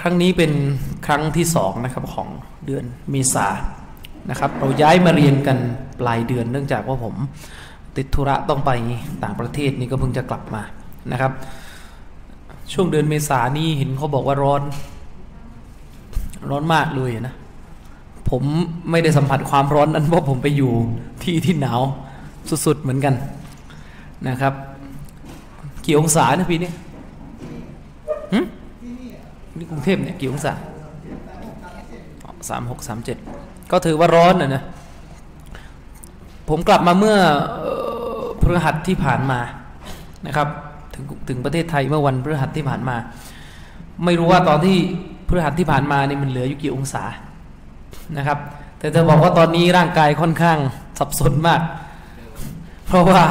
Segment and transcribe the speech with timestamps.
[0.00, 0.52] ครั้งนี้เป็น
[1.06, 2.28] ครั้งที่สองนะครับของ
[2.66, 3.48] เดือนเมษา
[4.30, 5.58] นะครับเราย้ายมาเรียนกัน
[6.00, 7.14] ปลายเดือนเนื่องจากว่าผม
[7.96, 8.70] ติดธุระต้องไป
[9.22, 10.62] ต่างประเทศนี่ก็เพิ่งจะกลับมา
[11.12, 11.32] นะครับ
[12.72, 14.62] ช่วงเดือนเมษานี่เห็นเขาบอกว่าร้อน
[16.50, 17.34] ร้อนมากเลยนะ
[18.30, 18.42] ผม
[18.90, 20.72] ไม่ได้สัมผัสความร้อนนั้นเพราะผมไปอยู่
[21.22, 21.80] ที่ที่หนาว
[22.66, 23.14] สุดๆเหมือนกัน
[24.28, 24.52] นะครับ
[25.84, 26.70] กี่องศานะปีนี้
[29.60, 30.52] นี่กรุงเทพเนี่ยกี่องศา
[32.48, 33.18] สามหกสามเจ็ด
[33.70, 34.62] ก็ถือว่าร้อนนะนะ
[36.48, 37.16] ผมกลับมาเมื่อ
[38.40, 39.38] พฤหัสที่ผ่านมา
[40.26, 40.48] นะครับ
[40.94, 42.96] ถึงถึงประเทศไทยเมื่อวันพฤหัสที่ผ่านมา
[44.04, 44.76] ไม่รู้ว่าตอนที่
[45.28, 47.04] พฤหัสที่ผ่านมานี่มันเหลืออยู่กี่องศา
[48.16, 48.38] นะครับ
[48.78, 50.58] แต่จะบอกว่าตอนนี้ร่างกายค่อนข้าง
[50.98, 51.60] สับสนมาก
[52.86, 53.22] เพราะว่า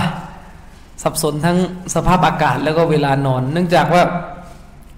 [1.04, 1.58] สับสนทั้ง
[1.96, 4.04] สภาพอากาศแล้วก็เวลานอน เนื่องจากว่า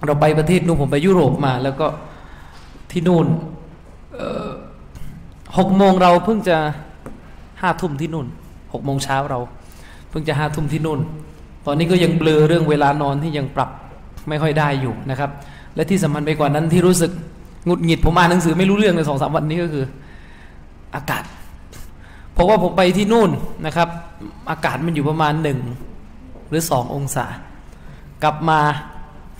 [0.06, 1.86] เราไปประเทศนู้นผมไปยุโรปมา แล้วก็
[2.90, 3.26] ที่นู่น
[5.58, 6.56] หกโมงเราเพิ่งจะ
[7.60, 8.26] ห้าทุ่มที่นู่น
[8.72, 9.40] หกโมงเช้าเรา
[10.10, 11.00] เพิ่งจะห้าทุ่มที่นู่น
[11.66, 13.70] ตอนนี้ก็ยังเบลอเรื่องเวลานอนที่ยังปรับ
[14.28, 15.30] ไม่ค่อยได้อยู่นะครับ
[15.74, 17.10] และที่สำคัญไปกว่านั้นที่รู้สึก
[17.66, 19.84] หงุดหงิดผมอ่านหนังสือไม่รู้เรื่องในสองสามวันนี้ก็คือ
[20.96, 21.24] อากาศ
[22.32, 23.30] เพราะว่าผมไปที่นู่น
[23.66, 23.88] นะครับ
[24.50, 25.58] อากาศมันอยู่ประมาณหนึ่ง
[26.48, 27.26] หรือสององศา
[28.22, 28.60] กลับมา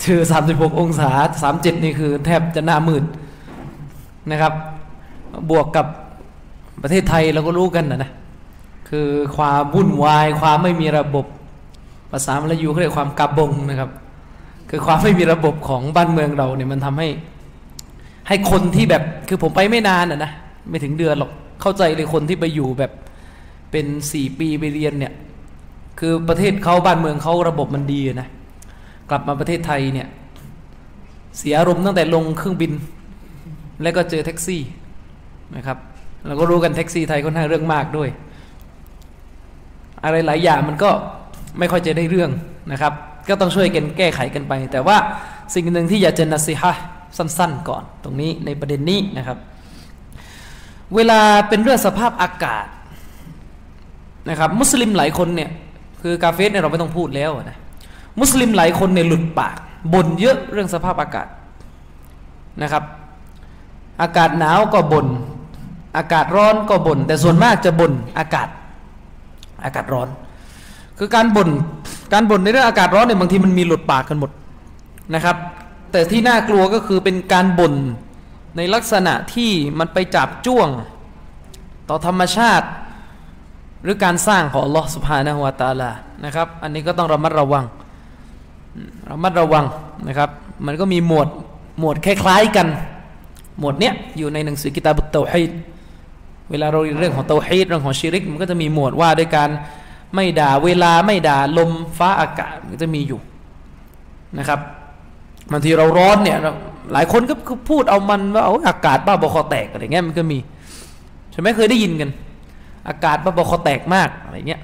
[0.03, 1.11] เจอสามสิบหกองศา
[1.43, 3.05] สามเจ็ดนี่คือแทบจะหน้ามืด
[4.31, 4.53] นะครับ
[5.51, 5.87] บวกกับ
[6.83, 8.11] ประเทศไทยเราก็รู้กันนะนะ
[8.89, 11.27] คือความวุ่นวาย ความไม่มีระบบ
[12.11, 13.91] ภาษามลายูเขาเรียกความกาบงนะครับ
[14.71, 17.09] คือความไม่มีระบบของบ้านเมืองเราเนี่ยมันทำให้
[18.29, 20.31] ให้คนที่แบบคือผมไปไม่นานอะนะ
[20.69, 21.31] ไม่ถึงเดือนหรอก
[21.61, 22.93] เข้าใจเลยคนที่ไปอยู่แบบ
[23.71, 25.13] เป็นสี่ปีไปเรียนเนี่ย
[25.99, 28.29] คือประเทศเขาบ้านเมืองเขาระบบมันดีนะ
[29.13, 30.09] กลับมาประเทศไทยเนี่ย
[31.39, 32.73] เสียอารมณ์ตั้งแต่ลงเครื่องบิน
[33.83, 34.63] แล้วก็เจอแท็กซี่
[35.57, 35.79] นะครับ
[36.27, 38.09] เราก็รู้กันแท็กซี่ไทยค่อนข้างเรื่องมากด้วย
[40.05, 40.91] อะไรหลายอย่างมันก็
[41.59, 42.31] ไม่ค่อยจะได้เรื่อง
[42.73, 42.93] นะครับ
[43.29, 44.97] ก็ต้องช่วยกันแก้ไขกันไป แต่ว่า
[45.55, 46.73] สิ่งหนึ่งที่อยากจะนัสิฮะ
[47.17, 49.39] สั้น ๆ ก่อน ตรงนี้ในประเด็นนี้นะครับ
[50.95, 52.67] เวลาเป็นเรื่องสภาพอากาศ
[54.31, 55.51] นะครับ มุสลิมหลายคนเนี่ย
[56.03, 57.59] คือกาเฟสเนี่ยเราไม่ต้องพูดแล้วนะ
[58.21, 59.57] มุสลิมหลายคนเนี่ยหลุดปาก
[59.93, 61.27] บ่นเยอะเรื่องสภาพอากาศ
[62.63, 62.85] นะครับ
[64.03, 65.07] อากาศหนาวก็บน่น
[65.97, 68.49] อากาศร้อนก็บน่นแต่ส่วนมากจะบ่นอากาศ
[69.65, 70.09] อากาศร้อน
[70.99, 71.51] คือการบน่น
[72.13, 74.31] การบ่นในเรื่องอากาศร้อนเนี่ยบางทีมันมีหลุดปากกันหมด
[75.15, 75.37] นะครับ
[75.93, 77.75] แต่ที่น่ากลัวก็คือเป็นการบ่น
[78.57, 80.69] ในลักษณะที่มันไปจับจ้วง
[81.89, 82.67] ต่อธรรมชาติ
[83.83, 85.91] หรือการสร้างของลอสุภานะฮวาตาลา
[86.25, 87.65] นะครับ อันนี้ก็ต้องระมัดระวัง
[89.11, 89.65] ระมัดระวัง
[90.09, 90.31] นะครับ
[90.67, 91.29] มันก็มีหมวด
[91.79, 92.67] หมวดคล้ายๆกัน
[93.59, 95.51] หมวดเนี้ยอยู่ในหนังสือกิตาบุตเตฮีด
[96.51, 99.49] เวลาเราเรียนเรื่องของเตฮีดเรื่องของชิริก มันก็จะมีหมวดว่าด้วยการ
[100.15, 103.21] ไม่ด่าเวลาไม่ด่าลมฟ้าอากาศมันจะมีอยู่
[104.39, 104.61] นะครับ
[105.53, 106.39] บางทีเราร้อนเนี่ย
[106.93, 107.35] หลายคนก็
[107.71, 110.39] พูดเอามันว่าเอาอากาศบ้าบอคอแตกอะไรเงี้ยมันก็มี
[111.33, 112.11] ใช่ไหมเคยได้ยินกัน
[112.89, 114.61] อากาศบ้าบอคอแตกมากอะไรเงี้ย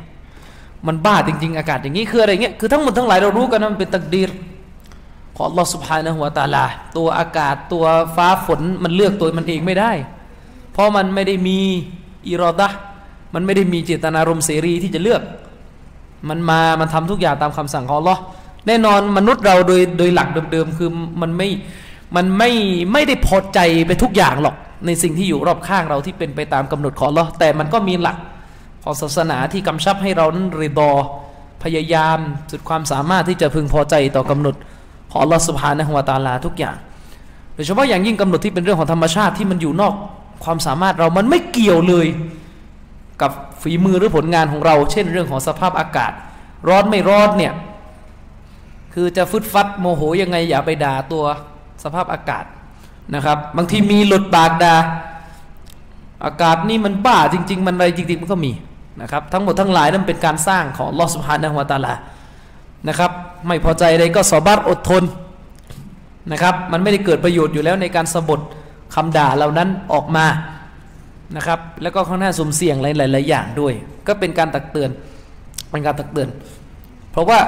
[0.86, 4.30] มันบ้าจริง ๆ อากาศอย่างนี้คืออะไรเงี้ยคือทั้งหมดทั้งหลายเรารู้กันว่ามันเป็นตักดีร
[5.36, 6.64] ของอัลลอฮ์สุบฮานะฮุวตาลา
[6.96, 7.84] ตัวอากาศตัว
[8.16, 9.92] ฟ้าฝนมันเลือกตัวมันเองไม่ได้
[10.72, 11.58] เพราะมันไม่ได้มี
[12.28, 12.68] อิรอดะ
[13.34, 15.22] มันไม่ได้มีเจตนารมณ์เสรีที่จะเลือก
[16.28, 18.20] มันมา มันทำทุกอย่างตามคำสั่งของอัลลอฮ์
[18.66, 20.90] แน่นอนมนุษย์เราโดยโดยหลักเดิมๆคือ
[21.22, 21.48] มันไม่
[22.16, 22.50] มันไม่
[22.92, 24.56] ไม่ได้พอใจไปทุกอย่างหรอก
[24.86, 28.16] ในสิ่งที่อยู่รอบข้างเราที่เป็นไปตามกำหนดของอัลลอฮ์แต่มันก็มีหลัก
[28.82, 30.90] ของศาสนาที่กำชับให้เรานั้นรีดอ
[31.62, 32.18] พยายาม
[32.50, 34.54] สุดความสามารถที่จะพึงพอใจต่อกำหนด
[35.10, 36.76] ของอัลลอฮ์สุบฮานะฮวาตาลาทุกอย่าง
[37.54, 39.94] โดยเฉพาะอย่างยิ่งกำหนดที่เป็นเรื่องของธรรมชาติที่มันอยู่นอก
[40.44, 42.06] ความสามารถเรามันไม่เกี่ยวเลย
[43.22, 43.32] กับ
[43.62, 46.12] ฝีมือหรือผลงานของเรา เช่นเรื่องของสภาพอากาศ
[46.68, 47.52] ร้อนไม่ร้อนเนี่ย
[48.94, 51.24] คือจะฟึดฟัดโมโหยังไงอย่าไปด่าตัว
[51.84, 52.44] สภาพอากาศ
[53.14, 54.74] นะครับ บางทีมีหลุดปากด่า
[56.24, 58.52] อากาศนี่มันบ้าจริง ๆ มันอะไรจริง ๆ มันก็มี
[59.02, 61.94] นะครับ ทั้งหมดทั้งหลายนั้นเป็นการสร้างของลอสุภานะฮวตาลา
[62.88, 63.10] นะครับ
[63.46, 65.04] ไม่พอใจใดก็สอบัตอดทน
[66.32, 68.40] นะครับ มันไม่ได้เกิดประโยชน์อยู่แล้วในการสะบด
[68.94, 70.26] คำด่าเหล่านั้นออกมา
[71.36, 73.72] นะครับ แล้วก็ข้างหน้าสุ่มเสี่ยงหลายๆอย่างด้วย
[74.06, 74.90] ก็เป็นการตักเตือน
[75.70, 76.28] เป็นการตักเตือน
[77.12, 77.38] เพราะว่า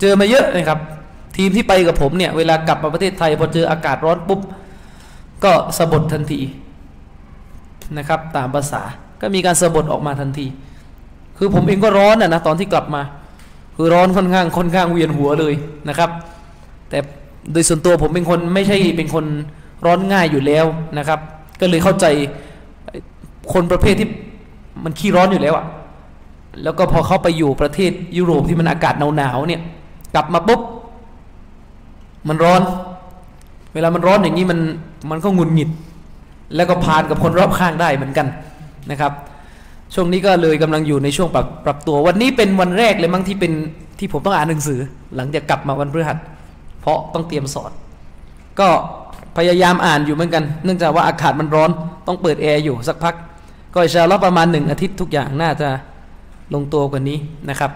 [0.00, 0.78] เจอมาเยอะนะครับ
[1.36, 4.40] ทีมที่ไปกับผมเนี่ย เวลากลับมาประเทศไทยพอเจออากาศร้อนปุ๊บ
[5.44, 6.40] ก็สะบดทันที
[7.98, 8.82] นะครับ ตามภาษา
[9.20, 10.46] ก็มีการสะบดออกมาทันที
[11.38, 13.02] คือผมเองก็ร้อนอะนะตอนที่กลับมา
[13.76, 15.54] คือร้อนค่อนข้างค่อนข้างเวียนหัวเลย
[15.88, 16.10] นะครับ
[16.90, 16.98] แต่
[17.52, 19.24] โดยส่วนตัวผมเป็นคนไม่ใช่เป็นคน
[19.86, 20.66] ร้อนง่ายอยู่แล้ว
[20.98, 21.20] นะครับ
[21.60, 22.06] ก็เลยเข้าใจ
[23.52, 24.08] คนประเภทที่
[24.84, 25.66] มันขี้ร้อนอยู่แล้วอะ
[26.62, 29.60] แล้วก็พอเข้าไปอยู่ประเทศยุโรปที่มันอากาศหนาวๆเนี่ย
[30.14, 30.60] กลับมาปุ๊บ
[32.28, 32.60] มันร้อน
[33.74, 34.60] เวลามันร้อนอย่างนี้มัน
[35.10, 35.70] มันก็งุนหงิด
[36.54, 38.26] แล้วก็พานกับคนรอบข้างได้เหมือนกัน
[38.90, 39.12] นะครับ
[39.94, 43.52] ช่วงนี้ก็เลยกำลังอยู่ในช่วงปรับปรับตัว วันนี้เป็นวันแรกเลยมั้งที่เป็น
[43.98, 44.80] ที่ผมต้องอ่านหนังสือ
[45.16, 46.18] หลังจากกลับมาวันพฤหัส
[46.80, 47.70] เพราะต้องเตรียมสอน
[48.60, 48.68] ก็
[49.36, 51.70] พยายามอ่านอยู่เหมือนกัน เนื่องจากว่าอากาศมันร้อน
[52.06, 53.14] ต้องเปิดแอร์อยู่สักพัก
[53.74, 55.68] ก็อินชาอัลอประมาณหนึ่งอาทิตย์ทุกอย่างน่าจะ
[56.54, 57.18] ลงตัวกว่านี้
[57.50, 57.70] นะครับ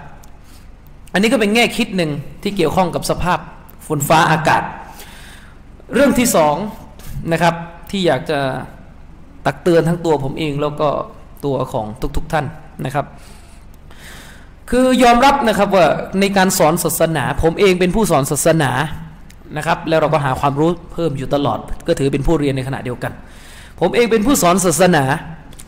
[1.12, 2.11] อันนี้ก็เป็นแง่คิดหนึ่ง
[2.43, 3.38] ที่เกี่ยวข้องกับสภาพ
[3.87, 4.62] ฝนฟ้าอากาศ
[5.94, 6.56] เรื่องที่สอง
[7.32, 7.55] นะครับ
[7.91, 8.41] ที่อยากจะ
[9.47, 10.89] ตักเตือนทั้งตัวผมเองแล้วก็
[11.45, 12.47] ตัวของทุกๆทท่าน
[12.85, 13.07] นะครับ
[14.71, 15.87] คือยอมรับนะครับว่า
[16.21, 18.71] ในการสอนศาสนา ผมเองเป็นผู้สอนศาสนา
[19.57, 23.13] นะครับ แล้วเราก็หาความรู้เพิ่มอยู่ตลอด ก็ถือเป็นผู้เรียนในขณะเดียวกัน
[23.81, 25.05] ผมเองเป็นผู้สอนศาสนา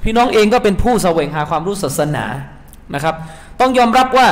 [0.02, 2.24] พี่น้องเองก็เป็นผู้แสวงหาความรู้ศาสนา
[2.94, 3.14] นะครับ
[3.60, 4.28] ต้องยอมรับว่า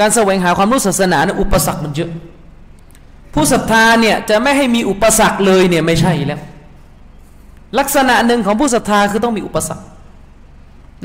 [0.00, 2.10] การแสวงหาความรู้ศาสนาเนี่ยอุปสรรคมันเยอะ
[3.33, 6.41] ผู้ศรัทธาเนี่ยจะไม่ให้มีอุปสรรคเลยเนี่ยไม่ใช่แล้ว
[7.79, 9.85] ลักษณะหนึ่งของผู้ศรัทธาคือต้องมีอุปสรรค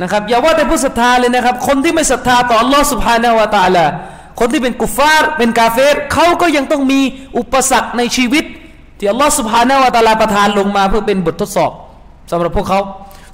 [0.02, 3.86] นะครับอย่าว่าแต่ผู้ศรัทธาเลยนะครับ คนที่ไม่ศรัทธาต่อ Allah سبحانه และ تعالى
[4.40, 7.00] คนที่เป็นกุฟฟาร์เป็นกาเฟรเขาก็ยังต้องมี
[7.38, 8.44] อุปสรรคในชีวิต
[8.98, 11.72] ที่ Allah سبحانه และ تعالى ประทานลงมาเพื่อเป็นบททดสอบ
[12.30, 12.80] สำหรับพวกเขา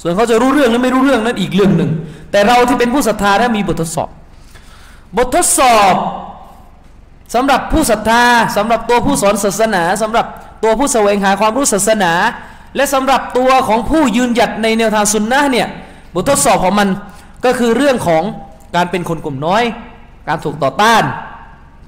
[0.02, 1.90] ส่วนเขาจะรู้เรื่องหรือไม่รู้เรื่องนั้นอีกเรื่องหนึ่ง
[2.30, 4.08] แต่เราที่เป็นผู้ศรัทธาได้มีบททดสอบ
[5.16, 5.94] บททดสอบ
[7.33, 8.23] สำหรับผู้ศรัทธา
[8.57, 10.25] สำหรับตัวผู้สอนศาสนาสำหรับ
[10.63, 12.11] ตัวผู้แสวงหาความรู้ศาสนา
[12.75, 15.67] และสำหรับตัวของผู้ยืนหยัดในแนวทางสุนนะเนี่ย
[16.13, 16.89] บททดสอบของมัน
[17.45, 18.23] ก็คือเรื่องของ
[18.75, 19.63] การเป็นคนกลุ่มน้อย
[20.27, 21.03] การถูกต่อต้าน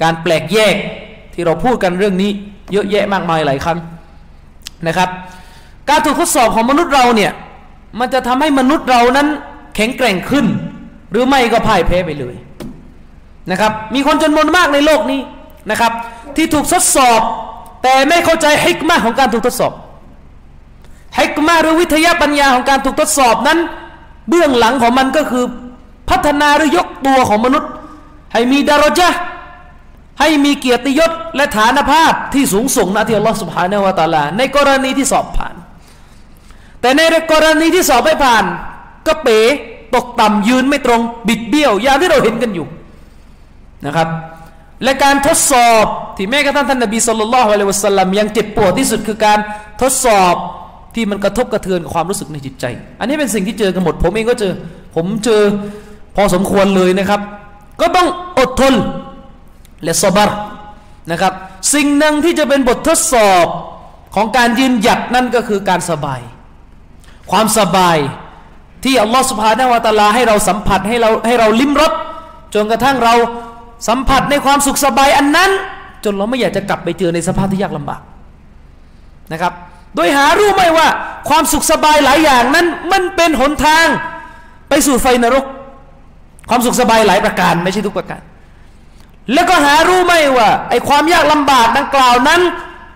[0.03, 0.75] การแปลกแยก
[1.33, 2.31] ที่เราพูดกันเรื่องนี้
[2.71, 3.79] เยอะแยะมากมายหลายครั้ง
[4.87, 5.09] นะครับ
[5.89, 7.31] การถูกทดสอบของมนุษย์เราเนี่ย
[7.99, 9.27] มันจะทำให้มนุษย์เรานั้น
[9.75, 10.45] แข็งแกร่งขึ้น
[11.11, 12.35] หรือไม่ก็พ่ายแพ้ไปเลย
[13.51, 15.21] นะครับ มีคนจำนวนมากในโลกนี้
[15.71, 15.91] นะครับ
[16.35, 17.21] ที่ถูกทดสอบ
[17.83, 19.73] แต่ไม่เข้าใจฮิกมาของการถูกทดสอบ
[21.19, 23.59] ฮิกมาหรือวิทยาปัญญาของการถูกทดสอบนั้น
[24.29, 25.45] เบื้องหลังของมันก็คือ
[26.09, 27.69] พัฒนาหรือยกตัวของมนุษย์
[28.33, 29.09] ให้มีดารจา
[30.19, 35.55] ให้มีเกียรติยศและฐานภาพที่สูงส่งนะที่อัลลอฮฺสุบฮานาวะตาลา ในกรณีที่สอบผ่าน
[36.81, 37.01] แต่ใน
[37.31, 38.43] กรณีที่สอบไม่ผ่าน
[39.07, 39.39] ก็เป๋
[39.95, 42.67] ตกต่ำยืนไม่ตรง บิดเบี้ยวอย่างที่เราเห็นกันอยู่
[43.85, 44.07] นะครับ
[44.83, 45.85] และการทดสอบ
[46.17, 49.39] ที่แม้กระทั่งท่านนบีสุลต่านละฮ์อะลัยวะสัลลัมยังเจ็บปวดที่สุดคือการ
[49.81, 50.35] ทดสอบ
[50.95, 52.65] ที่มันกระทบกระเทือนกับความรู้สึกในจิตใจ
[52.99, 54.53] อันนี้เป็นสิ่งที่เจอกันหมด ผมเองก็เจอ
[54.95, 55.41] ผมเจอ
[56.15, 57.21] พอสมควรเลยนะครับ
[57.81, 58.07] ก็ต้อง
[58.39, 58.73] อดทน
[59.83, 60.29] และสบาร
[61.11, 61.33] นะครับ
[61.73, 63.47] สิ่งหนึ่งที่จะเป็นบททดสอบ
[64.15, 66.21] ของการยืนหยัดนั่นก็คือการสบาย
[67.31, 67.97] ความสบาย
[68.83, 71.93] ที่อัลลอฮฺสุบฮานาวะตาลาให้เราสัมผัสให้เราให้เราลิ้มรส
[72.53, 73.13] จนกระทั่งเรา
[73.87, 75.49] สัมผัสในความสุขสบายอันนั้น
[76.03, 78.01] จนเราไม่อยากจะกลับไปเจอในสภาพที่ยากลำบาก
[79.31, 79.53] นะครับ
[79.95, 80.87] โดยหารู้ไหมว่า
[81.29, 83.85] ความสุขสบายหลายอย่างนั้น มันเป็นหนทาง
[84.69, 85.45] ไปสู่ไฟนรก
[86.49, 88.21] ความสุขสบายหลายประการไม่ใช่ทุกประการ
[89.33, 92.41] แล้วก็หารู้ไหมว่าไอ้ความยากลำบากดังกล่าวนั้น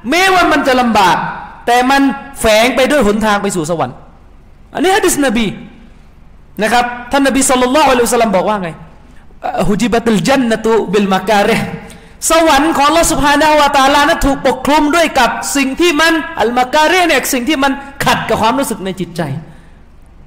[0.10, 1.18] แม้ว่ามันจะลำบาก
[1.66, 2.02] แต่มัน
[2.40, 3.96] แฝงไปด้วยหนทางไปสู่สวรรค์
[4.74, 5.48] อันนี้ฮะดิษนบี
[6.64, 8.70] นะครับท่านนบีสุลต่านละอัลลอฮฺบอกว่าไง
[9.67, 11.57] ฮุจิบัตุลจันนตุบิลมาการะ
[12.29, 17.71] สวรรค์ของลอสุภาณาวตาลานั้นถูกปกคลุมด้วยกับสิ่งที่มันอัลมาการะเนี่ยสิ่งที่มัน
[18.05, 19.21] ขัดกับความรู้สึกในจิตใจ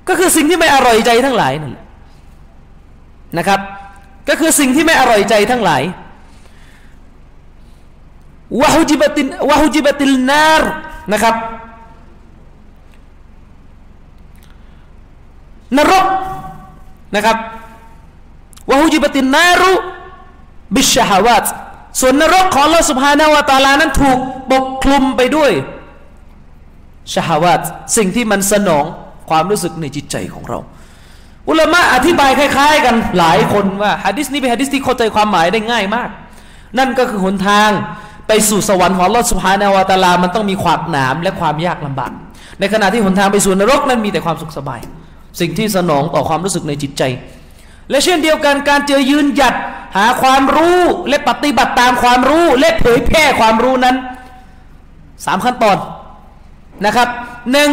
[0.09, 1.85] ก็คือสิ่งที่ไม่อร่อยใจทั้งหลายนั่นแหละ
[3.39, 3.61] นะครับ
[4.29, 5.83] ก็คือสิ่งที่ไม่อร่อยใจทั้งหลาย
[8.61, 10.63] วะฮุจิบัตินวะฮุจิบัติลนาร
[11.13, 11.35] นะครับ
[15.77, 16.05] นรก
[17.17, 17.37] นะครับ
[18.71, 19.73] วะฮุจิบตินนารุ
[20.75, 21.45] บิชฮาวาต
[22.01, 24.19] ส่วนนรกของลอสุภานาวตาลานั้นถูก
[24.53, 25.51] ปกคลุมไปด้วย
[27.13, 27.61] ชฮาวาต
[27.97, 28.85] สิ่งที่มันสนอง
[29.31, 30.59] ความรู้สึกในจิตใจของเรา
[31.49, 36.09] อุลามะอธิบายคล้าย ๆ กันหลายคนว่าฮะดิษนี้เป็นฮะดิษที่เข้าใจความหมายได้ง่ายมาก
[36.79, 37.71] นั่นก็คือหนทาง
[38.29, 42.13] ไปสู่สวรรค์ของลอสุภานาวตาลามันต้องมีความหนามและความยากลำบาก
[42.61, 44.81] ในขณะที่หนทางไปสู่นรกนั้นมีแต่ความสุขสบาย
[45.41, 47.03] สิ่งที่สนองต่อความรู้สึกในจิตใจ
[47.91, 49.55] และเช่นเดียวกันการเจอยืนหยัด
[49.97, 53.97] หาความรู้และปฏิบัติตามความรู้และเผยแพร่ความรู้นั้น
[55.25, 55.77] สามขั้นตอน
[56.85, 57.09] นะครับ
[57.53, 57.71] หนึ่ง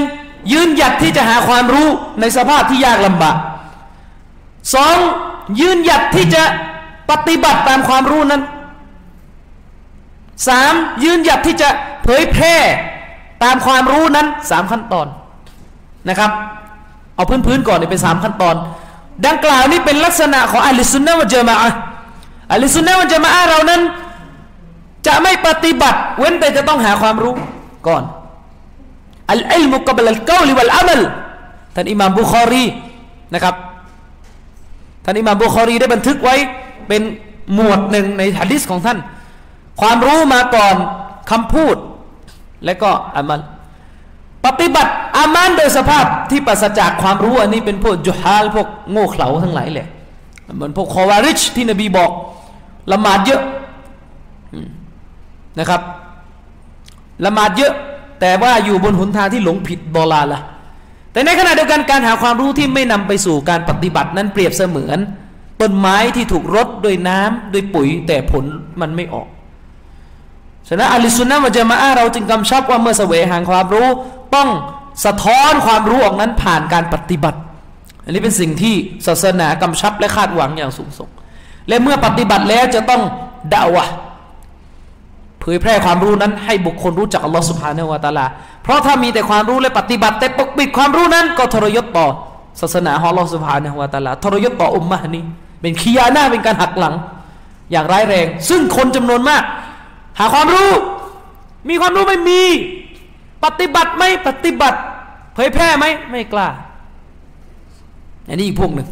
[0.51, 1.88] ยืนหยัดที่จะหาความรู้
[2.20, 3.36] ในสภาพที่ยากลำบาก
[4.75, 4.98] สอง
[5.60, 6.44] ยืนหยัดที่จะ
[7.10, 8.41] ปฏิบัติตามความรู้นั้น
[10.48, 11.70] สามยืนหยัดที่จะ
[12.03, 12.56] เผยแพร่
[13.44, 15.08] ตามความรู้นั้นสามขั้นตอน
[16.10, 16.32] นะครับ
[17.15, 18.56] เอาพื้นๆก่อนนี่เป็นสามขั้นตอน
[19.25, 21.70] ดังกล่าวนี้เป็นลักษณะของอัลลิสุนนะวะเจมาอะ
[22.53, 23.82] อัลลิสุนนะวะเจมาอะเรานั้น
[25.08, 27.34] จะไม่ปฏิบัติ เว้นแต่จะต้องหาความรู้
[27.88, 28.03] ก่อน
[29.32, 31.01] อัลอิลมุกบัลลกาลิวัลอามัล
[31.75, 32.65] ท่านอิมามบุคอรี
[33.34, 33.56] นะครับ
[35.03, 36.36] ท่านอิมามบุคอรีได้บันทึกไว้
[36.88, 37.01] เป็น
[37.53, 38.98] หมวดหนึ่งในฮะดิษของท่าน
[39.82, 40.75] ความรู้มาก่อน
[41.32, 41.75] คำพูด
[42.65, 43.41] และก็อามัล
[44.45, 49.88] ปฏิบัติอามันโดยสภาพที่ปราศจากความรู้อันนี้เป็นพวกจุฮาลพวกโง่เขลาทั้งหลายแหละ
[50.55, 52.12] เหมือนพวกคอวาริชที่นบีบอก
[52.91, 53.41] ละหมาดเยอะ
[55.60, 55.81] นะครับ
[57.25, 57.74] ละหมาดเยอะ
[58.21, 60.41] แต่ว่าอยู่บนหนทางที่หลงผิดบอลาละ
[61.12, 65.00] แต่ในขณะเดียวกันการหาความรู้ที่ไม่นำไปสู่การปฏิบัตินั้นเปรียบเสมือน
[65.62, 68.45] ต้นไม้ที่ถูกรดด้วยน้ำด้วยปุ๋ย แต่ผล
[68.81, 69.27] มันไม่ออก
[70.67, 73.88] ฉะนั้นอัลิสุนนะมาจะมาเราจึงกำชับว่าเมื่อเสวยหางความรู้
[74.36, 74.50] ต้อง
[75.06, 77.40] สะท้อนความรู้ออกนั้นผ่านการปฏิบัติ
[78.04, 78.76] อันนี้เป็นสิ่งที่
[79.08, 81.10] ศาสนากำชับและคาดหวังอย่างสูงส่ง
[81.68, 83.02] และเมื่อปฏิบัติแล้วจะต้อง
[83.54, 83.86] ด่าวะ
[85.40, 88.26] เผยแพร่ความรู้นั้นให้บุคคลรู้จักอัลลอฮฺสุบฮานาละตาลา
[88.64, 92.08] เพราะถ้ามีแต่ความรู้และปฏิบัติ แต่ปกปิดความรู้นั้น ก็ทรยศต่อ
[92.62, 95.24] ศาสนาของอัลลอฮฺสุบฮานาละตาลาทรยศต่ออุมมะนี้
[95.62, 96.94] เป็นขียาหน้าเป็นการหักหลัง
[97.72, 99.44] อย่างร้ายแรง ซึ่งคนจำนวนมาก
[100.20, 100.72] หาความรู้
[101.70, 102.42] มีความรู้ไม่มี
[103.43, 104.79] ปฏิบัติไม่ปฏิบัติ
[105.33, 106.48] เผยแพร่ไหมไม่กล้า
[108.27, 108.89] อันนี้อีกพวกหนึ่ง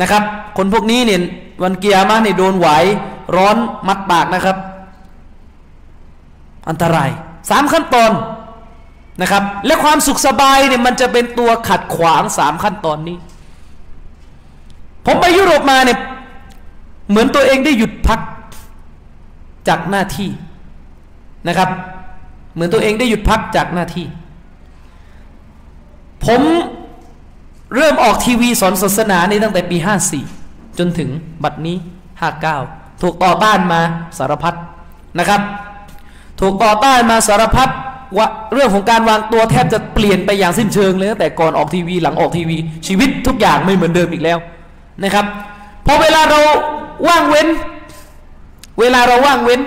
[0.00, 0.22] นะครับ
[0.56, 1.20] คนพวกนี้เนี่ย
[1.62, 2.68] วันเกียร์มาเนี่ยโดนไหว
[3.36, 4.56] ร้อนมัดปากนะครับ
[6.68, 7.10] อันตราย
[7.50, 8.12] สามขั้นตอน
[9.20, 13.16] นะครับ และความสุขสบายเนี่ยมันจะเป็นตัวขัดขวางสามขั้นตอนนี้
[15.06, 15.98] ผมไปยุโรปมาเนี่ย
[17.08, 18.20] เหมือนตัวเองได้หยุดพัก
[19.68, 20.30] จากหน้าที่
[21.48, 21.68] นะครับ
[22.54, 24.06] เหมือนตัวเองได้หยุดพักจากหน้าที่
[26.24, 26.42] ผม
[27.74, 29.76] เริ่มออกทีวีสอนศาสนาในตั้งแต่ปี
[30.28, 31.08] 54 จนถึง
[31.44, 31.76] บัดนี้
[32.40, 33.80] 59 ถูกต่อต้านมา
[34.18, 34.54] สารพัด
[35.18, 35.40] นะครับ
[36.40, 37.70] ถูกต่อต้านมาสารพัด
[38.16, 42.56] ว่าเรื่องของการวางตัวแทบจะเปลี่ยนไปอย่างสิ้นเชิงเลยตั้งแต่ก่อนออกทีวีหลังออกทีวี
[42.86, 44.38] ชีวิตทุกอย่างไม่เหมือนเดิมอีกแล้ว
[45.04, 45.26] นะครับ
[45.86, 46.40] พอเวลาเรา
[47.08, 47.48] ว่างเว้น
[48.80, 49.60] เวลาเราว่างเว้น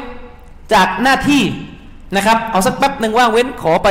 [0.74, 1.44] จากหน้าที่
[2.16, 3.90] นะครับ เอาสักแป๊บหนึ่งว่างเว้นขอไป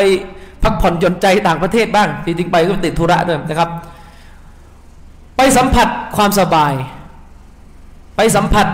[0.63, 3.71] พักผ่อนหย่อนใจต่างประเทศบ้างจริงๆไปก็ติดธุระด้วยนะครับ
[5.37, 6.73] ไปสัมผัสความสบาย
[8.17, 8.67] ไปสัมผัส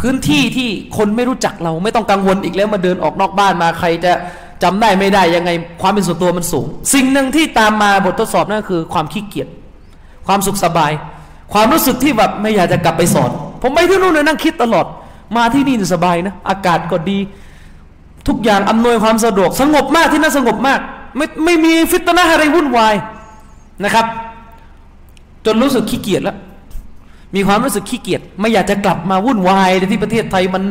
[0.00, 4.12] พื้นที่ที่คนไม่รู้จักเราไม่ต้องกังวลอีกแล้วมาเดินออกนอกบ้านมาใครจะ
[4.62, 5.50] จำได้ไม่ได้ยังไง
[5.82, 9.48] ความเป็นส่วนตัวมันสูง สิ่งหนึ่งที่ตามมาบททดสอบนั่นคือความขี้เกียจ
[10.26, 10.92] ความสุขสบาย
[11.52, 13.30] ความรู้สึกที่แบบไม่อยากจะกลับไปสอน
[13.62, 14.86] ผมไปที่นู่นเลยนั่งคิดตลอด
[15.36, 17.18] มาที่นี่สบายนะ อากาศก็ดี
[18.28, 20.80] ทุกอย่างอำนวยความสะดวก สงบมากที่นั่นสงบมาก
[21.16, 22.94] ไม่ไม่มีฟิตนะอะไรวุ่นวาย
[23.84, 24.06] นะครับ
[25.46, 26.36] จนรู้สึกขี้เกียจแล้ว
[27.34, 30.62] มีความรู้สึกขี้เกียจไม่อยากจะกลับมาวุ่นวายในที่ประเทศไทยมัน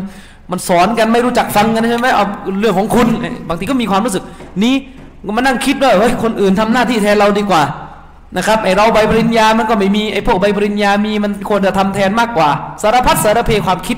[0.51, 2.25] มันสอนกันไม่รู้จักฟังกันใช่ไหมเอา
[2.59, 3.07] เรื่องของคุณ
[3.47, 4.23] บางทีก็มีความรู้สึก
[4.63, 4.75] นี้
[5.35, 7.63] มานั่งคิดว่าเฮ้ยคนอื่นทำหน้าที่แทนเราดีกว่า
[8.37, 12.49] นะครับไอเราใบปริญญามันก็ไม่มีไอพวกใบปริญญามีมันควรจะทำแทนมากกว่า
[12.81, 13.97] สารพัดสารเพความคิด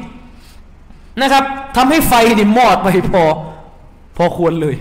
[1.22, 1.44] นะครับ
[1.78, 3.24] ทำให้ไฟนี่มอดไปพอ
[4.21, 4.75] พอควรเลย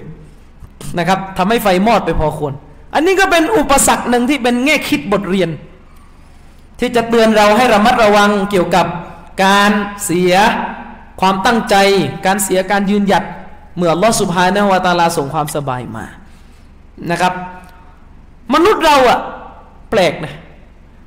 [0.98, 2.52] นะครับทำให้ไฟมอดไปพอควร
[2.94, 5.50] อันนี้ก็เป็นอุปสรรคหนึ่งที่เป็นแง่คิดบทเรียน
[6.80, 8.86] ที่จะเตือนเราให้ระมัดระวังเกี่ยวกับ
[9.44, 9.70] การ
[10.04, 10.34] เสีย
[11.20, 11.74] ความตั้งใจ
[12.26, 13.24] การเสียการยืนหยัด
[13.76, 16.04] เมื่อลอสุภายในวตาลาส่งความสบายมา
[17.10, 17.32] นะครับ
[18.54, 19.18] มนุษย์เราอะ
[19.90, 20.34] แปลกนะ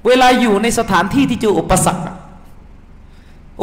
[0.08, 2.04] เวลาอยู่ในสถานที่ที่เจออุปสรรค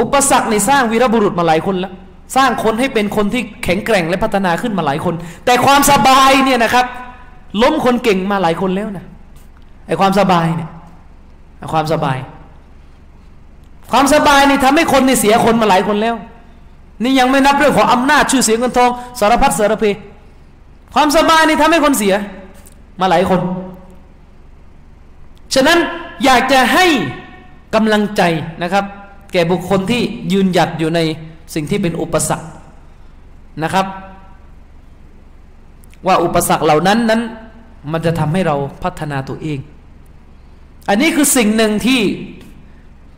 [0.01, 1.93] อุปสรรคในสร้างวีรบุรุษมาหลายคนแล้ว
[2.37, 6.87] สร้างคนให้เป็นคนที่แข็งแกร่งและพัฒนาขึ้นมาหลายคน แต่ความสบายเนี่ยนะครับ
[7.63, 9.05] ล้มคนเก่งมาหลายคนแล้วนะ
[9.87, 10.71] ไอความสบายเนี่ย
[11.73, 12.19] ความสบาย
[13.93, 16.17] ความสบายนี่ทำให้คนนี่เสียคนมาหลายคนแล้ว
[17.03, 19.85] นี่ยังไม่นับเรื่องของอำนาจชื่อเสียงเงินทองสารพัดสารเพ
[20.95, 22.15] ความสบายนี่ทำให้คนเสีย
[23.01, 23.41] มาหลายคน
[25.55, 25.79] ฉะนั้น
[26.25, 26.87] อยากจะให้
[27.75, 28.23] กำลังใจ
[28.63, 28.85] นะครับ
[29.33, 31.01] แก่บุคคลที่ยืนหยัดอยู่ใน
[31.55, 32.49] สิ่งที่เป็นอุปสรรค
[33.63, 33.87] นะครับ
[36.07, 37.21] ว่าอุปสรรคเหล่านั้นนั้น
[37.93, 39.59] มันจะทำให้เราพัฒนาตัวเอง
[40.89, 42.01] อันนี้คือสิ่งหนึ่งที่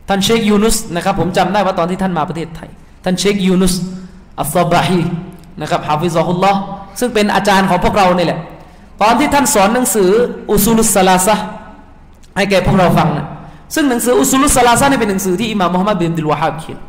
[0.07, 2.69] ท่านเชคยูนุสนะครับ ผมจำได้ว่าตอนที่ท่านมาประเทศไทย
[3.03, 3.73] ท่านเชคยูนุส
[4.39, 5.01] อัลซาบาฮี
[5.61, 6.59] นะครับฮาฟิซอฮุลลอฮ์
[6.99, 8.39] ซึ่งเป็นอาจารย์ของพวกเราเนี่แหละ
[9.01, 10.09] ตอนที่ท่านสอนหนังสือ
[10.51, 11.35] อุซูลุสลาซะ
[12.37, 13.25] ให้แก่พวกเราฟังนะ
[13.75, 16.79] ซึ่งหนังสืออุซูลุสลาซะนี่เป็นหนังสือที่อิหม่ามมุฮัมมัดบินอับดิลวะฮาบเขียน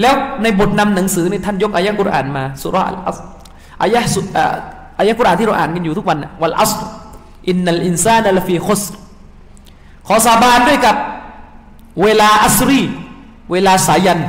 [0.00, 3.18] แล้วในบทนำหนังสือนี่ท่านยกอายะกุรอานมาสุราอัลอัส
[3.82, 4.20] อายะสุ
[4.98, 6.72] อายะกุรอานที่เราอ่านกันอยู่ทุกวันوالعصر
[7.48, 8.82] إن الإنسان لفي خسر
[10.06, 10.96] ขอสาบานด้วยกับ
[12.02, 12.82] เวลาอัสรี
[13.52, 14.20] เวลาสายัน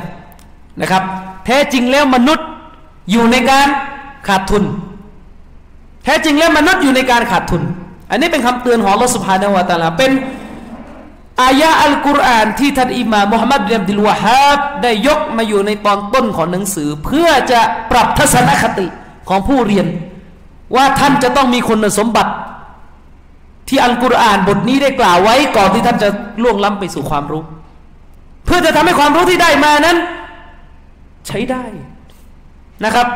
[0.80, 1.02] นะครับ
[1.46, 2.46] แท้จริงแล้วมนุษย์
[3.10, 3.68] อยู่ในการ
[4.28, 4.64] ขาดทุน
[6.04, 7.62] แท้จริงแล้วมนุษย์อยู่ในการขาดทุน
[8.10, 10.10] อันนี้เป็นคำเตือนของลอสุภานวตาลาเป็น
[11.42, 18.86] อายะอัลกุรอานที่ท่านอิมามมุฮัมมัดบินดิลวะฮับได้ยกมาอยู่ในตอนต้นของหนังสือ เพื่อจะปรับทัศนคติ
[19.28, 19.86] ของผู้เรียน
[20.76, 22.32] ว่าท่านจะต้องมีคุณสมบัติ
[23.68, 26.08] ที่อัลกุรอานบทนี้ได้กล่าวไว้ก่อนที่ท่านจะ
[26.42, 27.42] ล่วงล้ำไปสู่ความรู้
[28.44, 29.96] เพื่อจะทำให้ความรู้ที่ได้มานั้น
[31.26, 31.64] ใช้ได้
[32.84, 33.06] นะครับ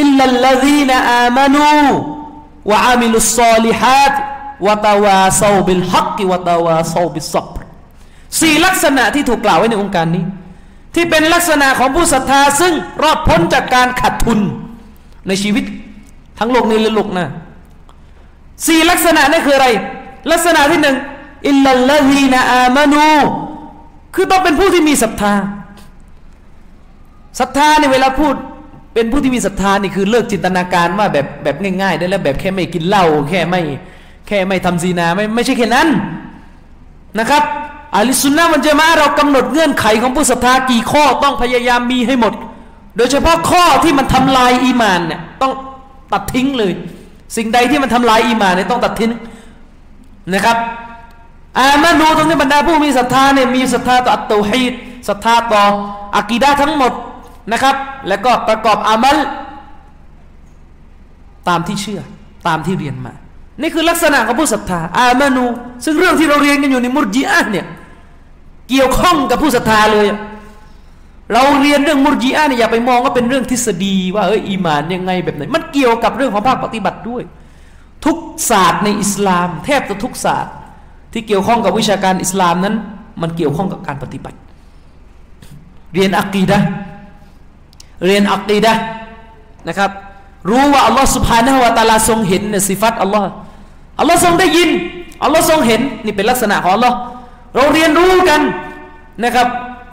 [0.00, 4.14] إلا الذين آمنوا وعملوا الصالحات
[4.66, 7.48] وتواصوا بالحق وتواصوا بالصبر
[8.40, 10.24] สี่ลักษณะที่ถูกกล่าวไว้ในโองการนี้
[10.94, 12.72] ที่เป็นลักษณะของผู้ศรัทธาซึ่ง
[13.02, 14.38] รอดพ้นจากการขาดทุน
[15.28, 15.64] ในชีวิต
[16.38, 17.26] ทั้งโลกนี้และโลกหน้า
[18.66, 19.68] สี่ลักษณะนี่คืออะไร
[20.32, 20.96] ลักษณะที่หนึ่ง
[21.48, 23.14] อิลลัลลฮีนอามานู
[24.14, 25.34] คือต้องเป็นผู้ที่มีศรัทธา
[27.40, 28.34] ศรัทธาในเวลาพูด
[28.94, 33.62] เป็นผู้ที่มีศรัทธานี่คือเลิกจินตนาการว่าแบบแบบง่ายๆ ได้แล้วแบบแค่ไม่กินเหล้าแค่ไม่
[34.26, 35.88] แค่ไม่ทำซีนาไม่ไม่ใช่แค่นั้น
[37.18, 37.42] นะครับ
[37.94, 42.32] อาลิสุนนะมันจะมาเรากำหนดเงื่อนไขของผู้ศรัทธากี่ข้อต้องพยายามมีให้หมด
[42.96, 45.52] โดยเฉพาะข้อที่มันทำลายอีมานเนี่ยต้อง
[46.12, 46.72] ตัดทิ้งเลย
[47.36, 49.12] สิ่งใดที่มันทำลายอีมานเนี่ยต้องตัดทิ้ง
[50.34, 50.56] นะครับ
[51.58, 54.72] อามานูตรงนี้บรรดาผู้มีศรัทธาเนี่ยมีศรัทธาต่ออัตโตฮีด
[55.08, 55.64] ศรัทธาต่อ
[56.16, 56.92] อากีดาทั้งหมด
[57.52, 57.76] นะครับ
[58.08, 59.16] แล้วก็ประกอบอามัล
[61.48, 62.00] ตามที่เชื่อ
[62.46, 63.12] ตามที่เรียนมา
[63.60, 65.46] นี่คือลักษณะของผู้ศรัทธา อามานู
[65.84, 67.66] ซึ่งเรื่องที่เราเรียนกันอยู่ในมุรจิอะเนี่ย
[68.68, 70.06] เกี่ยวข้องกับผู้ศรัทธาเลย
[71.32, 77.22] เราเรียนเรื่องมุรจิอะเนี่ยอย่าไปมองว่าเป็นเรื่องทฤษฎี ว่าเอออีมานยังไงแบบไหนมันเกี่ยวกับเรื่องของภาคปฏิบัติด้วย
[78.04, 78.16] ทุก
[78.50, 80.52] ศาสตร์ในอิสลาม แทบจะทุกศาสตร์
[81.12, 82.74] ที่เกี่ยวข้องกับวิชาการอิสลามนั้น
[83.22, 84.38] มันเกี่ยวข้องกับการปฏิบัติ
[85.94, 86.58] เรียนอักีดะ
[88.04, 88.72] เรียนอักีดะ
[89.68, 89.90] นะครับ
[90.48, 93.26] รู้ว่าอัลลอฮ์สุภาณวะตาลาทรงเห็นในสิฟัตอัลลอฮ์
[93.98, 94.68] อัลลอฮ์ทรงได้ยิน
[95.22, 96.96] อัลลอฮ์ทรงเห็นนี่เป็นลักษณะของอัลลอฮ์
[97.54, 98.40] เราเรียนรู้กัน
[99.24, 99.48] นะครับ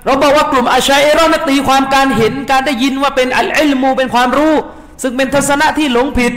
[0.06, 4.56] เราบอกว่ากลุ่มอะชาอิเราะฮ์ตีความการเห็นการได้ยินว่าเป็นالعلمเป็นความรู้
[5.02, 6.34] ซึ่งเป็นทัศนะที่หลงผิด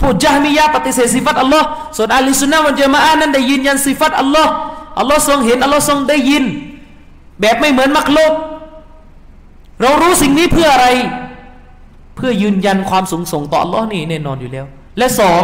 [0.00, 4.50] พวกญะฮ์มียะปฏิเสธสิฟัตอัลลอฮ์ส่วนอัลลิสุนนะวันเจมาอานั้นได้ยินยันสิฟัตอัลลอฮ์
[4.98, 6.44] อัลลอฮ์ทรงเห็นอัลลอฮ์ทรงได้ยิน
[7.40, 8.32] แบบไม่เหมือนمخلوق
[9.80, 10.88] เรารู้สิ่งนี้เพื่ออะไร
[12.16, 14.66] เพื่อยืนยันความสูงส่งต่ออัลลอฮ์นี่แน่นอนอยู่แล้ว
[14.98, 15.42] และสอง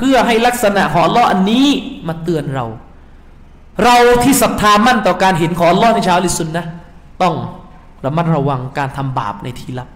[0.00, 1.66] พื่อให้ลักษณะของลลออันนี้
[2.08, 2.66] มาเตือนเรา
[3.84, 6.64] เราที่ศรัทธามั่นต่อการเห็นของลลอในชาวลิสุนนะ
[7.22, 7.34] ต้อง
[8.04, 9.88] ระมัดระวังการทำบาปในที่ลับ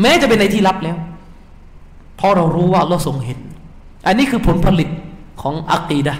[0.00, 0.96] แม้จะเป็นในที่ลับแล้ว
[2.16, 3.38] เพราะเรารู้ว่าอัลอทรงเห็น
[4.06, 4.88] อันนี้คือผลผลิต
[5.42, 6.14] ของอักีดะ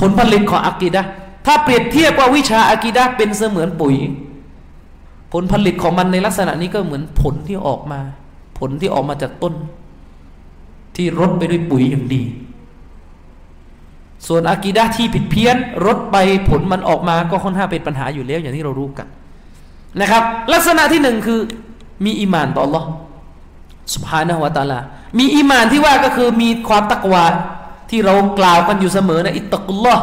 [0.00, 1.02] ผลผลิตของอักีดะ
[1.46, 3.94] ถ้าเปรียบเทียบว่าวิชาอากีดะเป็นเสมือนปุ๋ย
[5.32, 8.00] ผลผลิตของมันในลักษณะนี้ก็เหมือนผลที่ออกมา
[8.58, 9.54] ผลที่ออกมาจากต้น
[10.96, 12.22] ที่รดไปด้วยปุ๋ยอย่างดี
[14.26, 15.56] ส่วนอากีดะที่ผิดเพี้ยน
[15.86, 16.16] รดไป
[16.48, 19.06] ผลมันออกมาก็ค่อนข้างเป็นปัญหาอยู่แล้วอย่างที่เรารู้กัน
[20.00, 21.40] นะครับ ลักษณะที่หนึ่งคือ
[22.04, 22.84] มีอิมานต่อ Allah
[23.94, 24.80] สุภานะวะตาลา
[25.18, 27.24] มีอิมานที่ว่าก็คือมีความตักวา
[27.90, 29.94] ที่เรากล่าวกันอยู่เสมอนะอิตตะกุลลอ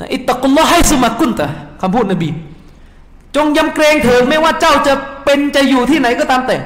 [0.00, 1.46] นะอิตตะกุลลอให้สมักุนตะ
[1.80, 2.28] คำพูดนบี
[3.36, 6.56] จงยำเกรงเถิดไม่ว่าเจ้าจะเป็นจะอยู่ที่ไหนก็ตามแต่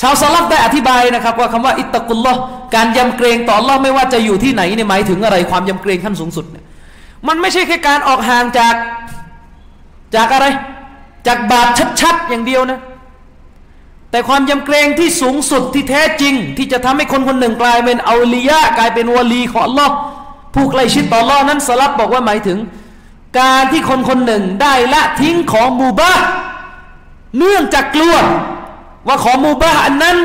[0.00, 2.34] ชาวสลับได้อธิบายนะครับ ว่าคำว่าอิตตะกุลลอ
[2.74, 6.64] การยำเกรงต่อลอไม่ว่าจะอยู่ที่ไหนเนี่ยหมายถึงอะไรความยำเกรงขั้นสูงสุดเนี่ย
[7.28, 8.74] มันไม่ใช่แค่การออกห่างจาก
[10.16, 10.46] จากอะไร
[11.26, 11.68] จากบาป
[12.00, 12.80] ชัดๆอย่างเดียวนะ
[14.10, 19.88] แต่ความยำเกรงที่สูงสุดที่แท้จริง ที่จะทำให้คนคนหนึ่งกลายเป็นอัลียะกลายเป็นวลีของลอ
[20.54, 22.58] ผู้ใกล้ชิดต่อลอนั้นสลับบอกว่าหมายถึง
[23.40, 26.12] การที่คนคนหนึ่งได้ละทิ้งของมูบา
[27.38, 28.14] เนื่องจากกลัว
[29.06, 30.16] ว่าของมูบาอันนั้น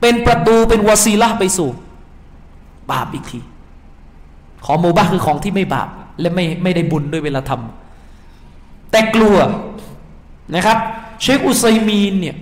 [0.00, 1.70] เป็นประตูเป็นวซีละไปสู่
[2.90, 3.40] บาปอีกที
[4.64, 5.88] ของมูบาคือของที่ไม่บาป
[6.20, 9.36] และไม่ไม่ได้บุญด้วยเวลาทำแต่กลัว
[10.54, 10.78] นะครับ
[11.20, 12.36] เชคอุไซมีนเนี่ย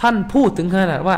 [0.00, 1.16] ท่านพูดถึงขนาดว่า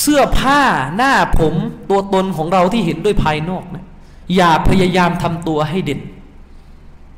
[0.00, 0.60] เสื้อผ้า
[0.96, 1.54] หน้าผม
[1.90, 3.84] ตัวตนของเราที่เห็นด้วยภายนอกนะ
[4.36, 6.00] อย่าพยายามทำตัวให้เด่น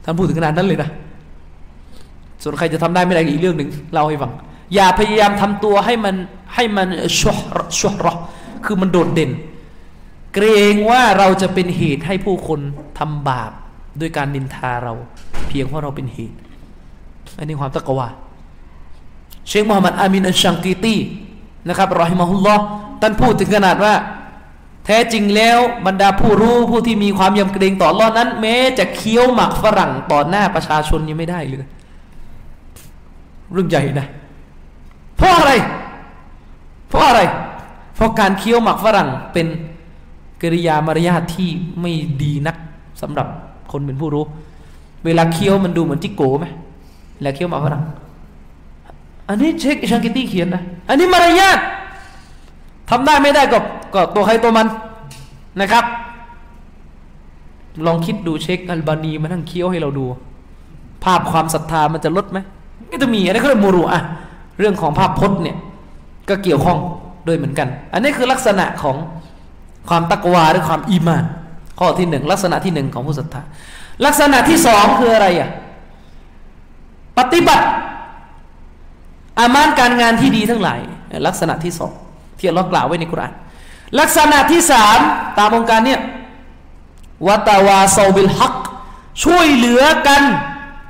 [0.05, 0.90] ท่านพูดถึงขนาดนั้นเลยนะ
[2.42, 4.33] ส่วนใครจะทำได้ไม่ได้อีกเรื่องหนึ่งเล่าให้ฟัง
[4.74, 6.14] อย่าพยายามทำตัวให้มัน
[6.55, 6.88] ให้มัน
[7.20, 8.12] ชุฮรชุฮรอ
[8.64, 9.31] คือมันโดดเด่น
[10.35, 12.61] เกรงว่าเราจะเป็นเหตุให้ผู้คน
[12.98, 13.52] ทำบาป
[14.00, 14.92] ด้วยการนินทาเรา
[15.46, 16.37] เพียงเพราะเราเป็นเหตุ
[17.38, 18.09] อันนี้ความตะกวา
[19.48, 20.96] เชคมูฮัมหมัดอามินอัลชังกีตี
[21.68, 22.62] นะครับรอฮิมะฮุลลอฮ์
[23.00, 23.94] ท่านพูดถึงขนาดว่า
[24.87, 31.68] แท้จริงแล้วบรรดาผู้รู้ผู้ที่มีความยำเกรงต่อรอดนั้น แม้จะเคี้ยวหมักฝรั่งต่อหน้าประชาชนยังไม่ได้เลย
[33.52, 34.07] เรื่องใหญ่นะ
[35.16, 35.52] เพราะอะไร
[36.88, 37.20] เพราะอะไร
[37.94, 39.46] เพราะการเคี้ยวหมักฝรั่งเป็น
[40.42, 41.48] กิริยามารยาทที่
[41.81, 42.57] ไม่ดีนัก
[43.00, 43.26] สำหรับ
[43.72, 44.24] คนเป็นผู้รู้
[45.05, 46.46] เวลาเคี้ยวมันดูเหมือนจิโก้ไหม
[47.16, 47.83] เวลาเคี้ยวหมากฝรั่ง
[49.29, 51.59] อันนี้เช็คชังกิตี้เขียนนะ อันนี้มารยาท
[52.90, 53.59] ทำได้ไม่ได้ก็
[53.94, 54.66] ก็ตัวใครตัวมัน
[55.61, 55.85] นะครับ
[57.87, 60.05] ลองคิดดูเชคอัลบานีมาทั้งเคี้ยวให้เราดู
[61.05, 62.38] ภาพความศรัทธามันจะลดไหม
[62.92, 64.00] ก็จะมีอันนี้ก็เรียกمروءة
[64.58, 65.56] เรื่องของภาพพจน์เนี่ย
[66.28, 66.78] ก็เกี่ยวข้อง
[67.26, 68.96] ด้วยเหมือนกัน อันนี้คือลักษณะของ
[69.88, 71.24] ความتقوى หรือความ إيمان
[71.78, 73.42] ข้อที่หนึ่งลักษณะที่หนึ่งของผู้ศรัทธา
[74.04, 75.50] ลักษณะที่สองคืออะไรอะ
[77.18, 77.66] ปฏิบัติ
[79.40, 80.80] อามานการงานที่ดีทั้งหลาย
[81.26, 81.92] ลักษณะที่สอง
[82.38, 83.32] ที่เรากล่าวไว้ในคุราน
[84.00, 84.98] ลักษณะที่สาม
[85.38, 86.00] ตามองค์การเนี่ย
[87.26, 88.56] วัตาวาโซบิลฮัก
[89.24, 90.22] ช่วยเหลือกัน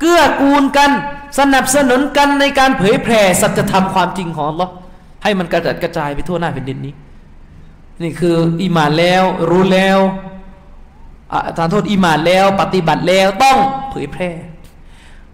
[0.01, 0.91] เกื้อกูลกัน
[1.39, 4.69] สนับสนุนกันในการเผยแผ่สัจธรรมความจริงของเรา
[5.23, 6.95] ให้มันกระจัดกระจายไปทั่วหน้าแผ่นดินนี้
[8.03, 9.99] นี่คืออิมานแล้วรู้แล้ว
[11.57, 13.57] ทานโทษอิมานแล้วปฏิบัติแล้วต้อง
[13.91, 14.31] เผยแพร่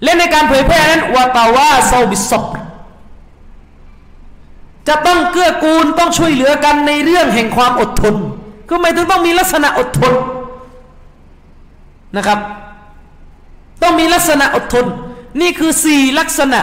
[0.02, 2.44] และในการเผยแพร่นั้นวาตาว่าโซบิสบ
[4.88, 8.14] จะต้องเกื้อกูลต้องช่วยเหลือกันในเรื่องแห่งความอดทน
[8.68, 10.14] ก็หมายถึงต้องมีลักษณะอดทน
[12.16, 12.38] นะครับ
[13.82, 14.86] ต้องมีลักษณะอดทน
[15.40, 16.60] นี่คือสี่ลักษณะ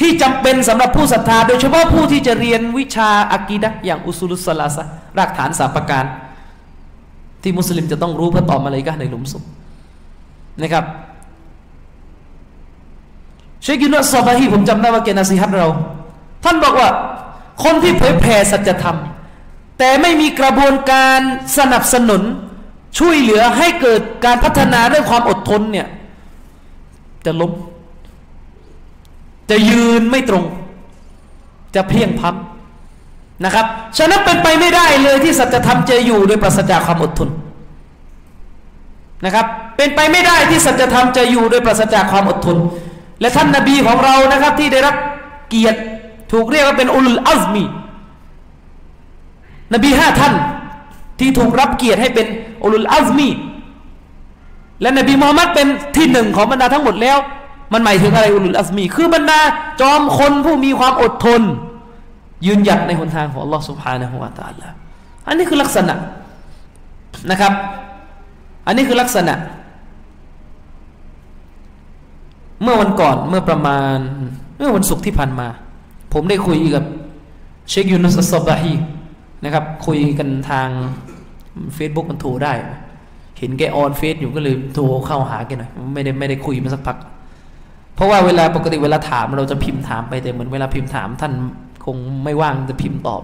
[0.00, 4.84] ที่จำเป็นสำหรับผู้ศรัทธา โดยเฉพาะผู้ที่จะเรียนวิชาอากีดะอย่างอุสุลุสลาสะ
[5.18, 6.04] รากฐานสามประการ
[7.42, 9.42] ที่มุสลิมจะต้องรู้เพื่อตอบมาเลยกะในหลุมศพ
[10.62, 10.84] นะครับ
[13.62, 15.68] เชคยุนัสซอบาฮีผมจำได้ว่าเกนาซีฮัตเรา
[16.44, 16.88] ท่านบอกว่า
[17.64, 18.98] คนที่เผยแผ่สัจธรรม
[19.78, 21.20] แต่ไม่มีกระบวนการ
[21.58, 22.22] สนับสนุน
[22.98, 25.86] ช่วยเหลือให้เกิดการพัฒนาเรื่องความอดทนเนี่ย
[27.40, 27.52] ล้ม
[29.50, 30.44] จะยืนไม่ตรง
[31.74, 32.34] จะเพียงพับ
[33.44, 33.66] นะครับ
[33.98, 37.28] ฉะนั้นเป็นไปไม่ได้เลยที่สัจธรรมจะอยู่โดยปราศจากความอดทน
[39.24, 42.56] นะครับ เป็นไปไม่ได้ที่สัจธรรมจะอยู่โดยปราศจากความอดทน
[43.20, 44.94] และท่านนาบีของเรานะครับ ที่ได้รับ
[45.48, 45.78] เกียรติ
[46.32, 47.64] ถูกเรียกว่าเป็นอุลอัซมี
[49.74, 50.34] นบีห้าท่าน
[51.20, 52.26] ที่ถูกรับเกียรติให้เป็น
[52.64, 53.28] อุลอัซมี
[54.80, 57.18] และนบีมูฮัมมัดเป็นที่หนึ่งของบรรดาทั้งหมดแล้ว
[57.72, 59.40] มันหมายถึงอะไรอุลุลอัสมี คือบรรดา
[59.80, 61.42] จอมคนผู้มีความอดทน
[62.46, 64.68] ยืนหยัดในหนทางของอัลลอฮ์ سبحانه และ تعالى
[65.26, 65.94] อันนี้คือลักษณะ
[67.30, 67.52] นะครับ
[68.66, 69.34] อันนี้คือลักษณะ
[72.62, 73.98] เมื่อวันก่อนเมื่อประมาณ
[74.58, 75.48] เมื่อวันศุกร์ที่ผ่านมา
[76.12, 76.84] ผมได้คุยกับ
[77.70, 78.74] เชคยูนัสซอบะฮี
[79.44, 80.68] นะครับ คุยกันทาง
[81.76, 82.52] Facebook มันโทรได้
[83.38, 86.96] เห็นแก on เฟซอยู่ก็เลยโทรเข้าหาแกหน่อยไม่ได้ไม่ได้คุยมาสักพัก
[87.94, 91.32] เพราะว่าเวลาปกติเวลาถามเราจะพิมพ์ถามไปแต่เหมือนเวลาพิมพ์ถามท่าน
[91.84, 93.22] คงไม่ว่างจะพิมพ์ตอบ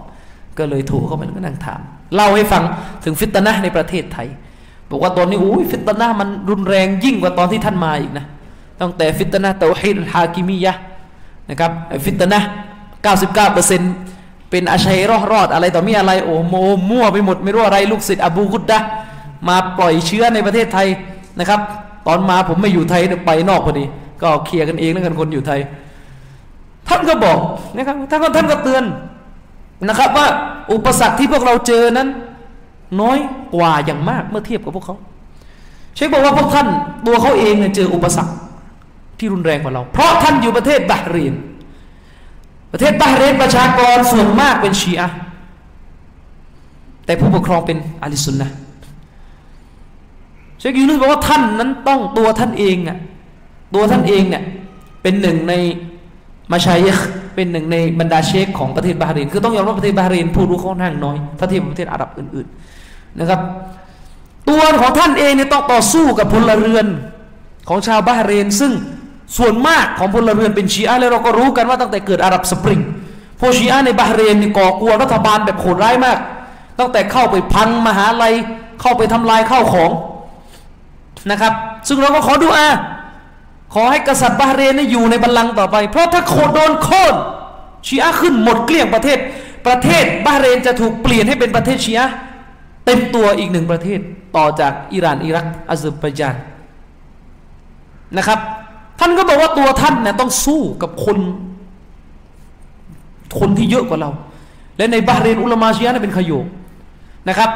[0.57, 1.79] ก็เลยโทรเข้าไปแล้วก็นั่งถาม
[2.15, 2.63] เล่าให้ฟัง
[3.03, 4.27] ถึงفتنة ในประเทศไทย
[4.89, 8.25] บอกว่าตอนนี้อุ้ย فتنة มันรุนแรงยิ่งกว่าตอนที่ท่านมาอีกนะ
[8.81, 10.73] ตั้งแต่ فتنة توحيد حاكمية
[11.49, 11.71] นะครับ
[12.05, 12.39] ฟิตนะ
[13.25, 16.55] 99%เป็นอาชัยรอดรอดอะไรต่อมีอะไรโอ้โม
[16.89, 18.79] มั่วไปหมดไม่รู้อะไรลูกศิษย์อบูกุดดะ
[19.47, 20.87] มาปล่อยเชื้อในประเทศไทย
[21.39, 21.59] นะครับ
[22.07, 23.85] ตอนมาผมไม่อยู่ไทยไปนอกพอดี
[24.21, 25.59] ก็เคลียร์กันเองแล้วกันคนอยู่ไทย
[26.87, 27.39] ท่านก็บอก
[27.75, 28.83] นะครับท่านก็ท่านก็เตือน
[29.87, 30.27] นะครับ ว่า
[30.71, 32.07] อุปสรรคที่พวกเราเจอนั้น
[33.01, 33.17] น้อย
[33.55, 34.97] กว่าอย่างมากเมื่อเทียบกับพวกเขา
[35.95, 36.67] เชคบอกว่าพวกท่าน
[37.07, 38.33] ตัวเขาเองเนี่ยเจออุปสรรค
[39.19, 41.33] ที่รุนแรงกว่าเรา เพราะท่านอยู่ประเทศบาเรน
[42.71, 45.09] ประเทศบาเรนประชากรส่วนมากเป็นชีอะ
[47.05, 48.49] แต่ผู้ปกครองเป็นอาลิสุนนะ
[50.63, 52.97] เชคยูนุสบอกว่าท่านนั้นต้องตัวท่านเองอะ
[53.75, 54.43] ตัวท่านเองเนี่ย
[55.01, 55.53] เป็นหนึ่งใน
[56.51, 56.87] มาชัย
[57.35, 62.47] เป็นหนึ่งในบรรดาเชคของประเทศบาเรนคือต้องยอมรับประเทศบาเรนผู้รู้ค่อนข้างน้อยถ้าเทียบกับประเทศอาหรับอื่น
[62.83, 63.39] ๆนะครับ
[64.49, 66.85] ตัวของท่านเองเนี่ยต้องต่อสู้กับพลเรือน
[67.69, 68.71] ของชาวบาเรนซึ่ง
[69.37, 72.81] ส่วนมากของพลเรือนเป็นชีอะและเราก็รู้กันว่าตั้งแต่เกิดอาหรับสปริง
[73.39, 76.17] พวกชีอะในบาห์เรนนี่ก่อกวนรัฐบาลแบบโหดร้ายมาก
[76.79, 78.33] ตั้งแต่เข้าไปพังมหาลัย
[78.81, 79.91] เข้าไปทำลายข้าวของ
[81.31, 81.53] นะครับ
[81.87, 82.67] ซึ่งเราก็ขอดูอา
[83.73, 87.15] ขอให้กษัตริย์บาเรนอยู่ในบัลลังก์ต่อไป เพราะถ้าโคโดนโค่น
[87.87, 89.17] ชีอะขึ้นหมดเกลี้ยงประเทศ
[89.67, 92.07] ประเทศบาเรนจะถูกเปลี่ยนให้เป็นประเทศชีอะ
[92.85, 93.99] เต็มตัวอีกหนึ่งประเทศ
[94.37, 96.35] ต่อจากอิหร่านอิรักอาเซอร์ไบจาน
[98.17, 98.39] นะครับ
[98.99, 101.17] ท่านก็บอกว่าตัวท่านเนี่ยต้องสู้กับคน
[103.39, 104.09] คนที่เยอะกว่าเรา
[104.77, 106.31] และในบาเรนอุลมาชียะเป็นขยโย
[107.29, 107.49] นะครับ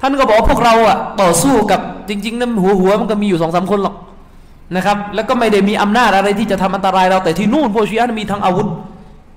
[0.00, 3.94] ท่านก็บอกพวกเราอะต่อสู้กับ จริงๆนั้นหัวหัวมันก็มีอยู่สองสาคนหรอก
[4.76, 8.68] นะครับ แล้วก็ไม่ได้มีอำนาจอะไรที่จะทำอันตรายเราแต่ที่นู่นพวกชียะมีทั้งอาวุธ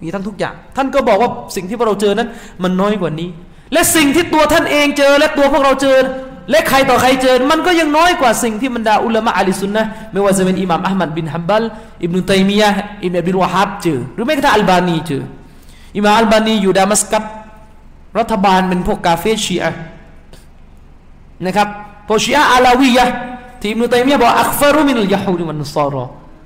[0.03, 2.27] มีทั้งทุกอย่าง ท่านก็บอกว่าสิ่งที่พวกเราเจอนั้น
[2.63, 3.29] มันน้อยกว่านี้
[3.73, 5.97] และสิ่งที่ตัวท่านเองเจอ และตัวพวกเราเจอ
[6.51, 11.63] และใครต่อใครเจอ มันก็ยังน้อยกว่าสิ่งที่บรรดาอุลามะอัลิสุนนะไม่ว่าจะเป็นอิหม่ามอัลมัดบินฮัมบัล
[12.03, 12.69] อิบนุตัยมียะ
[13.05, 15.23] อิบนุบิลวะฮับเจอหรือแม้กระทั่งอัลบานีเจอ
[15.97, 17.23] อิหม่ามอัลบานีอยู่ดามัสกัส
[18.19, 19.71] รัฐบาลเป็นพวกกาเฟชีอะ
[21.45, 21.67] นะครับ
[22.07, 23.05] พวกชีอะอาลาวียะ
[23.59, 26.03] ที่อิบนุตัยมียะบอกอัคฟารุมินลยะฮูดมันนุซารอ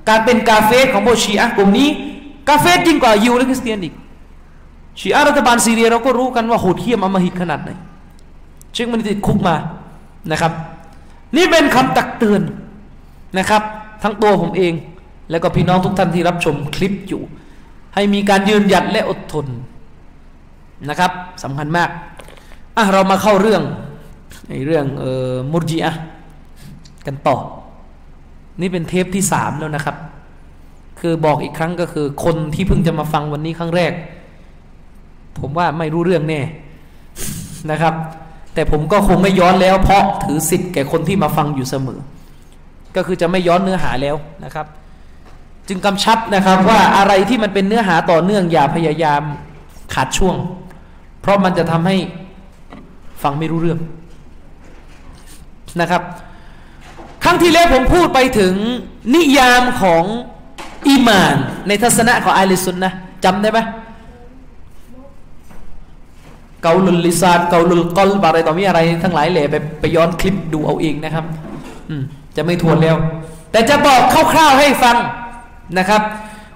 [0.10, 1.89] การเป็นกาเฟของพวกชีอะกลุ่มนี้
[2.50, 3.93] กาเฟยิ่งกว่ายิวและคริสเตียนอีก
[5.00, 7.69] ชีอะรัฐบาลซีเรียเราก็รู้กันว่าโหดเหี้ยมอมหิตขนาดไหน
[8.74, 9.56] เช็คมันติดคุกมา
[10.32, 10.52] นะครับ
[11.36, 12.41] นี่เป็นคำตักเตือน
[13.38, 13.62] นะครับ
[14.04, 14.74] ทั้งตัวผมเอง
[15.32, 17.21] แล้วก็พี่น้องทุกท่านที่รับชมคลิปอยู่
[17.95, 19.45] ให้มีการยืนหยัดและอดทน
[20.89, 21.12] นะครับ
[21.43, 21.89] สำคัญมาก
[22.78, 23.63] อะเรามาเข้าเรื่อง
[24.66, 25.94] เรื่องเอ่อมุรจีอะ
[27.06, 27.38] กันต่อ
[28.62, 29.96] นี่เป็นเทปที่สามแล้วนะครับ
[31.00, 33.92] คือบอกอีกครั้งก็คือ คนที่เพิ่งจะมาฟังวันนี้ครั้งแรก
[35.40, 36.42] ผมว่าไม่รู้เรื่องแน่
[37.72, 37.94] นะครับ
[38.54, 42.00] แต่ผมก็คงไม่ย้อนแล้ว เพราะถือสิทธิ์แก่คนที่มาฟังอยู่เสมอ
[42.96, 44.66] ก็คือจะไม่ย้อนเนื้อหาแล้วนะครับ
[45.68, 49.22] จึงกำชับนะครับว่าอะไรที่มันเป็นเนื้อหาต่อเนื่องอย่าพยายาม
[49.94, 50.36] ขาดช่วง
[51.22, 51.96] เพราะมันจะทำให้
[53.24, 53.80] ฟังไม่รู้เรื่อง
[55.80, 56.02] นะครับ
[57.24, 58.54] ครั้งที่แล้วผมพูดไปถึง
[59.16, 60.04] นิยามของ
[60.88, 61.36] อีมาน
[61.68, 62.92] ในทัศนะของอาลิสุนนะ
[63.26, 63.60] จำได้ไหม
[66.64, 71.26] เกาลุลลิซานเกาลุลกอลอะไรต่อมีอะไร ทั้งหลายแหล่ไปไปย้อนคลิปดูเอาเองนะครับ
[72.36, 72.96] จะไม่ทวนแล้ว
[73.52, 74.02] แต่จะบอก
[74.34, 74.98] คร่าวๆให้ฟัง
[75.78, 76.02] นะครับ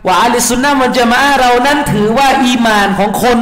[0.06, 3.40] ว่าอัลิสุนนะมันจะมาเรานั้นถือว่าอีมานของคน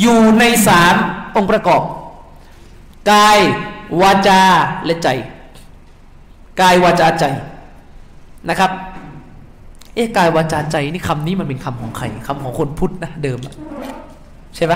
[0.00, 0.94] อยู่ในสาม
[1.36, 1.82] องค์ประกอบ
[3.12, 3.38] กาย
[4.00, 4.40] วาจา
[4.84, 5.08] และใจ
[6.60, 7.24] กายวาจาใจ
[8.48, 8.70] นะครับ
[9.94, 13.38] เอ๊ะกายวาจาใจนี่คำนี้มันเป็นคำของใครคำของคนพุทธนะเดิม
[14.56, 14.74] ใช่ไหม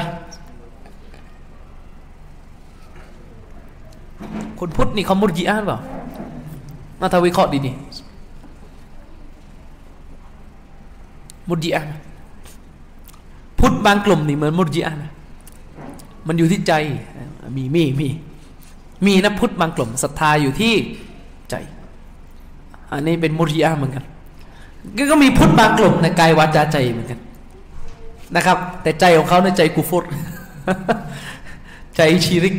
[4.60, 5.80] คนพุทธนี่เขามุรจิอาหรือเปล่า
[7.00, 7.74] มาทวิเคราะห์ดีนี่
[11.48, 11.82] มุรจิอา
[13.58, 15.10] พุทธบางกลุ่มนี่เหมือนมุรจิอานะ
[16.26, 16.72] มันอยู่ที่ใจ
[17.56, 18.31] มีมีมีมี
[19.06, 20.74] มีนะพุทธบางกลุ่มศรัทธาอยู่ที่
[21.50, 21.54] ใจ
[22.92, 24.04] อันนี้เป็นมุรจิอาเหมือนกัน
[25.10, 27.20] ก็มีพุทธบางกลุ่มในกายวาจาใจเหมือนกัน
[28.36, 30.04] นะครับ แต่ใจของเขาในใจกุฟร
[31.96, 32.54] ใจชีริก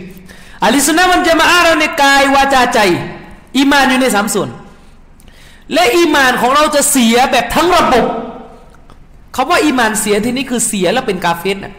[0.63, 2.79] อัลิสุนนะมันจะมาอาเราในกายวาจาใจ
[3.57, 4.49] อีมานอยู่ในสามส่วน
[5.73, 8.05] และอีมานของเราจะเสียแบบทั้งระบบ
[9.35, 11.73] คาว่าอีมานเสียที่นี่คือเสียแล้วเป็นกาเฟสนะ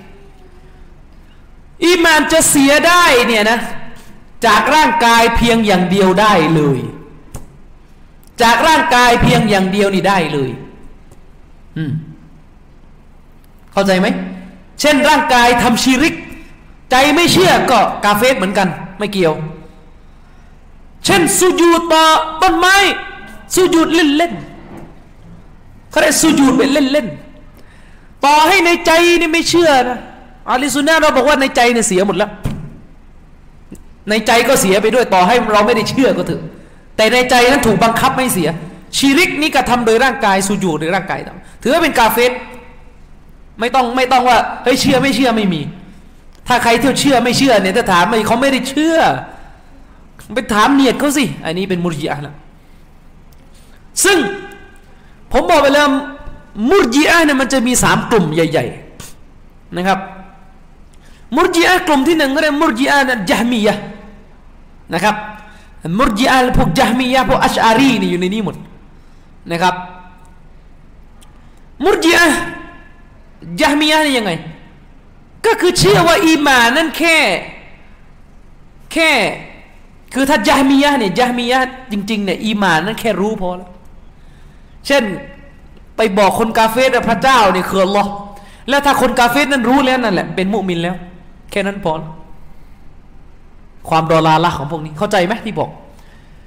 [1.85, 3.59] อีมานจะเสียได้เนี่ยนะ
[4.47, 6.79] จากร่างกายเพียงอย่างเดียวได้เลย
[8.43, 10.51] จากร่างกายเพียงอย่างเดียวนี่ได้เลย
[11.77, 11.93] อืม
[13.73, 14.07] เข้าใจไหม
[14.81, 16.15] เช่นร่างกายทำชีริก
[16.91, 19.35] ใจไม่เชื่อก็กาเฟสเหมือนกัน ไม่เกี่ยว
[21.05, 22.05] เช่นสุญูดต่อ
[22.43, 22.77] ต้นไม้
[23.55, 24.33] สุญูดเล่นเล่น
[25.91, 27.07] เขาเรียกสุญูดเป็นเล่นเล่น
[28.25, 29.99] ต่อให้ในใจนี่ไม่เชื่อนะ
[30.49, 32.31] อาลิซุนนะเราบอกว่าในใจเนี่ยเสียหมดแล้ว
[34.09, 36.43] ในใจก็เสียไปด้วยต่อให้เราไม่ได้เชื่อก็เถอะ
[36.97, 38.49] แต่ในใจนั้นถูกบังคับไม่เสีย
[38.97, 41.21] ชีริกนี้กระทำโดยร่างกายสุญูดโดยร่างกาย
[41.63, 42.33] ถือว่าเป็นกาเฟส
[43.61, 45.61] ไม่ต้องไม่ต้องว่าเฮ้ยเชื่อไม่เชื่อไม่มี
[46.49, 48.99] ถ้าใครเที่ยวเชื่อไม่เชื่อเนี่ยถ้าถามไม่เขาไม่ได้เชื่อ
[50.35, 52.35] ไปถามเนียดเขาสิอันนี้เป็นมุรจิอะแล้ว
[54.05, 54.19] ซึ่ง
[55.33, 55.89] ผมบอกไปแล้ว
[56.71, 58.67] มุรจิอะเนี่ยมันจะมีสามกลุ่มใหญ่
[59.21, 59.99] ๆ นะครับ
[61.37, 63.75] มุรจิอะกลุ่มที่หนึ่งก็เรียกมุรจิอะนะจามียะ
[64.95, 65.17] นะครับ
[65.99, 68.57] มุรจิอะพวกจามียะพวกอัชอารีนี่อยู่ในนี้หมด
[69.51, 69.75] นะครับ
[71.85, 72.29] มุรจิอะ
[73.61, 74.33] จามียะนี่ยังไง
[75.47, 77.19] ก็คือเชื่อว่าอีมานั่นแค่
[78.93, 79.11] แค่
[80.15, 81.61] คือถ้าจามียะเนี่ยจามียะ
[81.93, 83.71] จริงๆเนี่ยอีมานนั่นแค่รู้พอแล้ว
[84.87, 85.05] เช่น
[85.97, 88.11] ไปบอกคนกาเฟสพระเจ้าเนี่ยคืออัลลอฮ์
[88.69, 90.97] แล้วถ้าคนกาเฟสนั้นรู้แล้วนั่นแหละเป็นมุมินแล้ว
[91.55, 91.95] แค่นั้นพอ
[93.89, 95.71] ความดอลาละของพวกนี้เข้าใจไหมที่บอก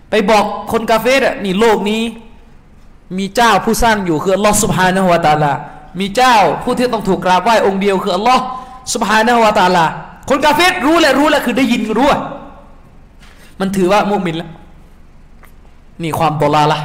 [0.10, 2.02] ไปบอกคนกาเฟสอะนี่โลกนี้
[3.18, 5.52] มีเจ้าผู้สร้างอยู่คืออัลลอฮ์สุบฮานะฮุวาตาลา
[6.00, 8.42] มีเจ้าผู้ที่ต้องถูกกราบไหว้องค์เดียวคืออัลลอฮ์
[8.94, 9.86] สุบฮานะฮุวาตาลา
[10.30, 12.10] คนกาเฟสรู้แหละรู้แหละคือได้ยินรู้
[13.60, 14.50] มันถือว่ามุมินแล้ว
[16.02, 16.80] นี่ความดอลาละ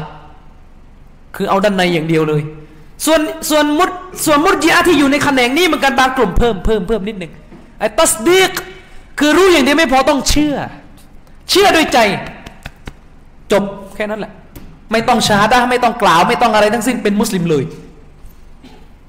[1.36, 2.42] คือเอาด้านในอย่างเดียวเลย
[3.04, 3.90] ส่วนส่วนมุด
[4.24, 7.32] ส่วนมุดยีอาที่อยู่ในแขนงนี้มันกันบางกลุ่มเพิ่มเพิ่มเพิ่มนิดหนึ่ง
[7.82, 8.52] ไอ้ตัสดีก
[9.18, 10.54] คือรู้อย่างเดียวไม่พอต้องเชื่อ
[11.50, 11.98] เชื่อด้วยใจ
[13.52, 13.62] จบ
[13.94, 14.32] แค่นั้นแหละ
[14.92, 17.64] ไม่ต้องชาดาไม่ต้องกล่าว ไม่ต้องอะไรทั้งสิ้นเป็นมุสลิมเลย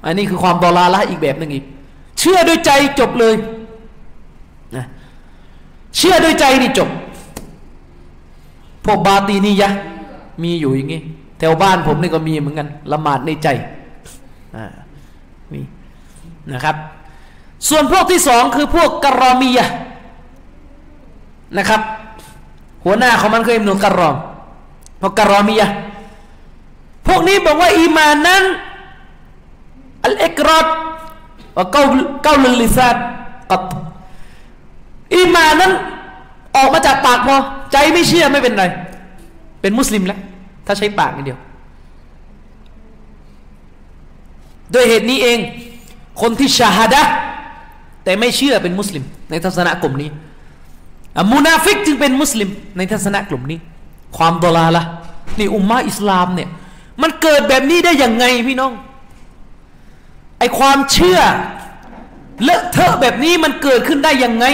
[0.05, 1.65] อันนี้คือความดอลาละอีกแบบหนึ่งอีก
[2.19, 3.35] เชื่อด้วยใจจบเลย
[4.75, 4.85] นะ
[5.97, 6.89] เชื่อด้วยใจนี่จบ
[8.85, 9.71] พวกบาตีนี่ยะ
[10.43, 11.01] มีอยู่อย่างงี้
[11.37, 13.47] แถวบ้านผมนี่ก็มีเหมือนกัน ละหมาดในใจ
[14.55, 14.65] อ่า
[15.53, 15.61] มี
[16.53, 16.75] นะครับ
[17.69, 19.65] ส่วนพวกที่สองคือพวกกรอมียะ
[21.57, 21.81] นะครับ
[22.85, 24.15] หัวหน้าของมันคืออิมนุกรอม
[25.01, 25.67] พวกกรอมียะ
[27.07, 28.43] พวกนี้บอกว่าอีมานนั้น
[30.03, 30.67] อัลเอกรอด
[31.55, 31.83] ว่าเก้า
[32.23, 32.95] เก้าลิลิซาน
[33.51, 33.63] กัด
[35.15, 35.71] อีมานั้น
[36.55, 37.35] ออกมาจากปากพอ
[37.71, 38.65] ใจไม่เชื่อไม่เป็นไร
[39.61, 40.19] เป็นมุสลิมแล้ว
[40.65, 41.39] ถ้าใช้ปากอย่างเดียว
[44.73, 45.39] ด้วยเหตุนี้เอง
[46.21, 47.01] คนที่ชาฮดะ
[48.03, 50.09] แต่ไม่เชื่อเป็นมุสลิม ในทัศนะกลุ่มนี้
[51.31, 53.59] มุนาฟิกจึงเป็นมุสลิม ในทัศนะกลุ่มนี้
[54.17, 54.83] ความดลาละ
[55.39, 56.49] นี่อุมมาอิสลามเนี่ย
[57.01, 58.73] มันเกิดแบบนี้ได้ยังไงพี่น้อง
[60.39, 61.19] ไอความเชื่อ
[62.43, 64.45] เลอะเทอะแบบนี้มันเกิดขึ้นได้ยังไง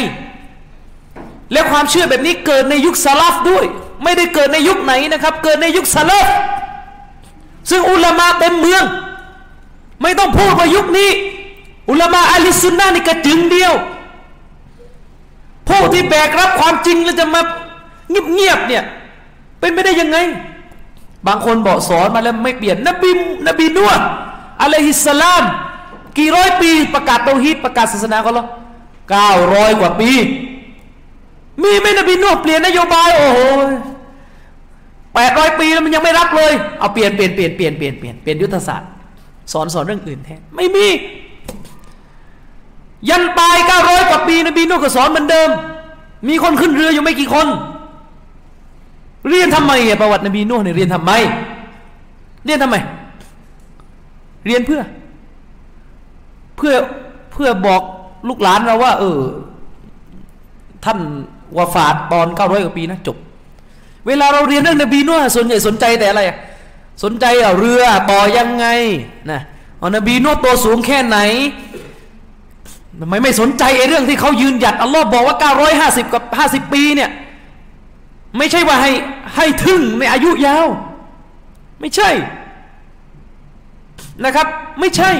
[1.51, 3.65] และความเชื่อแบบนี้เกิดในยุคสลับด้วย
[4.03, 6.27] ไม่ได้เกิดในยุคไหนนะครับ เกิดในยุคสลับ
[7.69, 8.83] ซึ่งอุลามะเต็มเมือง
[10.01, 11.09] ไม่ต้องพูดว่ายุคนี้
[11.89, 13.73] อุลามะอัลิสุนนะนี่กระจึงเดียว
[15.67, 17.41] ผู้ที่แบกรับความจริงแล้วจะมา
[18.10, 18.84] เงียบๆเนี่ย
[19.60, 20.17] เป็นไม่ได้ยังไง
[21.28, 23.12] บางคนบอกสอนมาแล้วไม่เปลี่ยน นบี
[23.47, 23.91] นบีนัว
[24.62, 25.43] อะลัยฮิสสลาม
[26.17, 28.45] กี่ร้อยปีประกาศเตาฮีดประกาศศาสนาเขาหรอ
[29.10, 30.10] เก้าร้อยกว่าปี
[31.63, 33.39] มีไหมนบีนัวเปลี่ยนนโยบาย โอ้โห
[35.13, 38.89] แปดร้อยปีแล้วมันยังไม่รับเลย เอาเปลี่ยนเปลี่ยนเปลี่ยนเปลี่ยนเปลี่ยนเปลี่ยนเปลี่ยนยุทธศาสตร์
[39.54, 40.88] สอนสอนเรื่องอื่นแทนไม่มี
[43.09, 45.49] ยันตายเก้าร้อยกว่าปีนบีนูก็สอนเหมือนเดิม
[46.27, 47.47] มีคนขึ้นเรืออยู่ไม่กี่คน
[49.29, 51.12] เรียนทำไมอประวัตินบีนูเนี่ยเรียนทำไม
[52.45, 52.75] เรียนทำไม
[54.45, 54.81] เรียนเพื่อ
[56.57, 56.75] เพื่อ
[57.31, 57.81] เพื่อบอก
[58.27, 59.19] ลูกหลานเราว่า เออ
[60.85, 60.99] ท่าน
[61.57, 63.17] วาฟาดตอนเก้าร้อยกว่าปีนะจบ
[64.07, 66.21] เวลาเราเรียนเรื่องนบีนูส่วนใหญ่สนใจแต่อะไร
[67.03, 67.25] สนใจ
[67.59, 68.65] เรือต่อยังไง
[69.31, 69.41] นะ
[69.81, 71.17] อ๋อนบีนวดตัวสูงแค่ไหน
[72.99, 75.38] ทำไมไม่สนใจไอ้เรื่องที่เขายืนหยัดอัลลอฮ์บอกว่า
[76.05, 77.09] 950 กับ 50 ปีเนี่ย
[78.38, 78.91] ไม่ใช่ว่าให้
[79.35, 80.67] ให้ถึงในอายุยาว
[81.79, 82.09] ไม่ใช่
[84.25, 84.47] นะครับ
[84.79, 85.12] ไม่ใช่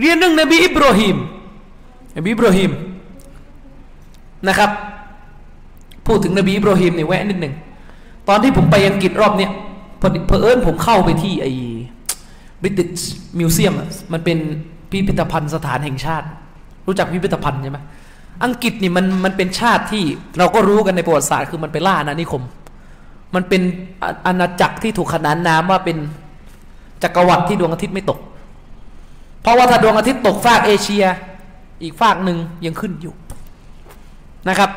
[0.00, 1.16] เรียนเรื่องนบีอิบราฮิม
[2.16, 2.70] นบีอิบราฮิม
[4.48, 4.70] นะครับ
[6.06, 7.54] พูดถึงนบีอิบราฮิมเนี่ยแวะนิดหนึ่ง
[8.28, 9.50] ตอนที่ผมไปอังกฤษรอบเนี้ย
[10.00, 11.52] พอเพอเอิญผมเข้าไปที่ไอ้
[12.62, 13.00] บริติช
[13.38, 13.74] มิวเซียม
[14.12, 14.38] มันเป็น
[14.90, 16.26] พิพิธภัณฑ์สถานแห่งชาติ
[16.88, 17.78] รู้จักพิพิธภัณฑ์ใช่ไหม
[18.44, 20.04] อังกฤษนี่มันมันเป็นชาติที่
[20.38, 22.42] เราก็รู้กันในประวัติศาสตร์คือมันไปล่าอาณานิคม
[23.34, 23.62] มันเป็น
[24.26, 25.96] อาณาจักรที่ถูกขนานนามว่าเป็น
[27.02, 28.18] จักรวรรดิที่ดวงอาทิตย์ไม่ตก
[29.42, 31.04] เพราะว่าถ้าดวงอาทิตย์ตกฟากเอเชีย
[31.82, 33.14] อีกฟากหนึ่งยังขึ้นอยู่
[34.48, 34.70] นะครับ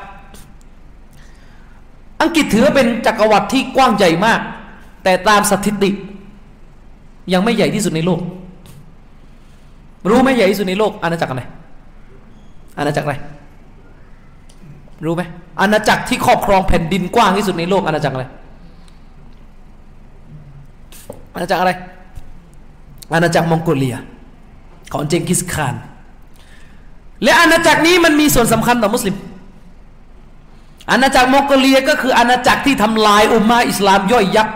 [2.22, 4.40] อังกฤษถือว่าเป็นจักรวรรดิที่กว้างใหญ่มาก
[5.04, 5.92] แต่ตามสถิติ
[7.34, 8.20] ยังไม่ใหญ่ที่สุดในโลก
[10.10, 11.44] รู้ไหมใหญ่ที่สุดในโลกอาณาจักรอะไร
[12.78, 13.16] อาณาจักรอะไร
[15.06, 15.22] รู้ไหม
[15.62, 18.26] อาณาจักรที่ครอบครองแผ่นดินกว้างที่สุดในโลกอาณาจักรอะไร
[21.34, 21.72] อาณาจักรอะไร
[23.14, 23.98] อาณาจักรมองโกเลีย
[24.92, 25.76] ของเจงกิสข่าน
[27.24, 29.16] และอาณาจักรนี้มันมีส่วนสำคัญต่อมุสลิม
[30.92, 34.48] อาณาจักรมองโกเลียก็คืออาณาจักรที่ทำลายอุมมาอิสลามย่อยยับ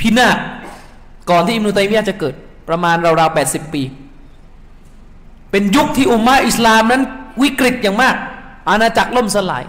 [0.00, 0.38] พินาศ
[1.30, 2.34] ก่อนที่อิมนุตัยมียะจะเกิด
[2.68, 3.82] ประมาณราวๆแปดสิบปี
[5.54, 7.02] เป็นยุคที่อุมมาอิสลามนั้น
[7.42, 8.16] วิกฤตอย่างมาก
[8.68, 9.64] อาณาจักรล่มสลาย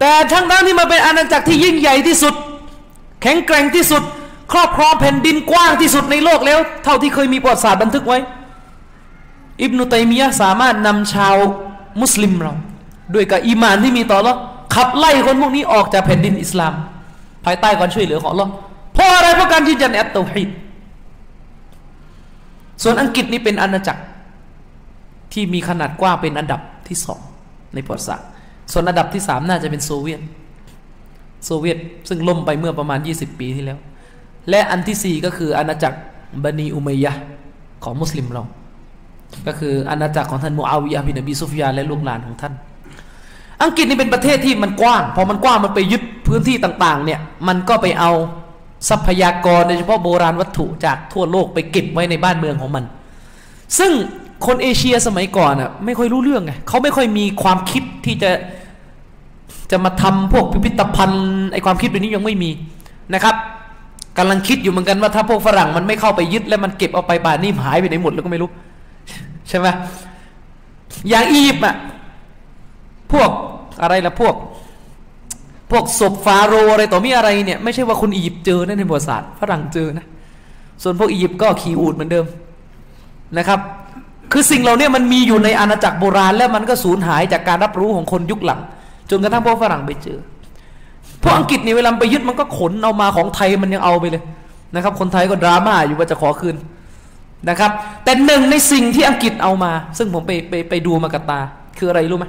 [0.00, 2.34] แต่ทั้งนั้นที่มาเป็นอาณาจักรที่ยิ่งใหญ่ที่สุด
[3.22, 4.02] แข็งแกร่งที่สุด
[4.52, 8.18] ครอบครองแผ่นดินกว้างที่สุดในโลกแล้ว เท่าที่เคยมีประวัติศาสตร์บันทึกไว้
[9.62, 11.36] อิบนุตัยมียะสามารถนำชาว
[12.00, 12.52] มุสลิมเรา
[13.14, 14.34] ด้วยกับอีมานที่มีต่อเรา
[14.74, 16.72] ขับไล่คนพวกนี้ออกจากแผ่นดินอิสลาม
[17.44, 18.46] ภายใต้การช่วยเหลือของเรา
[18.94, 20.50] เพราะอะไรเพราะการยืนยันالتوحيد
[22.82, 24.02] ส่วนอังกฤษนี่เป็นอาณาจักร
[25.32, 27.20] ที่มีขนาดกว้างเป็นอันดับที่สอง
[27.74, 28.28] ในประวัติศาสตร์
[28.72, 30.20] ส่วนอันดับที่สามน่าจะเป็นโซเวียต
[31.44, 33.78] โซเวียตซึ่งล่มไปเมื่อประมาณ 20 ปีที่แล้ว
[34.50, 35.98] และอันที่สี่ก็คืออาณาจักร
[36.44, 37.12] บะนีอุมัยยะ
[37.84, 38.44] ของมุสลิมเรา
[39.46, 42.52] ก็คืออาณาจักรของท่านมูอาวิยะบินอบีซุฟยานและลูกหลานของท่าน
[43.62, 48.12] อังกฤษนี่เป็นประเทศที่มันกว้าง พอมันกว้างมันไปยึดพื้นที่ต่างๆเนี่ยมันก็ไปเอา
[48.88, 52.84] ทรัพยากรโดยเฉพาะโบราณวัตถุจากทั่วโลกไปเก็บไว้ในบ้านเมืองของมัน
[53.78, 53.92] ซึ่ง
[54.46, 58.30] คนเอเชียสมัยก่อนอะไม่ค่อยรู้เรื่องไงเขาไม่ค่อยมีความคิดที่จะ
[59.70, 62.50] จะมาทำพวกพิพิธภัณฑ์ไอความคิดแบบนี้ยังไม่มี
[63.14, 63.36] นะครับ
[64.18, 68.50] กำลังคิดอยู่เหมือนกันว่าถ้าพวกฝรั่งมันไม่เข้าไปยึดแล้วมันเก็บเอาไปป่านนี้หายไปไหนหมดแล้วก็ไม่รู้
[69.48, 69.66] ใช่ไหม
[71.08, 71.74] อย่างอียิปต์อะ
[73.12, 73.30] พวก
[73.82, 74.34] อะไรละพวก
[75.70, 80.06] พวกศพฟาโรอะไรต่อมีอะไรเนี่ยไม่ใช่ว่าคนอียิปต์เจอนะในประวัติศาสตร์ฝรั่งเจอนะ
[80.82, 82.26] ส่วนพวกอียิปต์ก็ขี่อูดเหมือนเดิม
[83.38, 83.60] นะครับ
[84.32, 88.60] คือสิ่งเหล่านี้มันมีอยู่ในอาณาจักรโบราณ แล้วมันก็สูญหายจากการรับรู้ของคนยุคหลัง
[89.10, 90.18] จนกระทั่งพวกฝรั่งไปเจอ
[91.22, 94.22] พวกอังกฤษนี่เวลาไปยึดมันก็ขนเอามาของไทยมันยังเอาไปเลย
[94.74, 96.56] นะครับ คนไทยก็ดราม่าอยู่ว่าจะขอคืน
[97.48, 97.70] นะครับ
[98.04, 101.40] แต่หนึ่งในสิ่งที่อังกฤษเอามา ซึ่งผมไปไปไปดูมากับตา
[101.78, 102.26] คืออะไรรู้ไหม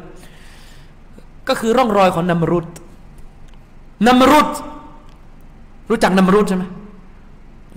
[1.47, 2.65] ก็คือร่องรอยของนัมรุด
[4.07, 4.49] นัมรุด
[5.89, 6.63] รู้จักนัมรุดใช่ไหม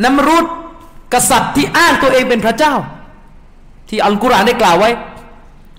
[0.05, 0.47] นัมรุด
[1.15, 2.75] กษัตริย์ที่อ้างตัวเองเป็นพระเจ้า
[3.91, 4.91] ที่อัลกุรอานได้กล่าวไว้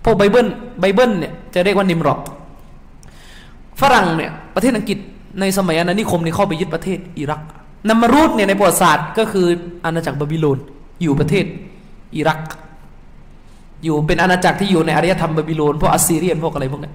[0.04, 0.48] พวกไบเบิล
[0.80, 2.20] ไบเบิลเนี่ยจะเรียกว่านิมรอด
[3.82, 4.98] ฝรั่งเนี่ยประเทศอังกฤษ
[5.40, 7.42] ในสมัยอาณานิคมนี่เข้าไปยึดประเทศอิรัก
[7.90, 9.48] นัมรุดเนี่ยในประวัติศาสตร์ก็คือ
[9.86, 10.58] อาณาจักรบาบิโลน
[11.02, 11.46] อยู่ประเทศ
[12.16, 12.40] อิรัก
[13.84, 16.92] อยู่เป็นอาณาจักรที่อยู่ในอารยธรรมบาบิโลนพวกอัสซีเรียนพวกอะไรพวกนี้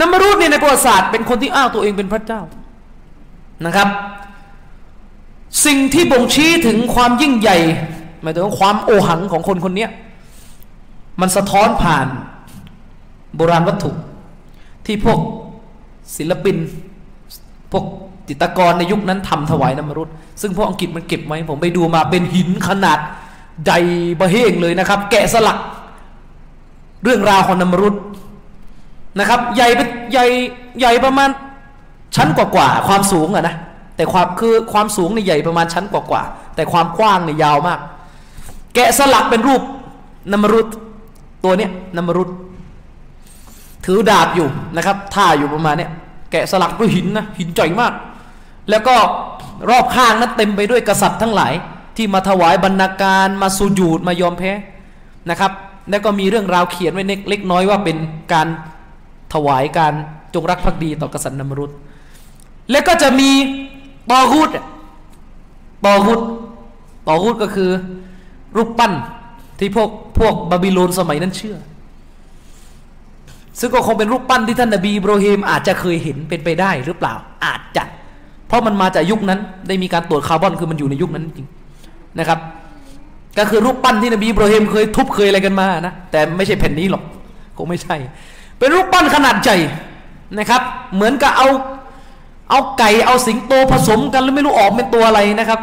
[0.00, 2.40] นัมรุดเนี่ยในประวัติศาสตร์เป็นคนที่อ้างตัวเองเป็นพระเจ้า
[3.66, 3.88] นะครับ
[5.66, 7.58] สิ่งที่บ่งชี้ถึงความยิ่งใหญ่
[8.22, 9.86] หมายถึงความโอหังของคนคนนี้
[11.22, 12.06] มันสะท้อนผ่าน
[13.36, 13.90] โบราณวัตถุ
[14.86, 15.18] ที่พวก
[16.16, 16.56] ศิลปิน
[17.72, 17.84] พวก
[18.28, 20.08] จิตรกรในยุคนั้นทำถวายน้ำมรุษ
[20.40, 22.98] ซึ่งพวกอังกฤษมันเก็บไว้ผมไปดูมาเป็นหินขนาด
[23.64, 23.80] ใหญ่
[24.20, 25.58] บะเฮงเลยนะครับ แกะสลัก
[27.04, 27.94] เรื่องราวของน้ำมรุษ
[29.18, 30.26] นะครับ ใหญ่เป็นใหญ่
[30.80, 31.28] ใหญ่ประมาณ
[32.16, 33.54] ชั้นกว่าๆความสูงอะนะ
[33.96, 37.78] แต่ความคือความสูงในใหญ่ประมาณชั้นกว่าๆแต่ความกว้างเนี่ยาวมาก
[38.74, 39.62] แกะสลักเป็นรูป
[40.32, 40.68] นมรุษ
[41.44, 42.28] ตัวเนี้ยนมรุษ
[43.84, 45.90] ถือดาบอยู่นะครับท่าอยู่ประมาณเนี้ย
[46.30, 47.92] แกะสลักด้วยหินนะหินจ่อยมาก
[48.70, 48.96] แล้วก็
[49.70, 51.52] รอบข้างนั้นเต็มไปด้วยกษัตริย์ทั้งหลาย
[51.96, 54.52] ที่มาถวายบรรณาการมาสูญูดมายอมแพ้
[55.30, 55.52] นะครับ
[55.90, 57.96] แล้วก็มีเรื่องราวเขียนไว้เล็กน้อยว่าเป็น
[58.32, 58.48] การ
[59.34, 59.92] ถวายการ
[60.34, 61.70] จงรักภักดีต่อกษัตริย์นมรุษ
[62.70, 63.30] แล้วก็จะมี
[64.10, 64.50] ตอกุด
[65.84, 66.20] ตอกุด
[67.06, 67.70] ตอกุดก็คือ
[68.56, 68.92] รูปปั้น
[69.62, 69.88] ที่พวก
[70.18, 71.56] พวกบาบิโลนสมัยนั้นเชื่อ
[73.60, 77.84] ซึ่งก็คงเป็นรูปปั้นที่ท่านนบีอิบรฮิมอาจจะเคยเห็นเป็นไปได้หรือเปล่า อาจจะ
[78.46, 81.48] เพราะมันมาจากยุคนั้น ได้มีการตรวจคาร์บอนคือมันอยู่ในยุคนั้นจริง
[82.18, 82.38] นะครับ
[83.38, 87.02] ก็คือรูปปั้นที่นบีอิบรฮิมเคยทุบเคยอะไรกันมานะแต่ไม่ใช่แผ่นนี้หรอก
[87.56, 87.96] คงไม่ใช่
[88.58, 89.58] เป็นรูปปั้นขนาดใหญ่
[90.38, 90.62] นะครับ
[90.94, 91.48] เหมือนกับเอา
[92.50, 95.60] เอาไก่เอาสิงโตผสมกันแล้วไม่รู้ออกเป็นตัวอะไรนะครับ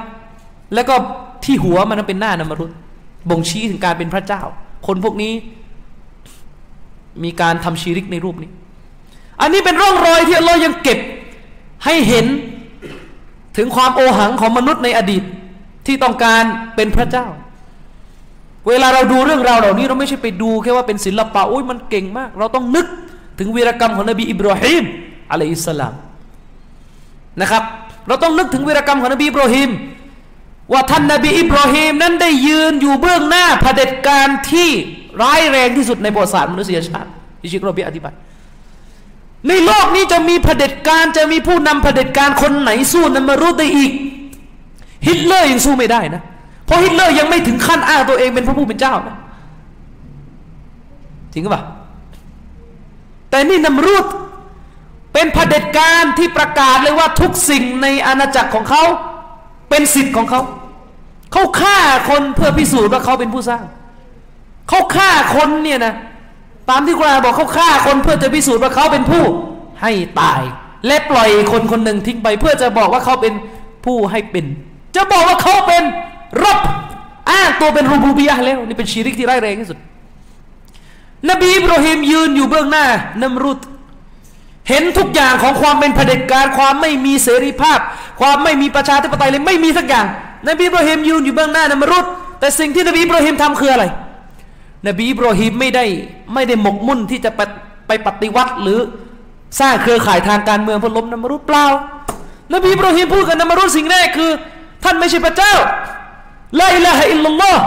[0.74, 0.96] แล้วก็
[1.44, 2.72] ที่หัวมันเป็นหน้านามรุษ
[3.30, 4.42] บ่งชี้ถึงการเป็นพระเจ้า
[4.88, 5.34] คนพวกนี้
[7.24, 8.52] มีการทำชีริกในรูปนี้
[9.42, 11.00] อันนี้เป็นร่องรอยที่เรายังเก็บ
[11.86, 12.26] ให้เห็น
[13.58, 15.24] ถึงความโอหังของมนุษย์ในอดีต
[15.86, 16.44] ที่ต้องการ
[16.76, 17.28] เป็นพระเจ้า
[18.68, 22.86] เวลาเราดูเรื่องราวเหล่านี้เราไม่ใช่ไปดูแค่ว่าเป็นศิลปะโอ้ยมันเก่งมาก เราต้องนึก
[23.40, 24.84] ถึงวีรกรรมของนบีอิบราฮิม
[25.32, 25.94] عليه السلام
[27.42, 27.64] นะครับ
[28.08, 29.70] เราต้องนึกถึงวีรกรรมของนบีอิบราฮิม
[30.72, 34.70] ว่าท่านนบีอิบราฮิมนั้นได้ยืนอยู่เบื้องหน้าเผด็จการที่
[35.22, 37.10] ร้ายแรงที่สุดในประวัติศาสตร์มนุษยชาติ
[37.42, 38.14] ที่เชครอบีอ์อธิบาย
[39.48, 43.92] ในโลกนี้จะมีเผด็จการจะมีผู้นำเผด็จการคนไหนสู้นั้นมารู้ได้อีก
[45.08, 46.22] ฮิตเลอร์ยังสู้ไม่ได้นะ
[46.66, 49.18] เพราะฮิตเลอร์ยังไม่ถึงขั้นอ้างตัวเองเป็นพระผู้เป็นเจ้านะ
[51.34, 51.64] จริงปล่า
[53.30, 54.06] แต่นี่นำรูด
[55.14, 58.84] เป็นเผด็จการที่ประกาศเลยว่าทุกสิ่งในอาณาจักรของเขา
[59.70, 60.42] เป็นสิทธิ์ของเขา
[61.32, 61.78] เขาฆ่า
[62.10, 63.64] คนเพื่อพิสูจน์ว่าเขาเป็นผู้สร้าง
[64.70, 65.94] เขาฆ่าคนเนี่ยนะ
[66.70, 69.24] ตามที่กุรอานบอกเขาฆ่าคนเพื่อจะพิสูจน์ว่าเขาเป็นผู้
[69.82, 70.42] ให้ตาย
[70.88, 73.34] และปล่อยคนคนหนึ่งทิ้งไป เพื่อจะบอกว่าเขาเป็น
[73.86, 74.46] ผู้ให้เป็น
[74.96, 75.84] จะบอกว่าเขาเป็น
[76.44, 76.60] รบ
[77.32, 79.78] อ้างตัวเป็นรูบูบียะแล้วนี่เป็นชีริกที่ร้ายแรงที่สุด
[81.30, 82.86] นบีอิบราฮิมยืนอยู่เบื้องหน้า
[83.22, 83.60] นมรุต
[84.70, 87.80] เห็นทุกอย่างของความเป็นเผด็จการความไม่มีเสรีภาพ
[88.20, 90.06] ความไม่มีประชาธิปไตยเลยไม่มีสักอย่าง
[90.48, 92.06] นบีอิบราฮิมยืนอยู่เบื้องหน้านมรุษ
[92.40, 93.86] แต่สิ่งที่นบีอิบราฮิมทำคืออะไร
[94.88, 95.86] นบีอิบราฮิมไม่ได้
[96.34, 97.42] ไม่ได้หมกมุ่นที่จะไป
[97.88, 98.80] ไปปฏิวัติหรือ
[99.60, 101.66] สร้างเครือข่ายทางการเมืองเพื่อล้มนามรุษเปล่า
[102.54, 104.32] นบีอิบราฮิมพูดกับนามรุษสิ่งแรกคือ
[104.84, 105.54] ท่านไม่ใช่พระเจ้า
[106.60, 107.62] ลาอิลาฮะอิลลัลลอฮ์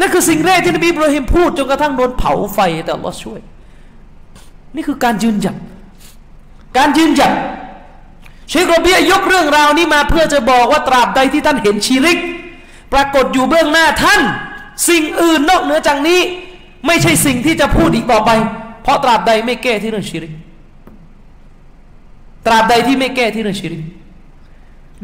[0.00, 3.40] นั่นคือสิ่งแรกที่นบีอิบราฮิมพูดจนกระทั่งโดนเผาไฟแต่อัลลอฮ์ช่วย
[4.74, 5.56] นี่คือการยืนหยัด
[6.78, 7.32] การยืนหยัด
[8.48, 12.18] เชคโรเบียยกเรื่องราวนี้มาเพื่อจะบอกว่าตราบใดที่ท่านเห็นชีริก
[12.92, 14.20] ปรากฏอยู่เบื้องหน้าท่าน
[14.88, 16.20] สิ่งอื่นนอกเหนือจากนี้
[16.86, 18.30] ไม่ใช่สิ่งที่จะพูดอีกต่อไป
[18.82, 20.32] เพราะตราบใดไม่แก้ที่เรื่องชีริก
[22.46, 23.82] ตราบใดที่ไม่แก้ที่เรื่องชีริก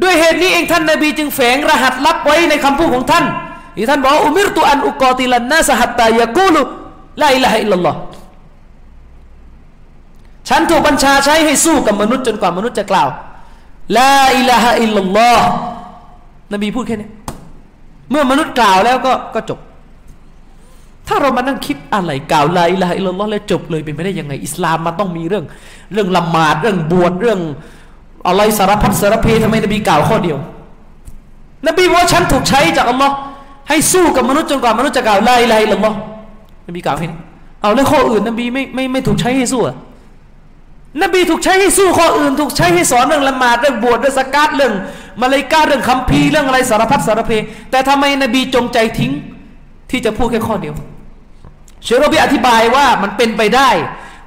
[0.03, 3.25] ด้วยเหตุนี้เองท่านนาบีจึงแฝงรหัสลับไว้ในคำพูดของท่าน
[3.77, 6.61] ที่ท่านบอกอุมิรตุอันอุกอติลันนาสหัตตายะกูลุ
[7.21, 7.99] ลาอิลาฮะอิลลัลลอฮ์
[10.49, 13.09] ฉันถูกบัญชาใช้ให้สู้กับมนุษย์จนกว่ามนุษย์จะกล่าว
[13.99, 15.47] ลาอิลาฮะอิลลัลลอฮ์
[16.53, 17.09] นบีพูดแค่นี้
[18.11, 19.59] เมื่อมนุษย์กล่าวแล้วก็ก็จบ
[21.09, 25.45] ถ้าเรามานั่งคิดอะไรกล่าวลาอิลาฮะอิลลัลลอฮ์แล้วจบเลยเป็นไปได้ยังไง อิสลามมันต้องมีเรื่อง
[25.93, 27.41] เรื่องละหมาดเรื่องบวชเรื่อง
[28.29, 30.39] อะไรสารพัดสารเพทำไมนบีกล่าวข้อเดียว
[31.67, 33.15] นบีบอกว่าฉันถูกใช้จากอัลลอฮ์
[33.69, 35.97] ให้สู้กับมนุษย์จนกว่ามนุษย์จะกล่าวลาอิลาฮะอิลลัลลอฮ์
[36.69, 37.19] นบีกล่าวแค่นี้
[37.63, 39.77] เอาแล้วข้ออื่นนบีไม่ไม่ไม่ถูกใช้ให้สู้อะ
[41.03, 44.73] นบีถูกใช้ให้สู้ข้ออื่น ถูกใช้ให้สอนเรื่องละหมาดเรื่องบวชเรื่องสกัดเรื่อง
[45.23, 47.33] มาเลกาเรื่องคัมภีร์เรื่องอะไรสารพัดสารเพ
[47.71, 49.13] แต่ทำไมนบีจงใจทิ้ง
[49.91, 50.75] ที่จะพูดแค่ข้อเดียว
[51.85, 53.71] เชโรบีอธิบายว่ามันเป็นไปได้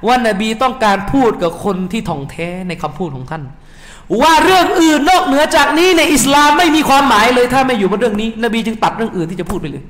[0.06, 3.42] ว่านบีต้องการพูดกับคนที่ท่องแท้ในคำพูดของท่าน
[4.22, 9.82] ว่าเรื่องอื่นนอกเหนือจากนี้ในอิสลามไม่มีความหมายเลยถ้าไม่อยู่บนเรื่องนี้ นบีจึงตัดเรื่องอื่นที่จะพูดไปเลย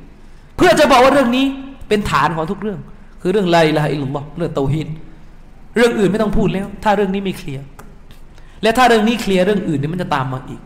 [0.56, 1.44] เพื่อจะบอกว่าเรื่องนี้
[1.88, 2.78] เป็นฐานของทุกเรื่อง
[3.22, 4.88] คือเรื่องไลลาอิลลอฮ์เรื่องเตาฮีด
[5.76, 7.64] เรื่องอื่นไม่ต้องพูดแล้ว ถ้าเรื่องนี้ไม่เคลียร์
[8.62, 10.60] และถ้าเรื่องนี้เคลียร์เรื่องอื่นนี่มันจะตามมาอีก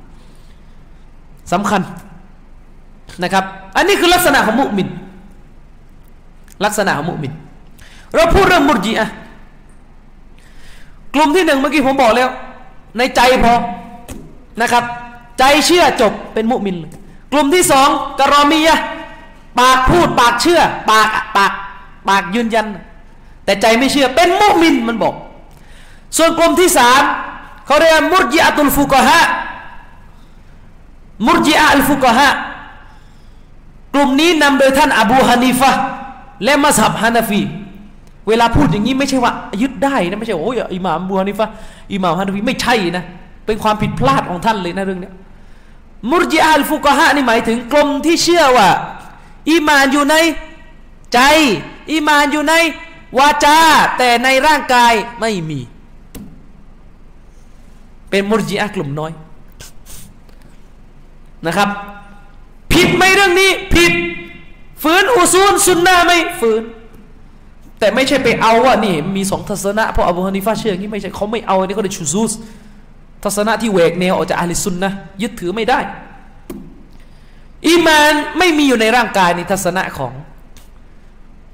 [1.53, 1.83] สำคัญ
[3.23, 3.45] นะครับ
[3.77, 4.89] อันนี้คือลักษณะของมุมิน
[6.65, 7.33] ลักษณะของมุมิน
[8.15, 9.09] เราพูดเรื่องมุรจีอะ
[11.15, 12.29] กลุ่มที่หนึ่งเมื่อกี้ผมบอกแล้ว
[12.99, 13.55] ในใจพอ
[14.61, 14.85] นะครับ
[15.39, 16.93] ใจเชื่อจบเป็นมุมินเลย
[17.33, 17.89] กลุ่มที่สอง
[18.19, 18.79] กรอมียะ
[19.59, 21.53] ปากพูดปากเชื่อ ปากปาก
[22.09, 22.67] ปากยืนยัน
[23.49, 25.15] แต่ใจไม่เชื่อเป็นมุมินมันบอก
[26.17, 27.03] ส่วนกลุ่มที่สาม
[27.67, 29.21] เขาเรียกมุรจิอัตุลฟุกฮะ
[31.27, 32.29] มุรจิอัลฟุกฮะ
[33.95, 35.73] กลุ่มนี้นำโดยท่านอบูฮานีฟะ
[36.45, 37.43] และมัสฮับฮานาฟี
[38.29, 39.33] เวลาพูดอย่างนี้ไม่ใช่ว่า
[39.63, 41.47] ยึดได้นะไม่ใช่โอ้ยอิหม่ามบูฮานีฟะ
[41.93, 43.05] อิหม่ามฮานาฟีไม่ใช่นะ
[43.47, 45.11] เป็นความผิดพลาดของท่านเลยนะเรื่องนี้
[46.11, 48.69] มุรจิอัลฟุกฮะนี่หมายถึงกลุ่มที่เชื่อว่า
[49.51, 50.17] อีมานอยู่ใน
[51.15, 51.21] ใจ
[51.93, 52.55] อีมานอยู่ใน
[53.19, 53.59] วาจา
[53.99, 55.61] แต่ในร่างกายไม่มี
[58.11, 59.13] เป็นมุรจิอะกลุ่มน้อย
[61.47, 61.69] นะครับ
[62.73, 63.93] ผิดไหมเรื่องนี้ ผิด
[64.83, 66.63] ฝืนอุซูลสุนนะไม่ฝืน
[67.79, 72.33] แต่ไม่ใช่ไปเอาว่านี่ มีสองทัศนะเพราะอบูฮานิฟาเชื่ออย่างนี้ไม่ใช่เขาไม่เอาอันนี้เขาเรียชูซูส
[73.25, 74.93] ทัศนะที่แหวกแนวออกจากอาลิซุนนะ
[75.23, 75.79] ยึดถือไม่ได้
[77.67, 80.13] อีมานไม่มีอยู่ในร่างกายในทัศนะของ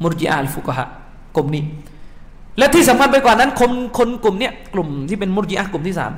[0.03, 0.89] มุรจิอาลฟุกฮะ
[1.37, 1.63] กลุ่มนี้
[2.59, 6.13] และที่สำคัญไปกว่านั้น คนคนกลุ่มเนี้ยกลุ่มที่เป็นมุรจิอะกลุ่มที่สาม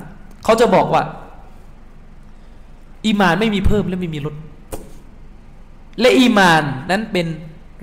[0.45, 1.01] เขาจะบอกว่า
[3.05, 4.35] อีมานไม่มีเพิ่มและไม่มีลด
[5.99, 7.25] และอีมานนั้นเป็น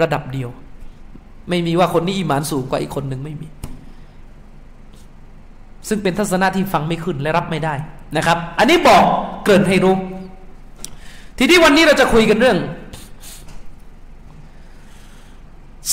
[0.02, 0.50] ระดับเดียว
[1.48, 3.48] ไม่มีว่าคนนี้อีมานสูงกว่าอีกคนหนึ่งไม่มี
[5.88, 7.74] ซึ่งเป็นทัศนะที่ฟังไม่ขึ้นและรับไม่ได้
[8.16, 9.02] นะครับ อันนี้บอก
[9.44, 9.96] เกินให้รู้
[11.38, 12.58] ทีนี้วันนี้เราจะคุยกันเรื่อง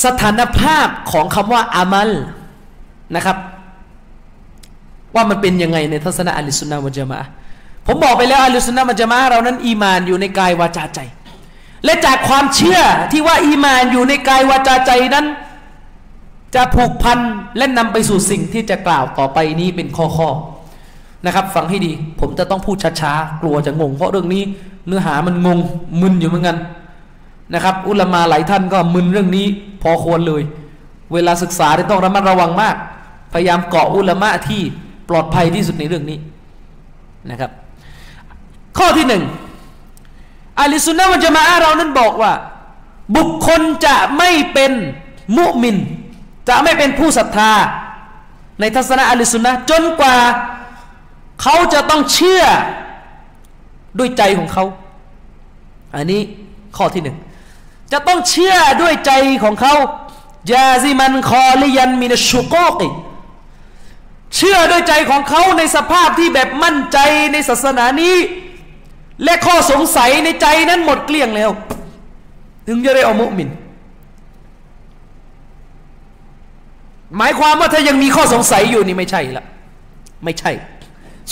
[0.04, 2.10] สถานภาพของคำว่าอามัล
[3.16, 3.38] นะครับ
[5.16, 7.20] ว่ามันเป็นยังไงในทัศนะอัลลสุนนะมัจมา
[7.88, 11.00] ผมบอกไปแล้วอัลลสุนนะมัจมาเรานั้นอีมานอยู่ในกายวาจาใจ
[11.86, 12.80] และจากความเชื่อ
[13.12, 15.26] ที่ว่าอีมานอยู่ในกายวาจาใจนั้น
[16.56, 17.20] จะผูกพัน
[17.58, 20.30] และนำไปสู่สิ่งที่จะกล่าวต่อไปนี้เป็นข้อข้อ
[21.26, 24.44] นะครับ ฟังให้ดี ผมจะต้องพูดช้าๆกลัวจะงง เพราะเรื่องนี้
[24.88, 25.60] เนื้อหามันงง
[26.02, 26.58] มึนอยู่เหมือนกัน
[27.54, 29.48] นะครับ อุลามาหลายท่านก็มึนเรื่องนี้
[29.82, 30.42] พอควรเลย
[31.14, 32.76] เวลาศึกษาต้องระมัดระวังมาก
[33.34, 34.62] พยายามเกาะอุลามะที่
[35.10, 36.18] ปลอดภัยที่สุดในเรื่องนี้
[37.30, 37.52] นะครับ
[38.78, 39.24] ข้อที่หนึ่ง
[40.60, 42.34] อาลิสุนนะมันจะมาเรานั้นบอกว่า
[43.16, 44.72] บุคคลจะไม่เป็น
[45.38, 45.78] มุมิน
[46.50, 47.52] จะไม่เป็นผู้ศรัทธา
[48.60, 50.16] ในทัศนะอาลิสุนนะจนกว่า
[51.42, 52.44] เขาจะต้องเชื่อ
[53.98, 54.66] ด้วยใจของเขา
[55.96, 56.22] อันนี้
[56.78, 57.18] ข้อที่หนึ่ง
[57.92, 59.12] จะต้องเชื่อด้วยใจ
[59.44, 59.76] ของเขา
[60.52, 62.88] ยาซิมันคอลิยันมินชุกกิ
[64.36, 66.98] เชื่อด้วยใจของเขาในสภาพที่แบบมั่นใจ
[67.32, 68.16] ในศาสนานี้
[69.24, 71.52] และข้อสงสัยในใจนั้นหมดเกลี้ยงแล้ว
[72.68, 73.50] ถึงจะได้เอามุมิน
[77.18, 79.46] หมายความว่าถ้ายังมีข้อสงสัยอยู่นี่ไม่ใช่ละ
[80.26, 80.52] ไม่ใช่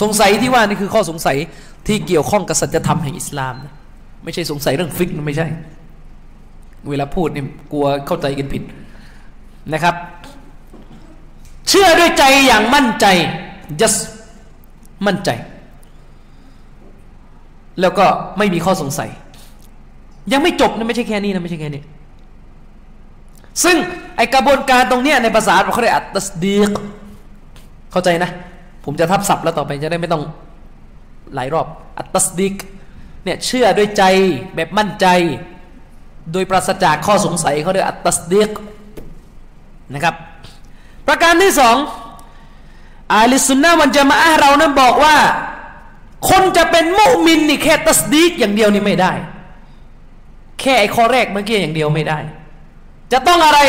[0.01, 1.37] สงสัยที่ว่านี่คือข้อสงสัย
[1.87, 3.73] ที่เกี่ยวข้องกับสัจธรรมแห่งอิสลามนะ
[4.23, 5.47] ไม่ใช่สงสัยเรื่องฟิกนะไม่ใช่
[6.87, 8.63] เวลาพูดเนี่ยกลัวเข้าใจกันผิด
[9.73, 9.95] นะครับ
[11.69, 13.05] เชื่อด้วยใจอย่างมั่นใจ
[13.81, 13.99] just
[15.05, 15.29] มั่นใจ
[17.81, 18.05] แล้วก็
[18.37, 19.09] ไม่มีข้อสงสัย
[20.31, 21.81] ยังไม่จบนะไม่ใช่แค่นี้นะไม่ใช่แค่นี้
[23.63, 23.75] ซึ่ง
[24.17, 26.71] ไอกระบวนการตรงเนี้ยในภาษาเราเขาเรียกอัตสดีก
[27.91, 28.29] เข้าใจนะ
[28.85, 30.23] ผมจะทับศัพท์แล้วต่อไปจะได้ไม่ต้อง
[31.35, 31.67] หลายรอบ
[31.97, 32.55] อัตสดีก
[33.23, 34.03] เนี่ยเชื่อด้วยใจ
[34.55, 35.07] แบบมั่นใจ
[36.31, 38.51] โดยปราศจากข้อสงสัยเขาเรียกอัตตสดีก
[39.93, 40.15] นะครับ
[41.07, 41.75] ประการที่สอง
[43.13, 45.15] อาลิสุนนะวันจะมาอะเรานั้นบอกว่า
[46.29, 49.11] คนจะเป็นมุมินนี่แค่ตัสดีกอย่างเดียวนี่ไม่ได้
[50.59, 52.19] แค่ไอ้ข้อแรกเมื่อกี้อย่างเดียวไม่ได้
[53.13, 53.59] จะต้องอะไร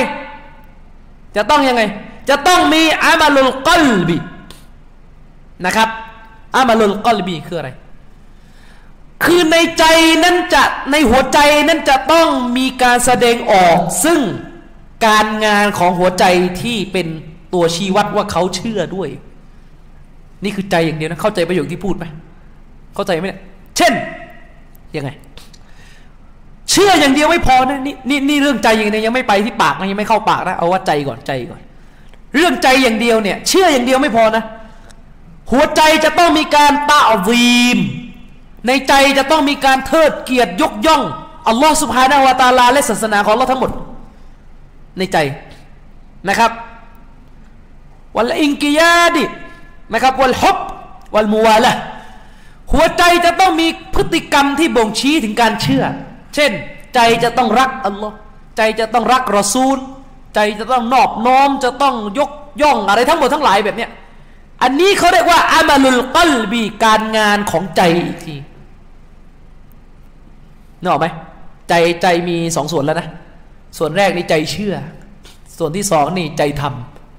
[1.36, 1.82] จะต้องยังไง
[2.28, 4.18] จะต้องมีอามาลุลกลบี
[5.66, 5.88] นะครับ
[6.56, 7.70] อามาลุลกลบีคืออะไร
[9.24, 9.84] คือในใจ
[10.24, 14.20] นั้นจะในหัวใจนั้นจะต้องมีการแสดงออก ซึ่ง
[15.06, 16.24] การงานของหัวใจ
[16.62, 17.06] ที่เป็น
[17.54, 19.08] ตัวชี้วัดว่าเขาเชื่อด้วย
[20.44, 22.04] นี่คือใจอย่างเดียวนะเข้าใจประโยคที่พูดไหม
[22.94, 23.40] เข้าใจไหมเนี่ย
[23.76, 23.92] เช่น
[24.96, 25.10] ยังไง
[26.70, 31.60] เชื่ออย่างเดียวไม่พอนะนี่นี่นี่เรื่องใจอย่างเดียวยังไม่ไปที่ปากนะยังไม่เข้าปากนะเอาว่าใจก่อนใจก่อน
[32.34, 34.44] เรื่องใจอย่างเดียวเนี่ย เชื่ออย่างเดียวไม่พอนะ
[35.50, 37.78] หัวใจจะต้องมีการตาวีม
[38.66, 41.02] ในใจจะต้องมีการเทิดเกียรติยกย่อง
[41.48, 43.70] อัลลอฮฺสุบฮานาวะตาลาและศาสนาของเราทั้งหมด
[44.98, 45.18] ในใจ
[46.28, 46.50] นะครับ
[48.16, 49.24] วัลอิงกิยาดิ
[49.92, 50.58] นะครับวัลฮบ
[51.14, 51.72] วัลมูวาละ
[52.72, 55.84] หัวใจจะต้องมีพฤติกรรมที่บ่งชี้ถึงการเชื่อ
[56.34, 56.50] เช่น
[56.94, 58.14] ใจจะต้องรักอัลลอฮ์
[58.56, 59.78] ใจจะต้องรักรอซูล
[60.34, 62.30] ใจจะต้องนอบน้อมจะต้องยก
[62.62, 63.90] ย่องอะไรทั้งหมดทั้งหลายแบบเนี้ย
[64.62, 68.36] อันนี้เขาเรียกว่าอามาลุลกัลบีการงานของใจอีกที
[70.80, 71.06] นึกออกไหม
[71.68, 73.08] ใจใจมีสองส่วนแล้วนะ
[73.78, 74.74] ส่วนแรกนี่ใจเชื่อ
[75.58, 76.62] ส่วนที่สองนี่ใจท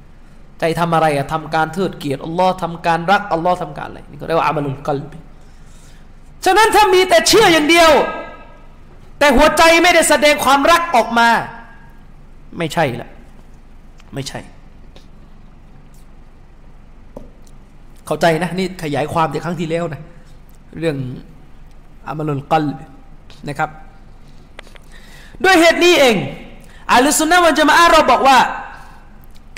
[0.02, 5.14] ำใจทำอะไรอะทำการเทิดเกียรติอัลลอฮ์ทำการรักอัลลอฮ์ทำการอะไรนี่ก็เรียกว่าอามาลุลกัลบ
[6.46, 7.92] ฉะนั้นถ้ามีแต่เชื่ออย่างเดียว
[9.20, 11.30] แต่หัวใจไม่ได้แสดงความรักออกมา
[12.58, 13.10] ไม่ใช่ละ
[14.14, 14.40] ไม่ใช่
[18.06, 20.02] เข้าใจนะ นี่ขยายความจากครั้งที่แล้วนะ
[20.80, 20.98] เรื่อง
[22.08, 22.66] อามาลุลกัล
[23.48, 23.70] นะครับ
[25.44, 26.16] ด้วยเหตุนี้เอง
[26.92, 28.38] อาลุสุนนะวันจะมาอาเราบอกว่า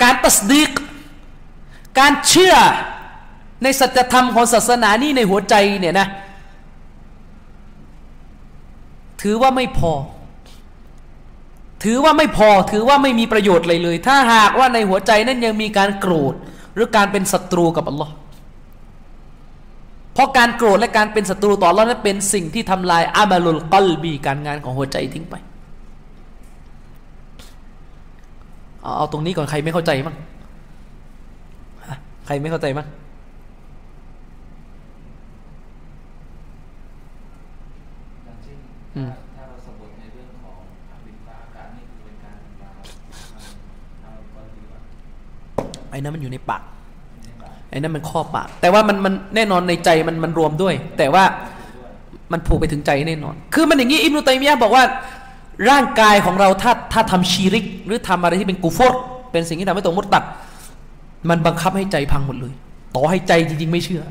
[0.02, 0.70] การตัสดีก
[1.98, 2.54] การเชื่อ
[3.62, 6.06] ในสัจธรรมของศาสนานี้ในหัวใจเนี่ยนะ
[9.22, 9.92] ถือว่าไม่พอ
[11.84, 16.34] ถือว่าไม่พอ ถือว่าไม่มีประโยชน์เลยเลย ถ้าหากว่าในหัวใจนั้นยังมีการโกรธ
[16.74, 18.12] หรือการเป็นศัตรูกับอัลลอฮ์
[20.14, 25.34] เพราะการโกรธและการเป็นศัตรูต่ออัลลอฮ์นั้นเป็นสิ่งที่ทำลายอามาลุลกัลบีการงานของหัวใจทิ้งไป
[28.82, 30.16] เอาเอาตรงนี้ก่อนใครไม่เข้าใจมั้ง
[32.26, 32.86] ใครไม่เข้าใจมั้ง
[38.96, 40.58] อืมถ้าเราสมมติในเรื่องของ
[41.06, 42.74] ดินฟ้าอากาศนี่คือเป็นการทำลาย
[44.02, 44.78] ทำความดีว่า
[45.90, 51.24] ไอ้นั้นมันอยู่ในปากในบาปไอ้นั่นมันข้อปาก แต่ว่ามันมันแน่นอนในใจมันมันรวมด้วย แต่ว่า
[52.32, 54.84] มันผูกไปถึงใจแน่นอน คือมันอย่างนี้อิบนุตัยมียะบอกว่า
[55.70, 58.94] ร่างกายของเราถ้าถ้าทำชีริก หรือทำอะไรที่เป็นกูฟร
[59.32, 60.24] เป็นสิ่งที่ทำให้ตัวมุตตัด
[61.30, 62.52] มันบังคับให้ใจพังหมดเลย
[62.94, 64.02] ต่อให้ใจจริงๆไม่เชื่อ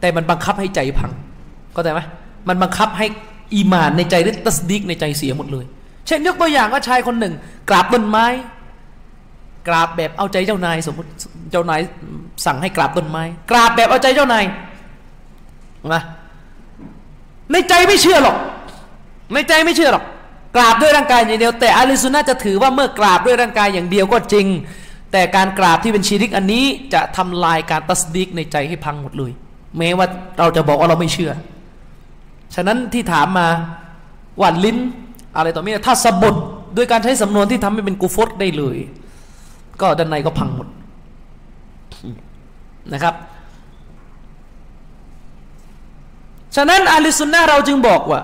[0.00, 1.10] แต่มันบังคับให้ใจพัง
[1.72, 2.00] เข้าใจไหม
[2.48, 3.06] มันบังคับให้
[3.54, 5.64] อีหมานในใจหรือตัสดิกในใจเสียหมดเลย
[6.06, 7.34] เช่นยกตัวอย่างว่าชายคนหนึ่ง
[7.68, 8.26] กราบต้นไม้
[9.68, 11.08] กราบแบบเอาใจเจ้านายสมมติ
[11.50, 11.80] เจ้านาย
[12.46, 14.44] สั่งให้กราบต้นไม้ กราบแบบเอาใจเจ้านาย
[15.92, 16.02] นะ
[17.52, 18.36] ในใจไม่เชื่อหรอก
[19.32, 20.04] ในใจไม่เชื่อหรอก
[20.56, 24.46] กราบด้วยร่างกายอย่างเดียว แต่อาลิซุนนะจะถือว่าเมื่อกราบด้วยร่างกายอย่างเดียวก็จริง
[25.12, 29.32] แต่การกราบที่เป็นชีริกอันนี้จะทำลายการตัสดิกในใจให้พังหมดเลย
[29.78, 30.06] แม้ว่า
[30.38, 31.32] เราจะบอกว่าเราไม่เชื่อ
[32.54, 33.48] ฉะนั้นที่ถามมา
[34.40, 34.78] ว่าลิ้น
[35.36, 36.34] อะไรต่อมีถ้าสะบด
[36.76, 38.76] ด้วยการใช้สำนวนที่ทำให้เป็นกูฟตได้เลย
[39.80, 40.68] ก็ด้านในก็พังหมด
[42.92, 43.14] นะครับ
[46.56, 48.20] ฉะนั้นอาลิสุนนะเราจึงบอกว่า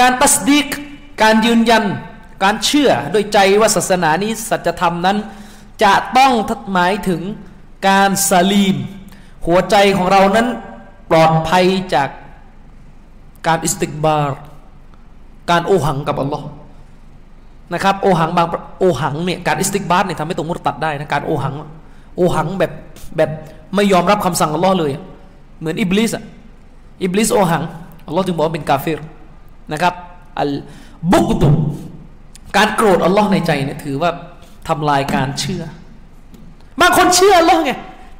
[0.00, 0.66] การตัสดีก
[1.22, 1.84] การยืนยัน
[2.44, 5.16] การเชื่อโดยใจว่าศาสนานี้สัจธรรมนั้น
[5.82, 6.32] จะต้อง
[6.72, 7.22] หมายถึง
[7.88, 8.76] การ تسليم
[9.46, 10.46] หัวใจของเรานั้น
[11.10, 11.64] ปลอดภัย
[11.94, 12.08] จาก
[13.46, 14.40] การ استكبار
[15.50, 16.46] การโอหังกับอัลลอฮ์
[17.74, 18.46] นะครับโอหังบาง
[18.80, 21.54] โอหังเนี่ยการ استكبار เนี่ยทำให้ตรงมุตตัดได้นะการโอหัง
[22.16, 22.72] โอหังแบบ
[23.16, 23.30] แบบ
[23.74, 24.92] ไม่ยอมรับคำสั่งอัลลอฮ์เลย
[25.60, 26.24] เหมือนอิบลิสอะ
[27.02, 27.62] อิบลิสโอหัง
[28.06, 29.00] อัลลอฮ์จึงบอกว่าเป็นกาเฟร
[29.72, 29.94] นะครับ
[30.40, 30.52] อัล
[31.12, 31.48] บุกตุ
[32.56, 34.10] การโกรธอัลลอฮ์ในใจเนี่ยถือว่า
[34.68, 35.62] ทำลายการเชื่อ
[36.80, 37.72] บางคนเชื่ออัลลอฮ์ไง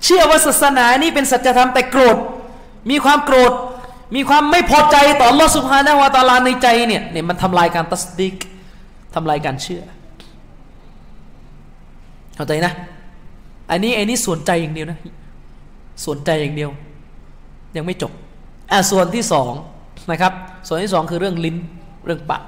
[0.04, 2.16] เชื่อว่าศาสนานี้เป็นสัจธรรมแต่โกรธ
[2.90, 3.52] มีความโกรธ
[4.14, 8.34] มีความไม่พอใจต่ออัลลอฮ์สุบฮานะฮวาตาลาในใจเนี่ยเนี่ยมันทำลายการตัสดิก
[9.14, 9.82] ทำลายการเชื่อ
[12.36, 12.72] เข้าใจนะ
[13.70, 14.98] อันนี้อันนี้ส่วนใจอย่างเดียวนะ
[16.06, 16.70] สนใจอย่างเดียว
[17.76, 18.12] ยังไม่จบ
[18.72, 19.52] อะส่วนที่สอง
[20.10, 20.32] นะครับ
[20.66, 21.56] ส่วนที่สองคือเรื่องลิ้น
[22.06, 22.42] เรื่องปาก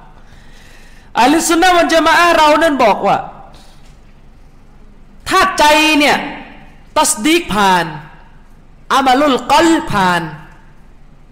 [1.19, 3.17] อัลลสุนนะวันจะมาเรานั่นบอกว่า
[5.29, 5.65] ถ้าใจ
[5.99, 6.15] เนี่ย
[6.97, 7.85] ตัสดีกผ่าน
[8.93, 10.21] อามาลุลกลผ่าน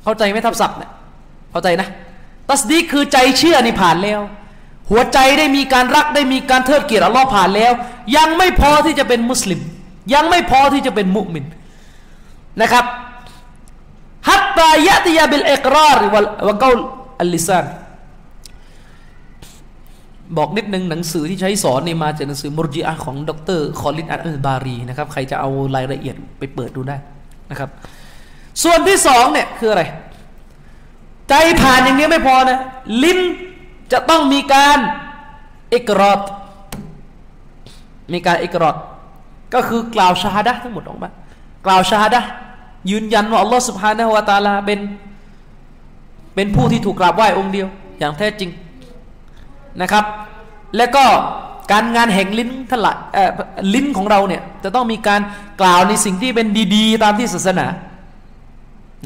[0.03, 0.91] เข้าใจไหมทับศัพท์เนี่ย
[1.51, 1.87] เข้าใจนะ
[2.49, 4.21] ตัสดีกคือใจเชื่อนี่ผ่านแล้ว
[4.89, 7.71] หัวใจได้มีการรักได้มีการเทิดเกียรติอัลลอฮ์ผ่านแล้ว
[8.17, 9.59] ยังไม่พอที่จะเป็นมุสลิม
[10.13, 11.45] ยังไม่พอที่จะเป็นมุมิน
[12.61, 12.85] นะครับ
[14.27, 15.99] حتى يأتي بالإقرار
[16.47, 16.77] وقول
[17.21, 17.65] اللسان
[20.37, 26.97] บอกนิดนึงหนังสือที่ใช้สอนนี่มาจากหนังสือมุรจิอะของดรคอลินอัลบารีนะครับใครจะเอารายละเอียดไปเปิดดูได้
[27.51, 27.69] นะครับ
[28.63, 29.83] ส่วนที่สองเนี่ยคืออะไร
[31.29, 32.59] ใจผ่านอย่างนี้ไม่พอนะ
[33.03, 33.19] ลิ้น
[33.91, 34.77] จะต้องมีการ
[35.73, 36.21] อิกรอด
[38.13, 38.75] มีการอิกรอด
[39.53, 41.09] ก็คือกล่าวชาดะทั้งหมดออกมา
[41.65, 42.21] กล่าวชาดะ
[42.91, 44.79] ยืนยันว่าอัลลอฮฺสุบฮานะฮุวาตาลาเป็น
[46.35, 47.67] เป็นผู้ที่ถูกกราบไหว้องค์เดียว
[47.99, 48.49] อย่างแท้จริง
[49.81, 50.05] นะครับ
[50.77, 51.05] และก็
[51.71, 52.93] การงานแห่งลิ้นทละ
[53.73, 55.21] ลิ้นของเราเนี่ยจะต้องมีการ
[55.61, 57.67] กล่าวในสิ่งที่เป็นดี ๆ ตามที่ศาสนา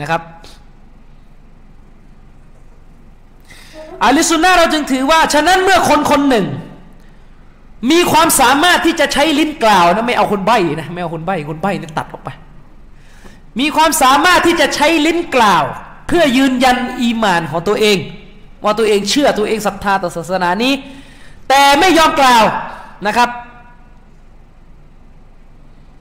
[0.02, 0.22] นะครับ
[4.04, 6.46] อาลิสุนนะเราจึงถือว่า ฉะนั้นเมื่อคนคนหนึ่ง
[7.92, 12.30] มีความสามารถที่จะใช้ลิ้นกล่าวนะไม่เอาคนใบ้นะไม่เอาคนใบ้คนใบ้นี่ตัดออกไป
[13.60, 15.64] มีความสามารถที่จะใช้ลิ้นกล่าว
[16.08, 17.98] เพื่อยืนยันอีมานของตัวเอง
[18.64, 20.74] ว่าตัวเองเชื่อตัวเองศรัทธาต่อศาสนานี้
[21.50, 22.44] แต่ไม่ยอมกล่าว
[23.08, 23.30] นะครับ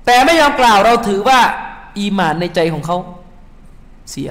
[0.07, 1.39] แต่ไม่ยอมกล่าวเราถือว่า
[1.99, 2.97] อีมานในใจของเขา
[4.11, 4.31] เสีย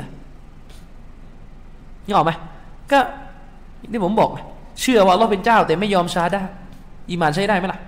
[2.06, 2.32] นี่ออกไหม
[2.92, 3.00] ก็
[3.92, 4.30] ที่ผมบอก
[4.82, 6.44] เชื่อว่าเราเป็นเจ้า แต่ไม่ยอมชาด้า
[7.10, 7.80] อีมานใช้ได้ไหมล่ะ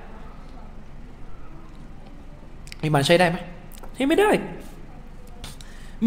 [2.84, 3.38] อีมานใช้ได้ไหม
[3.96, 4.30] ใช้ไม่ได้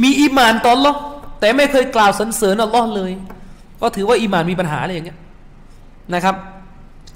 [0.02, 0.92] มีอีมานตอนลอ
[1.40, 3.12] แต่ไม่เคยกล่าวสรรเสริญอัลลอฮ์เลย
[3.80, 5.18] ก็ถือว่าอีมานมีปัญหาอะไรอย่างเงี้ย
[6.14, 6.34] นะครับ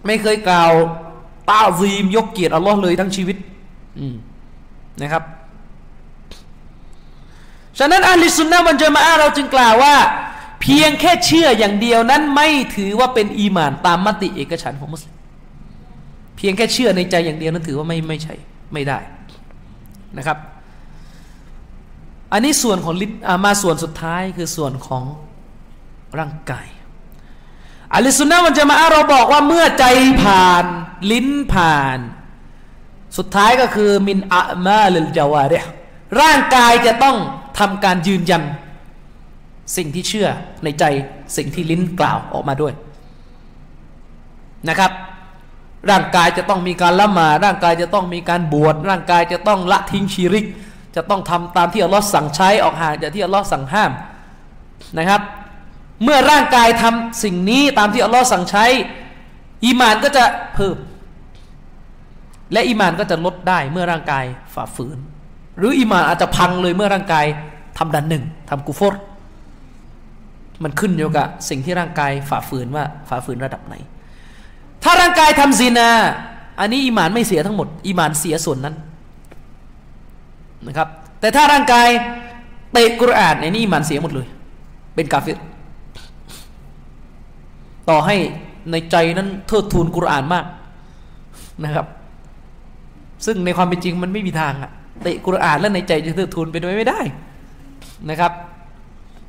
[0.06, 0.72] ไม่เคยกล่าว
[1.50, 3.36] ตาซีมยกเกียรติอัลลอฮ์เลยทั้งชีวิต
[3.98, 4.14] อืม
[5.02, 5.22] นะครับ
[7.78, 9.94] ฉะนั้นอัลลิสุนนะมันจะมาเราจึงกล่าวว่า
[10.62, 15.14] เพียงแค่เชื่ออย่างเดียวนั้นไม่ถือว่าเป็นอีมานตามมติเอกฉันของมุสลิม
[16.36, 18.34] เพียงแค่เชื่อในใจอย่างเดียวนั้นถือว่าไม่ไม่ใช่
[18.72, 18.98] ไม่ได้
[20.18, 20.38] นะครับ
[22.32, 23.12] อันนี้ส่วนของลิ้น
[23.44, 25.04] มาส่วนสุดท้ายคือส่วนของ
[26.18, 26.66] ร่างกาย
[27.94, 29.84] อัลิสุนนะมันจะมาเราบอกว่าเมื่อใจ
[30.22, 30.64] ผ่าน
[31.10, 31.98] ลิ้นผ่าน
[33.18, 35.54] สุดท้ายก็คือมินอะมาลิลจาวาเร
[36.20, 37.16] ร่างกายจะต้อง
[37.58, 38.42] ทำการยืนยัน
[39.76, 40.28] สิ่งที่เชื่อ
[40.64, 40.84] ในใจ
[41.36, 42.72] สิ่งที่ลิ้นกล่าวออกมาด้วย
[44.68, 44.92] นะครับ
[45.90, 50.46] ร่างกายจะต้องมีการละหมาดร่างกายจะต้องมีการบวชร่างกายจะต้องละทิ้งชีริก
[50.96, 53.92] จะต้องทำตามที่อัลลอฮ์สั่งใช้ออกห่างจากที่อัลลอฮ์สั่งห้าม
[54.98, 55.20] นะครับ
[56.04, 58.64] เมื่อร่างกายทำสิ่งนี้ตามที่อัลลอฮ์สั่งใช้
[59.64, 60.24] อีมานก็จะ
[60.54, 60.76] เพิ่ม
[62.52, 64.24] และอีมานก็จะลดได้เมื่อร่างกาย
[64.54, 64.98] ฝ่าฝืน
[65.58, 67.26] หรืออีมานอาจจะพังเลยเมื่อร่างกาย
[67.78, 68.94] ทำดันหนึ่งทำกุฟร
[70.62, 73.74] มันขึ้นอยู่กับสิ่งที่ร่างกายฝ่าฝืนว่าฝ่าฝืนระดับไหน
[74.82, 75.90] ถ้าร่างกายทำซีนา
[76.60, 78.76] อันนี้อิมานไม่เสียทั้งหมดอิมานเสียส่วนนั้น
[80.66, 80.88] นะครับ
[81.20, 81.88] แต่ถ้าร่างกาย
[82.72, 84.26] เตะกุรอานในนี้อิมานเสียหมดเลย
[84.94, 85.38] เป็นกาฟิร
[87.88, 88.16] ต่อให้
[88.70, 90.44] ในใจนั้นเทิดทูนกุรอานมาก
[91.64, 91.86] นะครับ
[93.26, 94.70] ซึ่งในความเป็นจริงมันไม่มีทางอะ
[95.02, 97.00] เตะกุรอานแล้วในใจจะเทิดทูนเป็นไปไม่ได้
[98.10, 98.32] นะครับ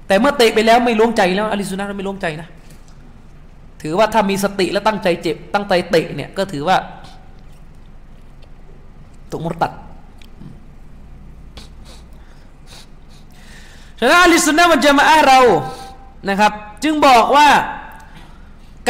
[0.07, 2.47] แต่เมื่อเตะไปแล้วไม่ล้วงใจแล้วอลิสุนันไม่ล้วงใจนะ
[3.81, 6.77] ถือว่าถ้ามีสติและตั้งใจเจ็บตั้งใจเตะเนี่ยก็ถือว่า
[9.31, 9.71] ถูกมุตัด
[13.99, 15.39] ฉะนั้นอาลิสุนนะมันจะมาอาเรา
[16.29, 16.51] นะครับ
[16.83, 17.49] จึงบอกว่า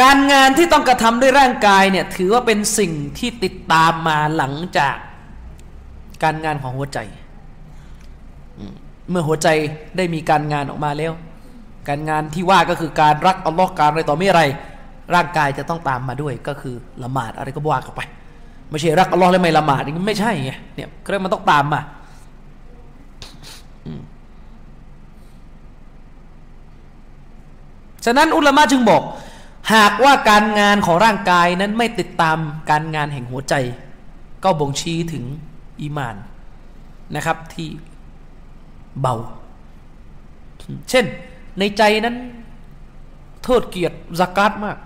[0.02, 4.94] การงานที่ต้องกระทำด้วยร่างกายเนี่ยถือว่าเป็นสิ่งที่ติดตามมาหลังจาก
[6.22, 6.98] การงานของหัวใจ
[9.10, 9.48] เมื่อหัวใจ
[9.96, 11.12] ได้มีการงานออกมาแล้ว
[11.88, 14.42] การงานที่ว่าก็คือการรักอัลลอฮ์การอะไรต่อไม่อะไร
[15.14, 18.00] ร่างกายจะต้องตามมาด้วยก็คือละหมาดอะไรก็ว่ากันไป
[18.70, 21.80] ไม่ใช่รักอัลลอฮ์แล้วไม่ละหมาดนี่ไม่ใช่ไงเนี่ยก็เลยมันต้องตามมา
[23.86, 24.00] อืม
[28.04, 29.02] ฉะนั้นอุลามะจึงบอก
[29.74, 32.38] หากว่าการงานของร่างกายนั้นไม่ติดตาม
[32.70, 33.54] การงานแห่งหัวใจ
[34.44, 35.24] ก็บ่งชี้ถึง
[35.80, 36.16] อีมาน
[37.14, 37.68] นะครับที่
[39.00, 39.14] เบา
[40.90, 41.04] เช่น
[41.58, 42.16] ในใจนั้น
[43.44, 44.78] โทษเกียรติสกาดมาก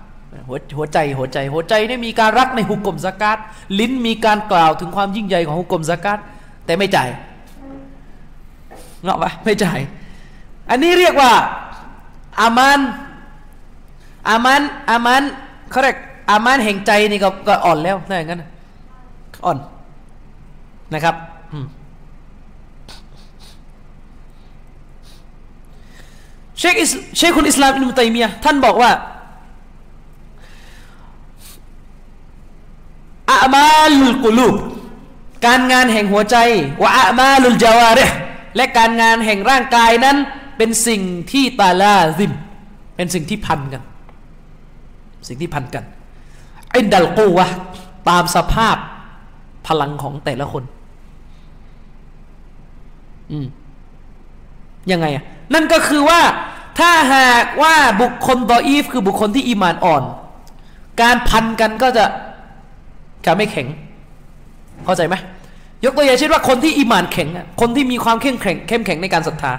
[0.49, 3.39] หัวหัวใจหัวใจหัวใจนี่มีการรักในหุกกลมสกาด
[3.79, 6.19] ลิ้นมีการกล่าวถึงความยิ่งใหญ่ของหุกกลมสกาด
[6.65, 7.09] แต่ไม่จ่าย
[9.05, 9.81] เนาะปะไม่จ่าย
[10.71, 11.33] อันนี้เรียกว่า
[12.41, 12.81] อามัน
[14.29, 15.23] อามันอามัน
[15.71, 15.97] เขาเรียก
[16.31, 18.51] อามันแห่งใจนี่ก็ก็อ่อนแล้วถ้าอย่างนั้นน่ะ
[19.45, 19.59] อ่อน
[20.95, 21.17] นะครับ
[26.59, 28.91] เชคอิสเชคคุณอิสลามอิบนุตัยมียะท่านบอกว่า
[33.31, 34.55] อามาลุลกุลูบ
[35.47, 36.37] การงานแห่งหัวใจ
[36.83, 38.01] วะอามาลุลจาวาเร
[38.57, 40.17] และการงานแห่งร่างกายนั้น
[40.57, 41.03] เป็นสิ่ง
[41.33, 42.33] ที่ตาลาซิม
[42.97, 43.83] เป็นสิ่งที่พันกัน
[45.27, 45.85] สิ่งที่พันกัน
[46.77, 47.47] อินดัลกูวะ
[48.09, 48.77] ตามสภาพ
[49.67, 50.63] พลังของแต่ละคน
[53.31, 53.47] อืม
[54.91, 56.21] ยังไงอะ นั่นก็คือว่า
[56.79, 60.03] ถ้าหากว่าบุคคลดออีฟ คือบุคคลที่อีมานอ่อน
[61.03, 62.05] การพันกันก็จะ
[63.27, 63.67] จะไม่แข็ง
[64.85, 65.15] เข้าใจไหม
[65.85, 69.53] ยกตัวอย่างเช่นว่าคนที่อีมานแข็งอะคนที่มีความเข้มแข็งเข้มแข็งในการศรัทธา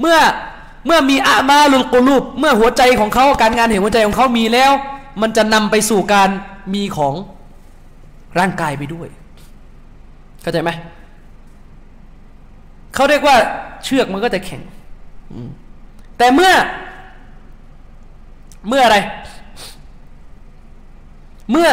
[0.00, 0.18] เมื่อ
[0.86, 4.72] เมื่อมีอามาลุลกุลูบ เมื่อหัวใจของเขาการงานแห่งหัวใจของเขามีแล้ว
[5.20, 6.28] มันจะนำไปสู่การ
[6.74, 7.14] มีของ
[8.38, 9.08] ร่างกายไปด้วย
[10.42, 10.70] เข้าใจไหม
[12.94, 13.36] เขาเรียกว่า
[13.84, 14.62] เชือกมันก็จะแข็ง
[16.18, 16.52] แต่เมื่อ
[18.68, 18.98] เมื่ออะไร
[21.50, 21.68] เมื่อ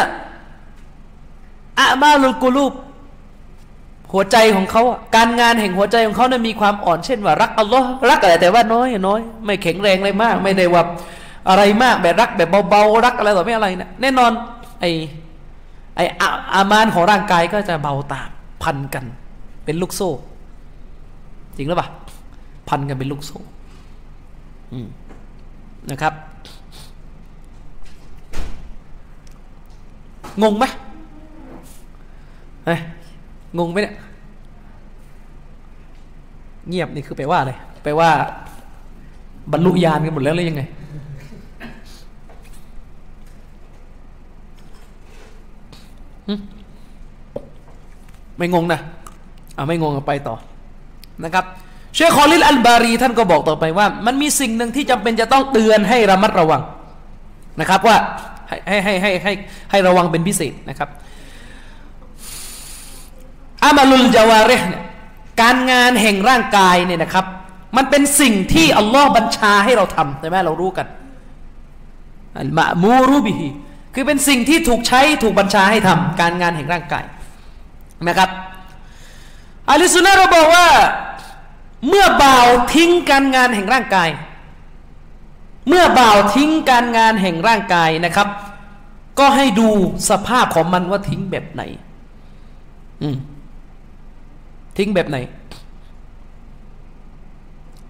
[1.80, 2.74] อามาลุกุลูบ
[4.12, 4.84] หัวใจของเขา
[5.16, 10.84] การงานแห่งหัวใจของเขานั้นมีความอ่อนเช่นว่า รักอัลลอฮ์รักอะไรแต่ว่าน้อยน้อย ไม่แข็งแรงอะไรมาก ไม่ได้ว่า
[11.50, 14.32] อะไรมากแบบรักแบบเบาๆรักอะไรต่อไม่อะไรนะแน่นอน
[14.82, 14.86] ไอ
[15.96, 18.30] ไออาอามานของร่างกายก็จะเบาตาม
[18.64, 19.06] พันกัน
[19.66, 20.10] เป็นลูกโซ่
[21.56, 21.90] จริงหรือเปล่า
[22.70, 23.38] พันกันเป็นลูกโซ่
[24.74, 24.88] อืม
[25.92, 26.14] นะครับ
[30.42, 30.66] งงไหม
[32.66, 32.80] เฮ้ย
[33.58, 33.96] งงไหมเนี่ย
[36.70, 38.10] เงียบนี่คือแปลว่าอะไรแปลว่า
[39.52, 40.64] บรรลุญาณกันหมดแล้วหรือยังไง
[48.38, 48.80] ไม่งงนะ
[49.56, 50.36] เอาไม่งงไปต่อ
[51.24, 51.46] นะครับ
[51.96, 56.62] เชคคอลิลอัลบารีท่านก็บอกต่อไปว่า มันมีสิ่งหนึ่งที่จำเป็นจะต้องเตือนให้ระมัดระวัง
[57.60, 57.98] นะครับว่า
[58.68, 59.34] ให้ให้ให้ให้
[59.72, 60.90] ให้ระวังเป็นพิเศษนะครับ
[63.64, 64.84] อามาลุลจาวาเรห์เนี่ย
[65.42, 67.26] การงานแห่งร่างกายเนี่ยนะครับ
[67.78, 70.88] มันเป็นสิ่งที่อัลลอฮ์บัญชาให้เราทำใช่ไหมเรารู้กัน
[72.40, 73.50] อัลมะมูรูบิฮี
[73.94, 77.06] คือเป็นสิ่งที่ถูกใช้ถูกบัญชาให้ทำการงานแห่งร่างกาย
[78.08, 78.30] นะครับ
[79.70, 80.68] อาลิสุนนะเราบอกว่า
[81.90, 84.10] เมื่อบ่าวทิ้งการงานแห่งร่างกาย
[85.68, 88.28] เมื่อบ่าวทิ้งการงานแห่งร่างกายนะครับ
[89.20, 89.70] ก็ให้ดู
[90.10, 91.62] สภาพของมันว่าทิ้งแบบไหน
[94.78, 95.18] ทิ้งแบบไหน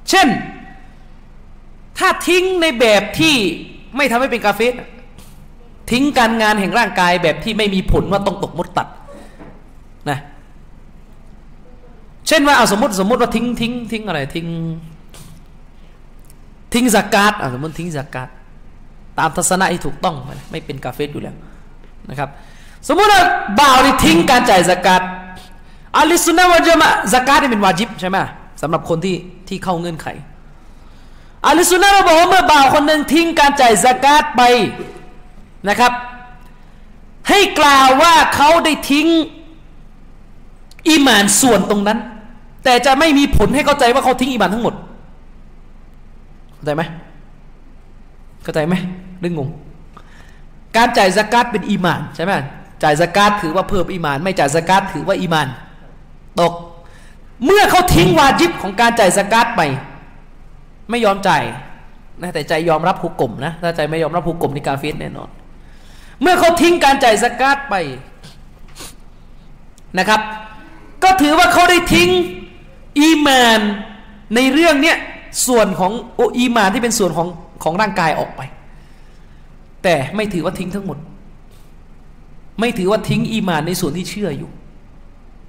[0.09, 0.27] เช่น
[1.97, 3.35] ถ้าทิ้งในแบบที่
[3.95, 4.73] ไม่ทำให้เป็นกาเฟส
[5.91, 8.87] ทิ้งการงานแห่งร่างกายแบบที่ไม่มีผลว่าต้องตกมดตัด
[10.09, 10.19] นะ
[12.27, 14.47] เช่นว่าเอาสมมติสมมติว่าทิ้งทิ้งทิ้งอะไรทิ้ง
[16.73, 18.29] ทิ้งสกาดสมมติทิ้งสกาด
[19.19, 20.15] ตามทัศนะที่ถูกต้อง
[20.51, 21.35] ไม่เป็นกาเฟสอยู่แล้ว
[22.09, 22.29] นะครับ
[22.87, 23.21] สมมติว่า
[23.59, 25.01] บ่าวนี่ทิ้งการจ่ายสกาด
[25.97, 28.17] อัลลิสุนนะวะจามะสกาดนี่เป็นวาจิบใช่ไหม
[28.61, 29.15] สำหรับคนที่
[29.47, 30.07] ที่เข้าเงื่อนไข
[31.47, 34.41] อัลลิสุนนะเราบอกว่าเมื่อบ่าวคนหนึ่งทิ้งการจ่ายสกาดไป
[35.69, 35.91] นะครับ
[37.29, 39.07] ให้กล่าวว่าเขาได้ทิ้ง
[40.87, 41.99] อีมานส่วนตรงนั้น
[42.63, 44.73] แต่จะไม่มีผลให้เข้าใจว่าเขาทิ้งอีมานทั้งหมด
[46.53, 46.83] เข้าใจไหม
[48.43, 48.75] เข้าใจไหม
[49.19, 49.49] เรื่องงง
[50.77, 52.31] การจ่ายสกาดเป็นอีมานใช่ไหม
[52.83, 55.47] จ่ายสกาดถือว่าเพิ่มอีมาน ไม่จ่ายสกาดถือว่าอีมาน
[56.41, 56.53] ตก
[57.45, 59.61] เมื่อเขาทิ้งวาจิบของการจ่ายสกาดไป
[60.89, 61.43] ไม่ยอมจ่าย
[62.21, 65.29] นะแต่ใจยอมรับหุกกลมนะถ้าใจไม่ยอมรับหุกกลมในกาเฟสแน่นอน
[66.23, 67.75] เมื่อเขาทิ้งการจ่ายสกาดไป
[69.99, 70.21] นะครับ
[71.03, 72.09] ก็ถือว่าเขาได้ทิ้ง
[72.99, 73.61] อีมาน
[74.35, 74.97] ในเรื่องเนี้ย
[75.47, 77.27] ส่วนของโออีมานที่เป็นส่วนของ
[77.63, 78.41] ของร่างกายออกไป
[79.83, 80.97] แต่ไม่ถือว่าทิ้งทั้งหมด
[82.59, 84.49] ไม่ถือว่าทิ้งอีมานในส่วนที่เชื่ออยู่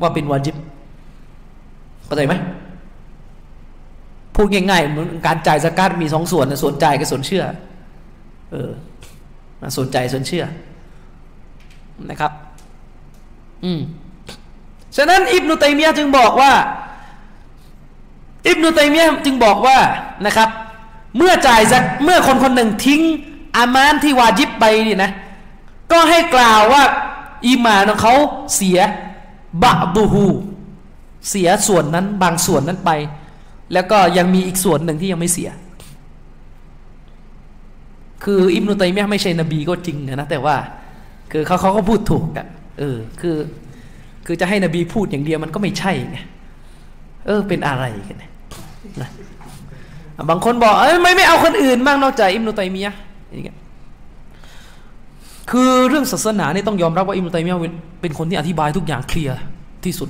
[0.00, 0.56] ว่าเป็นวาจิบ
[2.06, 2.34] เข้าใจไหม
[4.34, 7.44] พูดง่ายๆเหมือนการจ่ายสกาดมีสองส่วนนะส่วนจ่ายกับส่วนเชื่อ
[8.50, 8.70] เออ
[9.78, 10.44] สนใจส่วนเชื่อ
[12.10, 12.32] นะครับ
[13.64, 13.80] อืม
[14.96, 16.52] ฉะนั้นอิบนุตัยมียะจึงบอกว่า
[18.46, 19.78] อิบนุตัยมียะจึงบอกว่า
[20.26, 20.48] นะครับ
[21.16, 23.02] เมื่อจ่ายสักเมื่อคนคนหนึ่งทิ้ง
[23.56, 25.10] อามานที่วาจิบไปนี่นะ
[25.92, 26.84] ก็ให้กล่าวว่า
[27.46, 28.14] อีมานของเขา
[28.54, 28.78] เสีย
[29.62, 30.26] บะบูฮู
[31.28, 32.90] เสียส่วนนั้นบางส่วนนั้นไป
[33.72, 35.50] แล้วก็ยังมีอีกส่วนหนึ่งที่ยังไม่เสีย
[38.24, 40.56] คืออิบนุตัยมียไม่ใช่นบีก็จริงนะแต่ว่า
[41.32, 42.46] คือเขาเขาก็พูดถูกอะ
[42.78, 43.36] เออคือ
[44.26, 46.18] คือจะให้นบีพูดอย่างเดียวมันก็ไม่ใช่ไง
[47.26, 49.10] เออเป็นอะไรกันนะ
[50.30, 52.94] บางคนบอกเอ้ยไม่ไม่เอาคนอื่นบ้างนอกจากอิบนุตัยมียะ
[53.32, 53.56] อย่างเงี้ย
[55.50, 57.58] คือเรื่องศาสนาเนี่ยต้องยอมรับว่าอิบนุตัยมียะ
[58.02, 59.38] เป็นคนที่อธิบายทุกอย่างเคลียร์
[59.84, 60.08] ที่สุด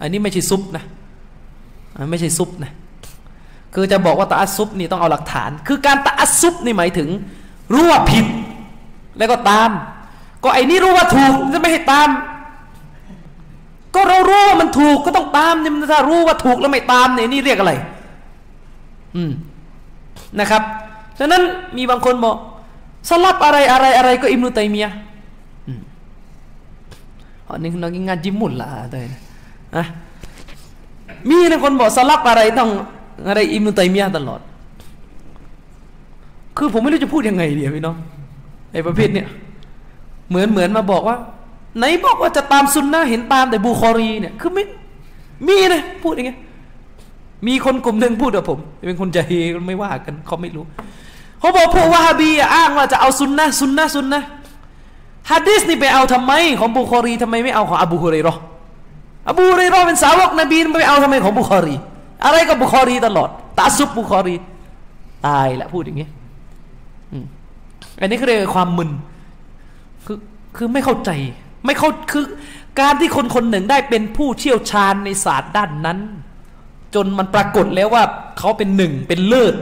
[0.00, 0.84] อันนี้ไม่ใช่ซุปนะ
[2.10, 2.72] ไม่ใช่ซุปนะ
[3.74, 7.08] คือจะบอกว่าตะอัซุปนี่ต้องเอาหลักฐาน คือการตะอัซุปนี่หมายถึง
[7.72, 8.26] รู้ว่าผิด
[9.18, 9.70] แล้วก็ตาม
[10.44, 12.08] ก็ไอ้นี่รู้ว่าถูกจะไม่ให้ตาม
[13.94, 17.72] ก็เรารู้ว่ามันถูกก็ต้องตามนี่ถ้ารู้ว่าถูกแล้วไม่ตามเนี่ยนี่เรียกอะไร
[19.16, 19.30] อืม
[20.40, 20.62] นะครับ
[21.18, 21.42] ฉะนั้น
[21.76, 22.36] มีบางคนบอก
[23.08, 24.90] สลับอะไรอะไรอะไรก็อิมนุตัยมียะ
[27.46, 29.00] อ๋อนี่นักงานจิมมุลละแต่
[29.76, 29.84] นะ
[31.28, 32.70] มีนะคนบอกสลับอะไรต้อง
[33.28, 34.40] อะไรอิมนุตัยมียะตลอด
[36.62, 37.96] คือผมไม่รู้จะพูดยังไงเดีพี่น้อง
[38.72, 39.26] ไอ้ประเภทเนี้ย
[40.28, 41.16] เหมือนเหมือนมาบอกว่า
[41.78, 44.64] ไหนบอกว่าจะตามซุนนะเห็นตามแต่บูคอรีเนี่ยคือไม่
[45.46, 46.38] มีนะพูดอย่างเงี้ย
[47.46, 49.32] มีคนกลุ่มหนึ่งพูดกับผม เป็นคนใจเฮ
[49.66, 50.64] ไม่ว่ากันเขาไม่รู้
[51.40, 54.22] เขาบอกพวกวาฮาบีอ้างว่าจะเอาซุนนะซุนนะซุนนะ
[55.30, 58.34] ฮะดิษนี่ไปเอาทำไม ของบุคอรีทำไมไม่เอาของอบูฮุเรยรอ
[59.28, 61.74] อบูฮุเรยรอเป็นสาวกนบีไม่เอาทำไมของบุคอรี
[62.24, 64.34] อะไรกับบุคอรีตลอดตาซุบบุคอรี
[65.26, 66.08] ตายละพูดอย่างนี้
[68.00, 68.90] อันนี้คือเรียกความมึน
[70.04, 70.18] คือ
[70.56, 71.10] คือไม่เข้าใจ
[71.66, 72.24] ไม่เข้าคือ
[72.80, 75.98] การที่คนคนหนึ่งได้เป็นผู้เชี่ยวชาญในศาสตร์ด้านนั้น
[76.94, 78.02] จนมันปรากฏแล้วว่า
[78.38, 79.54] เขาเป็นหนึ่งเป็นเลิศ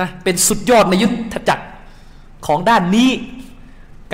[0.00, 1.66] นะเป็นสุดยอดในยุทธจักร
[2.46, 3.10] ของด้านนี้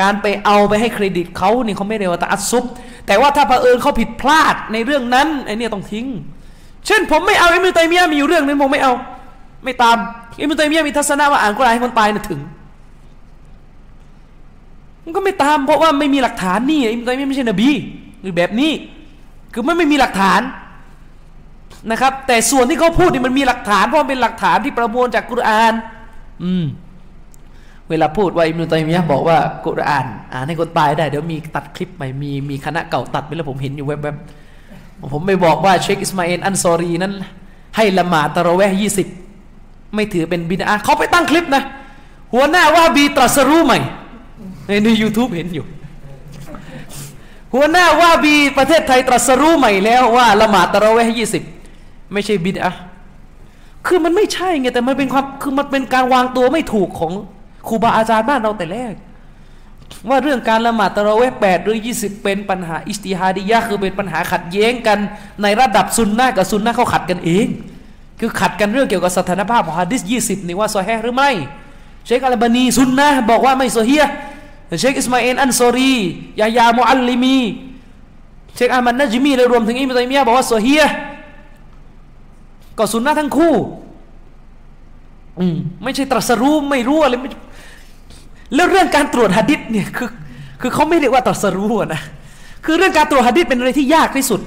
[0.01, 2.65] การไปเอาไปให้เครดิตเขานี่เขาไม่เรียกว่าตาอัซุบ
[3.07, 6.07] แต่ว่าถ้าเผอิญเขาผิดพลาดในเรื่องนั้นไอ้นี่ต้องทิ้ง
[6.87, 8.93] เช่นผมไม่เอาอิมรุตัยมียะมีอยู่เรื่องนึงผมไม่เอา
[9.65, 9.97] ไม่ตาม
[10.41, 12.41] อิมรุตัยมียะมีทัศนะว่าอ่านกุรอานให้คนตายน่ะถึง
[15.05, 17.71] มันก็ไม่ตามเพราะว่าไม่มีหลักฐานนี่อิมตัยมีไม่ใช่นบี
[18.21, 18.73] หรือแบบนี้
[19.55, 20.41] คือมันไม่มีหลักฐาน
[21.91, 25.73] นะครับ แต่ส่วนที่เขาพูดนี่มันมีหลักฐานเพราะเป็นหลักฐานที่ประมวลจากกุรอาน
[26.45, 26.65] อืม
[27.89, 37.13] เวลาพูดว่าอิมนุตัยมียะบอกว่ากุรอานอ่านให้คนตายได้เดี๋ยวมีตัดคลิปใหม่มีมีคณะเก่าตัดไปแล้วผมเห็นอยู่แวบๆผมไปบอกว่าเชคอิสมาเอลอันซอรีนั้น
[37.77, 39.07] ให้ละหมาดตะระเวห์ยี่สิบ
[39.95, 41.63] ไม่ถือเป็นบิดาเขาไปตั้งคลิปนะ
[42.33, 43.79] หัวหน้าว่าบีตรัสรู้ใหม่
[44.85, 45.67] ในยูทูบเห็นอยู่
[47.55, 51.43] หัวหน้าว่าบีประเทศไทยตรัสรู้ใหม่แล้วว่าละหมาดตะระเวห์ยี่สิบ
[52.13, 52.73] ไม่ใช่บิดอะ
[53.87, 57.13] คือมันไม่ใช่ไงแต่มันเป็นความคือมันเป็นการวางตัวไม่ถูกของ
[57.69, 58.95] ครูบาอาจารย์บ้านเราแต่แรก
[60.09, 64.99] ว่าเรื่องการละหมาดตะระเวห์แปดหรือยี่สิบเป็นปัญหาอิสติฮาดิยะคือเป็นปัญหาขัดแย้งกัน
[65.43, 67.47] ในระดับซุนนะกับซุนนะเขาขัดกันเอง
[68.21, 71.31] คือขัดกันเรื่องเกี่ยวกับสถานภาพของฮะดิษยี่สิบนี่ว่าซอแฮหรือไม่
[72.07, 74.05] เชคอัลบานีซุนนะบอกว่าไม่โซเฮีย
[74.81, 75.95] เชคอิสมาเอลอันซอรี
[76.41, 77.39] ยายามอัลลิมี
[78.57, 80.85] เชคอามันนัจมีและรวมถึงอิบนุตัยมียะบอกว่าโซเฮีย
[82.79, 83.55] ก็สุนนะทั้งคู่
[85.39, 87.29] อืมไม่ใช่ตรัสรู้ไม่รู้อะไรไม่
[88.55, 90.09] แล้วเรื่องการตรวจหะดิษเนี่ยคือ
[90.61, 92.01] คือเขาไม่เรียกว่าตรัสรู้นะ
[92.65, 94.41] คือเรื่องการตรวจหะดิษเป็นอะไรที่ยากที่สุด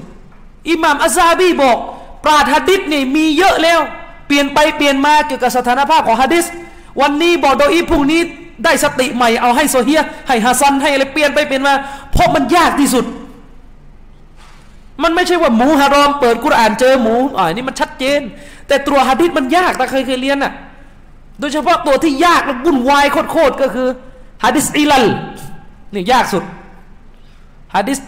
[0.70, 1.78] อิหม่ามอัซาบีบอก
[2.24, 3.80] ปราดหะดิษเนี่ยมีเยอะแล้ว
[4.28, 6.46] เปลี่ยนไปเปลี่ยนมาเกี่ยวกับสถานภาพของหะดิษ
[7.02, 8.22] วันนี้บอกโดยอีพรุ่งนี้
[8.64, 11.74] ได้สติใหม่เอาให้โซเฮียให้ฮัสซันให้อะไรเปลี่ยนไปเปลี่ยนมา
[12.12, 13.06] เพราะมันยากที่สุด
[15.04, 18.22] มันไม่ใช่ว่าหมูฮารอม เปิดกุรอานเจอหมูอ่านี่มันชัดเจน
[18.68, 20.54] แต่ตัวฮะดิษมันยากแต่เคยเคยเรียนอะ
[21.40, 23.88] โดยเฉพาะตัวที่ยากและวุ่นวายโคตรก็คือ
[24.44, 25.06] ฮะดิษอิลัล
[25.94, 26.44] นี่ยากสุด
[27.76, 28.00] ฮะดิษ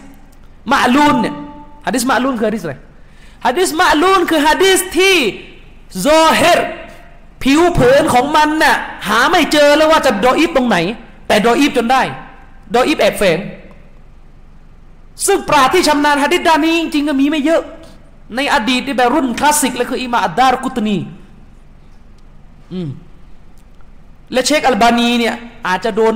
[0.72, 1.36] มะลูนเนี่ย
[1.86, 2.76] ฮะดิษมะลูนคือฮะดิษอะไร
[3.46, 5.16] ฮะดิษมะลูนคือฮะดิษที่
[6.02, 6.60] โซเฮร
[7.44, 8.76] ผิวเผินของมันน่ะ
[9.08, 10.78] หาไม่เจอแล้วว่าจะดออีฟตรงไหน
[11.28, 12.02] แต่ดออีฟจนได้
[12.76, 13.40] ดออีฟแอบแฝง
[15.26, 17.62] ซึ่งปราที่ชำนาญฮะดิษด้านนี้จริงๆก็มีไม่เยอะ
[18.36, 20.98] ในอดีตที่แบบรุ่นคลาสสิกเลยคืออิมาอัดดารกุตนี
[22.74, 22.90] อืม
[24.34, 25.36] และเชคอัลบานีเนี่ย
[25.68, 26.14] อาจจะโดน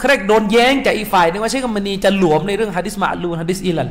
[0.00, 3.88] เครกโดนแย้งจากอีกฝ่ายนึงว่าเชคอัลบานีจะหลวมในเรื่องฮะดิษมาลูนฮะดิษอิลัล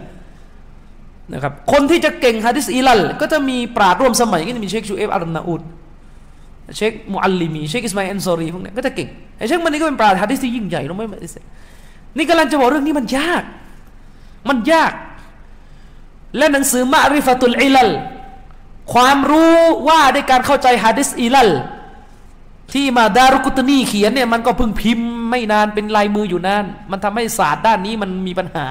[1.34, 5.62] นะครับคนที่จะเก่งฮะดิษอิลัลก็จะมีปราชญ์ร่วมสมัยก็จะมีเชคชูเอฟอัลนาอูด
[6.76, 11.04] เชคมูอัลลิมีเชคอิสมาอันซอรีพวกนี้ก็จะเก่งไอ้เชคมันนี่ก็เป็นปราชญ์ฮะดิษที่ยิ่งใหญ่รู้ไหม
[12.18, 13.44] นี่กำลังจะบอกเรื่องนี้มันยาก
[14.50, 14.92] มันยาก
[16.38, 17.90] และหนังสือมะริฟะตุลอิลัล
[18.94, 19.58] ความรู้
[19.88, 21.50] ว่าด้วยการเข้าใจฮะดิษอิลัล
[22.74, 28.66] ที่มาดารุกุตนีเขียนเนี่ยมันก็เพิ่งพิมพ์ไม่นานเป็นลายมืออยู่นาน มันทำให้ศาสตร์ด้านนี้มันมีปัญหา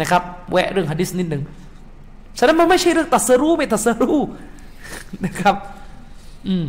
[0.00, 1.42] นะครับแวะเรื่องฮะดิษนิดหนึ่ง
[2.38, 4.18] ฉะนั้นมันไม่ใช่เรื่องตัสรู้ไม่ตัสรู้
[5.26, 5.54] นะครับ
[6.48, 6.64] อืม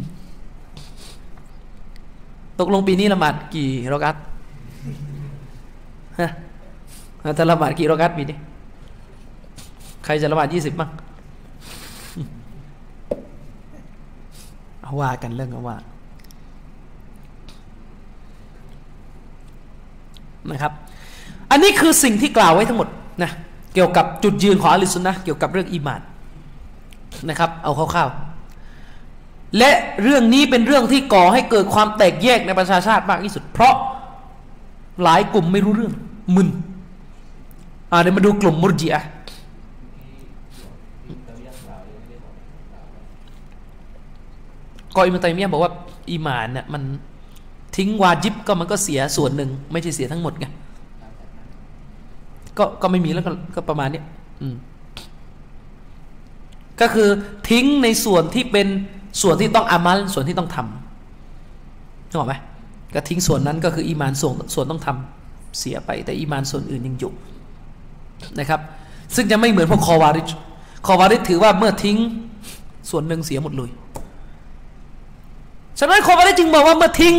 [2.60, 4.16] ตกลงปีนี้ละหมาดกี่รอกัต
[6.20, 6.30] ฮะ
[7.38, 8.38] จะละหมาดกี่รอกัตปีนี้
[10.06, 10.90] ใครจะละหมาดยี่สิบมั้ง
[14.82, 15.78] เอาว่ากันเรื่องเอาว่า
[20.52, 20.72] นะครับ
[21.52, 22.88] อันนี้คือสิ่งที่กล่าวไว้ทั้งหมด
[23.24, 23.32] นะ
[23.74, 26.02] เกี่ยวกับจุดยืนของอะลิสุนนะเกี่ยวกับเรื่องอีมาน
[27.30, 28.31] นะครับ เอาคร่าวๆ
[29.58, 29.72] และ
[30.04, 33.76] เรื่องนี้เป็นเรื่องที่ก่อให้เกิดความแตกแยกในประชาชาติมากที่สุด เพราะ
[35.04, 35.94] หลายกลุ่มไม่รู้เรื่อง
[36.36, 36.50] มึน
[37.92, 39.04] อ่าเดี๋ยวมาดูกลุ่มมุรจิอะ
[44.96, 45.72] ก็อิมตัยมียะบอกว่า
[46.10, 46.84] อีมานเนี่ยมัน
[47.76, 50.46] ทิ้งวาจิบก็มันก็เสียส่วนหนึ่ง ไม่ใช่เสียทั้งหมดไง
[52.58, 54.02] ก็ก็ไม่มีแล้วก็ก็ประมาณนี้
[54.42, 54.56] อืม
[56.82, 57.10] ก็คือ
[57.50, 58.68] ทิ้งในส่วนที่เป็น
[59.22, 62.34] ส่วนที่ต้องอามัลส่วนที่ต้องทำนึกออกไหม
[62.94, 67.12] ก็ทิ้งส่วนนั้นก็คืออีมานส่วนส่วนต้องทำเสียไป แต่อีมานส่วนอื่นยังอยู่
[68.40, 68.60] นะครับ
[69.16, 70.30] ซึ่งจะไม่เหมือนพวกคอวาริช
[70.86, 71.98] คอวาริชถือว่าเมื่อทิ้ง
[72.90, 73.70] ส่วนหนึ่งเสียหมดเลย
[75.80, 77.16] ฉะนั้นคอวาริชจึงบอกว่าเมื่อทิ้ง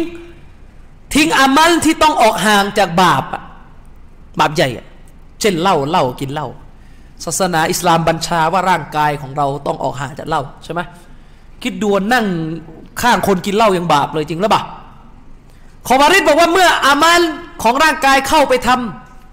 [1.15, 3.25] ทิ้งอามัลที่ต้องออกห่างจากบาป
[4.41, 4.69] บาปใหญ่
[5.41, 6.49] เช่นเหล้าเหล้ากินเหล้า
[7.25, 10.81] ศาสนาอิสลามบัญชาว่าร่างกายของเราต้องออกห่างจากเหล้าใช่ไหม
[11.63, 12.27] คิดดวนนั่ง
[13.03, 14.63] ข้างคนกินเหล้ายังบาปเลยจริงหรือเปล่า
[15.87, 17.21] คอวาริจบอกว่าเมื่ออามัล
[17.63, 18.69] ของร่างกายเข้าไปท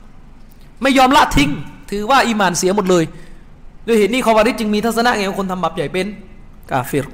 [0.09, 1.49] ำไม่ยอมละทิ้ง
[1.91, 3.03] ถือว่าอีมานเสียหมดเลย
[3.87, 6.07] ด้วยเหตุนี้คอวาริจจึงมีทัศนะไงคนทำบาปใหญ่เป็น
[6.71, 7.07] กาเฟร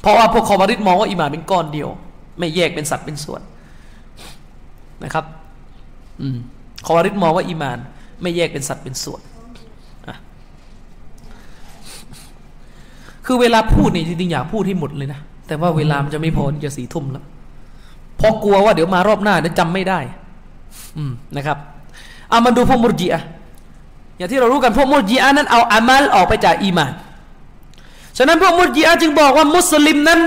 [0.00, 1.88] เพราะว่าพวกคอวาริจมองว่าอีมานเป็นก้อนเดียว
[2.38, 3.42] ไม่แยกเป็นสัตว์เป็นส่วน
[5.04, 5.24] นะครับ
[6.20, 6.36] อืม
[6.86, 7.78] คอวาริจมองว่าอีมาน
[8.22, 9.20] ไม่แยกเป็นสัตว์เป็นส่วน
[13.32, 17.24] คือเวลาพูดนี่จริงๆอยากพูดที่หมดเลยนะ แต่ว่าเวลามันจะไม่พอจะสี่ทุ่มแล้ว
[18.16, 19.98] เพราะกลัวว่าเดี๋ยวมารอบหน้าเดี๋ยวจำไม่ได้
[20.96, 21.58] อืมนะครับ
[22.30, 23.22] เอามาดูพวกมุรจิอะ
[24.16, 26.92] อย่างที่เรารู้กันพวกมุรจิอะนั้นเอาอามัลออกไปจากอีมาน
[28.18, 30.20] ฉะนั้นพวกมุรจิอะจึงบอกว่ามุสลิมนั้น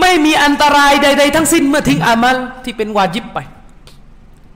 [0.00, 3.38] ไม่มีอันตรายใด ๆ ทั้งสิ้นเมื่อทิ้งอามัลที่เป็นวาจิบไป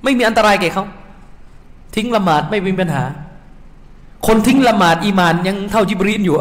[0.04, 0.84] ไม่มีอันตรายแก่เขา
[1.96, 3.04] ทิ้งละหมาดไม่มีปัญหา
[4.26, 6.36] คนทิ้งละหมาดอีมานยังเท่าจิบรีนอยู่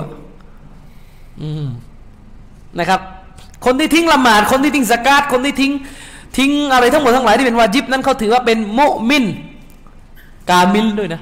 [2.79, 2.99] นะครับ
[3.65, 5.71] คนที่ทิ้งละหมาด คนที่ทิ้งสกาดคนที่ทิ้ง
[6.37, 8.79] ทิ้งอะไรทั้งหมดทั้งหลายที่เป็นวาจิบนั้นเขาถือว่าเป็นโม
[9.09, 9.25] มิน
[10.49, 11.21] กามิลด้วยนะ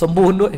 [0.00, 0.54] สมบูรณ์ด้วย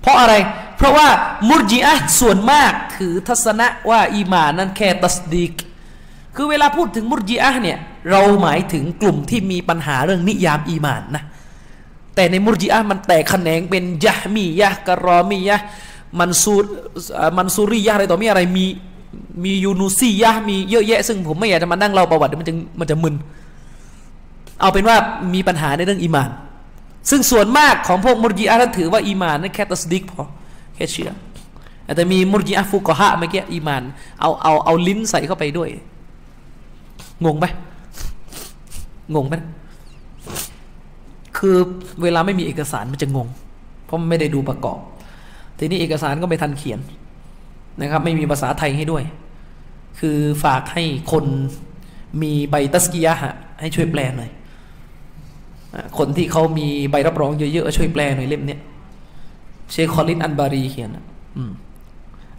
[0.00, 0.34] เพราะอะไร
[0.76, 1.08] เพราะว่า
[1.48, 5.52] มุรจิอะส่วนมากถือทัศนะว่าอีมานนั้นแค่ตัสดีก
[6.36, 7.78] คือเวลาพูดถึงมุรจิอะเนี่ย
[8.10, 11.24] เราหมายถึงกลุ่มที่มีปัญหาเรื่องนิยามอีมานนะ
[12.14, 15.58] แต่ในมุรจิอะมันแตกแขนงเป็นยะมียะกรอมียะ
[16.18, 16.54] มันซู
[17.38, 18.64] มันซูรียะอะไรต่อมีอะไรมี
[19.44, 23.14] มียูนูซียะมีเยอะแยะ ซึ่งผมไม่อยากจะมานั่งเล่าประวัติมันจะมันจะมึน
[24.60, 24.96] เอาเป็นว่า
[25.34, 26.30] มีปัญหาในเรื่องอีมาน
[27.10, 30.24] ซึ่งส่วนมากของพวกมุรจิอะนั้นถือว่าอีมานนั่นแค่ตัสดิกพอ
[30.74, 31.10] แค่เชื่อ
[31.96, 33.82] แต่มีมุรจิอะฟุกฮะเมื่อกี้อีมาน
[34.20, 35.68] เอาเอาเอาลิ้นใส่เข้าไปด้วย
[37.24, 37.46] งงไหม
[39.14, 39.34] งงไหม
[41.38, 41.56] คือ
[42.02, 43.28] เวลาไม่มีเอกสารมันจะงง
[43.84, 44.78] เพราะไม่ได้ดูประกอบ
[45.58, 46.80] ทีนี้เอกสารก็ไม่ทันเขียน
[47.80, 49.04] นะครับ ไม่มีภาษาไทยให้ด้วย
[50.00, 51.24] คือฝากให้คน
[52.22, 53.14] มีใบตัสกิยะ
[53.60, 54.30] ให้ช่วยแปลหน่อย
[55.98, 58.60] คนที่เขามีใบรับรองเยอะๆช่วยแปลหน่อยเล่มเนี้ย
[59.70, 60.90] เชคคอลินอันบารีเขียน
[61.36, 61.50] อืม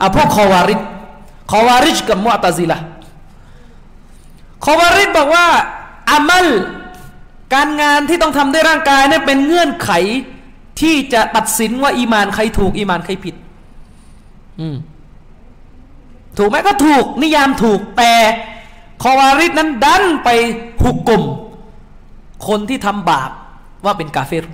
[0.01, 0.81] อะพวกคอวาริด
[1.51, 2.79] คอวาริชกับมุอตาซิละ
[4.65, 5.45] คอวาริดบอกว่า
[6.09, 6.47] อามัล
[7.53, 9.89] การงานที่ต้องทำด้วยร่างกายเนี่ยเป็นเงื่อนไข
[10.81, 13.35] ที่จะตัดสินว่า อีมานใครถูก อีมานใครผิด
[14.59, 14.75] อืม
[16.37, 18.13] ถูกไหมก็ถูก นิยามถูกแต่
[19.03, 20.29] คอวาริดนั้นดันไป
[20.81, 21.23] หุกกลม
[22.47, 23.31] คนที่ทำบาป
[23.85, 24.45] ว่าเป็นกาเฟร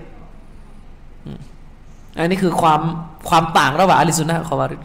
[2.17, 2.81] อันนี้คือความ
[3.29, 4.81] ความต่างระหว่างอะลิสุนนะคอวาริด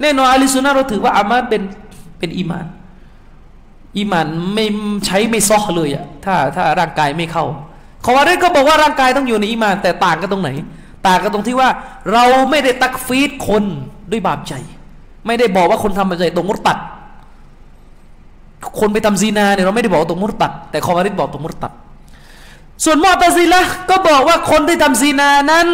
[0.00, 1.62] แน่นอนอะลิสุนนะเราถือว่าอามัลเป็น
[2.18, 2.66] เป็นอีมาน
[3.96, 4.66] อีมานไม่
[5.06, 7.44] ใช้ไม่ซอกเลยอะถ้าถ้าร่างกายไม่เข้า
[8.06, 10.50] คอวาริดก็บอกว่าร่างกายต้องอยู่ในอีมาน แต่ต่างกันตรงไหน
[11.06, 11.68] ต่างกันตรงที่ว่า
[12.12, 13.64] เราไม่ได้ตักฟีดคน
[14.10, 14.54] ด้วยบาปใจ
[15.26, 16.78] ไม่ได้บอกว่าคนทำบาปใจตรงมุตตัด
[18.80, 21.72] คนไปทำซีนาเนี่ยเราไม่ได้บอกตรงมุตตัด แต่คอวาริดบอกตรงมุตตัด
[22.84, 25.66] ส่วนมอตซิละก็บอกว่าคนที่ทำซีนานั้น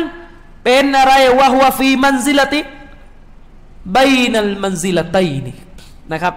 [0.64, 2.60] เป็นอะไรวะฮุวฟีมันซิลติ
[3.96, 3.98] บ
[4.32, 5.56] นัลมันซิลตัยนี่
[6.12, 6.34] นะครับ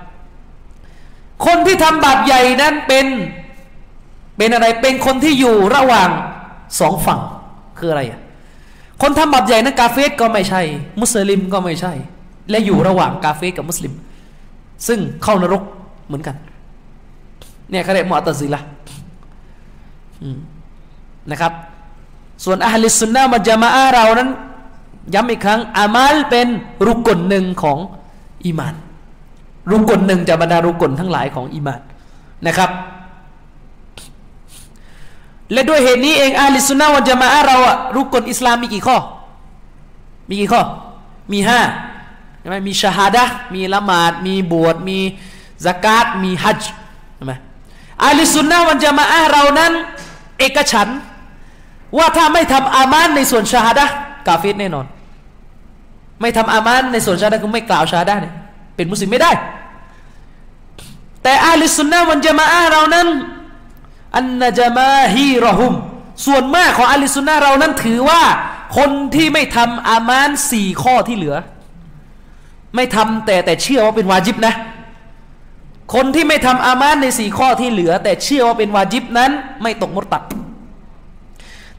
[1.46, 3.06] คนที่ทำบาปใหญ่นั้นเป็น
[4.38, 6.10] เป็นอะไรเป็นคนที่อยู่ระหว่าง
[6.80, 7.22] สองฝั่ง
[7.80, 8.22] คืออะไรอะ
[9.02, 10.62] คนทำบาปใหญ่นั้นกาเฟสก็ไม่ใช่
[11.02, 11.94] มุสลิมก็ไม่ใช่
[12.50, 13.94] และอยู่ระหว่างกาเฟสกับมุสลิม
[14.88, 15.64] ซึ่งเข้านรก
[16.08, 16.36] เหมือนกัน
[17.70, 18.62] เนี่ยเขาเรียกมอตซิละ
[21.32, 21.54] นะครับ
[22.44, 24.30] ส่วนอัลลิสุนนะมัจมาอาเรานั้น
[25.14, 26.48] ย้ำอีกครั้ง อามัลเป็น
[26.88, 27.78] รุกลหนึ่งของ
[28.46, 28.76] อีมาน
[29.72, 31.82] รุกลหนึ่งจากบรรดารุกลทั้งหลายของอีมาน
[32.48, 32.70] นะครับ
[35.52, 38.98] และด้วยเหตุนี้เองอาลิสุนนะวันจะมาอาเราอะรุกลอิสลามมีกี่ข้อ
[40.30, 40.62] มีกี่ข้อ
[41.32, 41.60] มีห้า
[42.40, 43.24] ใช่ไหมมีชาฮาดะ
[43.54, 45.00] มีละหมาด มีบวช มี
[45.66, 46.64] สกาดมีฮัจ
[47.16, 47.34] ใช่ไหม
[48.04, 49.72] อาลิสุนนะวันจะมาอาเรานั้น
[50.40, 50.88] เอกฉัน
[51.98, 53.86] ว่าถ้าไม่ทำอามานในส่วนชาฮาดะ
[54.28, 54.86] กาฟิดแน่นอน
[56.22, 58.34] ไม่ทำอามานในส่วนชาฮาดะก็ไม่กล่าวชาฮาดะเนี่ย
[58.76, 59.32] เป็นมุสลิมไม่ได้
[61.24, 63.08] แต่อาลิสุนนะวันจะมาอาเรานั้น
[64.16, 65.74] อันนจมาฮีรอฮุม
[66.26, 68.22] ส่วนมากของอาลิสุนนะเรานั้นถือว่า
[68.78, 71.36] คนที่ไม่ทำอามานสี่ข้อที่เหลือ
[72.76, 74.54] ไม่ทำแต่แต่เชื่อว่าเป็นวาจิบนะ
[75.94, 79.32] คนที่ไม่ทำอามานในสี่ข้อที่เหลือ แต่เชื่อว่าเป็นวาจิบนั้น
[79.62, 80.24] ไม่ตกมรตัด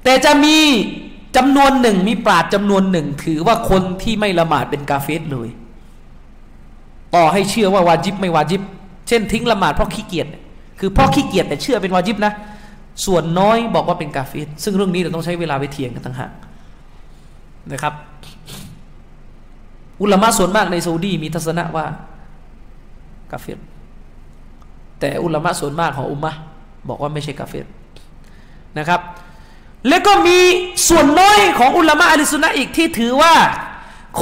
[0.04, 0.56] แต่จะมี
[1.36, 5.48] จำนวนหนึ่งมีปราดจำนวนหนึ่ง ถือว่าคนที่ไม่ละหมาดเป็นกาเฟสเลย
[7.14, 8.62] ต่อให้เชื่อว่าวาจิบไม่วาจิบ
[9.08, 10.28] เช่นทิ้งละหมาดเพราะขี้เกียจ
[10.78, 12.32] คือพราะขี้เกียจแต่เชื่อเป็นวาจิบนะ
[13.06, 16.30] ส่วนน้อยบอกว่าเป็นกาเฟสซึ่งเรื่องนี้เราต้องใช้เวลาไปเถียงกันต่างหาก
[17.72, 17.94] นะครับ
[20.02, 21.86] อุลามะส่วนมากในซาอุดีมีทัศนะว่า
[23.32, 23.58] กาเฟส
[25.00, 26.32] แต่อุลามะส่วนมากของอุมมะ
[26.88, 27.66] บอกว่าไม่ใช่กาเฟส
[28.78, 29.00] นะครับ
[29.88, 30.38] แล้วก็มี
[30.88, 33.34] ส่วนน้อยของอุลามะอัลสุนนะอีกที่ถือว่า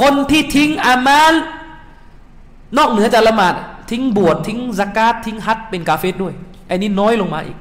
[0.01, 1.33] คนที่ทิ้งอามัล
[2.77, 3.55] นอกเหนือจากละหมาด
[3.91, 6.33] ทิ้งบวชทิ้งสกาดทิ้งฮัตเป็นกาเฟสด้วย
[6.67, 7.57] ไอ้นี้น้อยลงมาอีก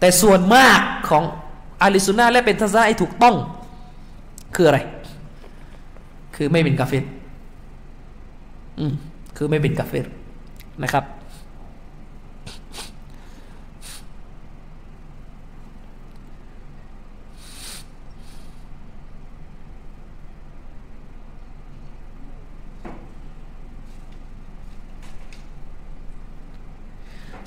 [0.00, 1.22] แต่ส่วนมากของ
[1.82, 3.34] อาลิสุน่าและเป็นทัศนะไอ้ถูกต้อง
[4.54, 4.78] คืออะไร
[6.36, 7.04] คือไม่เป็นกาเฟส
[8.78, 8.92] อืม
[9.36, 10.04] คือไม่เป็นกาเฟส
[10.82, 11.04] นะครับ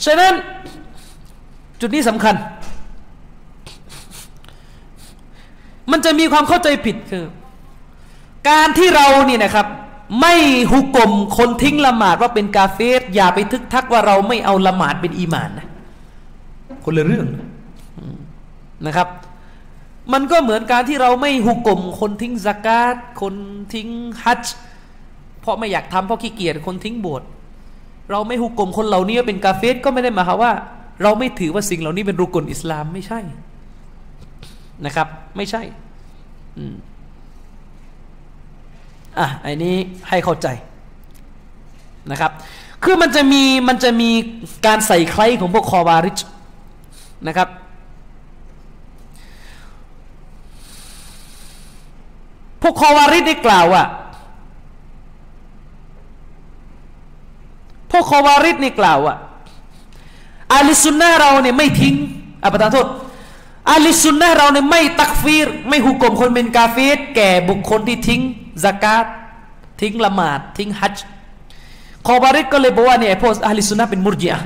[0.06, 0.34] ฉะนั้น
[1.80, 2.36] จุดนี้สำคัญ
[5.92, 7.26] มันจะมีความเข้าใจผิดคือ
[8.50, 9.68] การที่เรานี่นะครับ
[10.22, 10.34] ไม่
[10.72, 15.68] หุกกลมคนทิ้งละหมาดว่าเป็นกาเฟสอย่าไปทึกทักว่าเราไม่เอาละหมาดเป็นอีมานนะ
[16.84, 17.28] คนละเรื่อง
[18.86, 19.08] นะครับ
[20.14, 23.36] มันก็เหมือนการที่เราไม่หุกกลมคนทิ้งสกาดคน
[23.74, 23.88] ทิ้ง
[24.24, 24.44] ฮัจ
[25.42, 27.24] เพราะไม่อยากทำเพราะขี้เกียจคนทิ้งบวช
[28.10, 30.52] เราไม่หุกกลมคนเหล่านี้เป็นกาเฟสก็ไม่ได้หมายความว่า
[31.04, 33.20] เราไม่ถือว่าสิ่งเหล่านี้เป็นรุกลอิสลามไม่ใช่
[34.86, 35.08] นะครับ
[35.38, 35.62] ไม่ใช่
[36.58, 36.76] อืม
[39.20, 39.76] อะไอ้นี้
[40.10, 40.48] ให้เข้าใจ
[42.12, 42.32] นะครับ
[42.84, 44.10] คือมันจะมีมันจะมี
[44.66, 46.20] การใส่ใครของพวกคอวาริช
[47.28, 47.50] นะครับ
[52.62, 53.84] พวกคอวาริชได้กล่าวว่า
[57.92, 59.16] พวกคอวาริดนี่กล่าวว่า
[60.54, 61.96] อาลิสุนนะเราเนี่ยไม่ทิ้ง
[62.44, 62.88] อภิธานโทษ
[63.72, 68.22] อาลิสุนนะเราเนี่ยไม่ตักฟีร ไม่หุกกลมคนเป็นกาเฟสแก่บุคคลที่ทิ้ง
[68.64, 69.06] สกาต
[69.82, 70.96] ทิ้งละหมาด ทิ้งฮัจ
[72.08, 74.42] คอวาริดก็เลยบอกว่าเนี่ยพวกอาลิสุนนะเป็นมุรจิอะ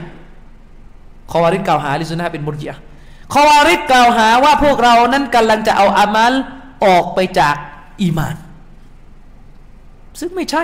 [1.31, 2.77] คอวาริดกล่าวหาอาลิสุนนะเป็นมุรจิอะ
[3.33, 6.33] คอวาริดกล่าวหาว่าพวกเรานั้นกำลังจะเอาอามัล
[6.85, 7.55] ออกไปจาก
[8.01, 8.35] อีมาน
[10.19, 10.63] ซึ่งไม่ใช่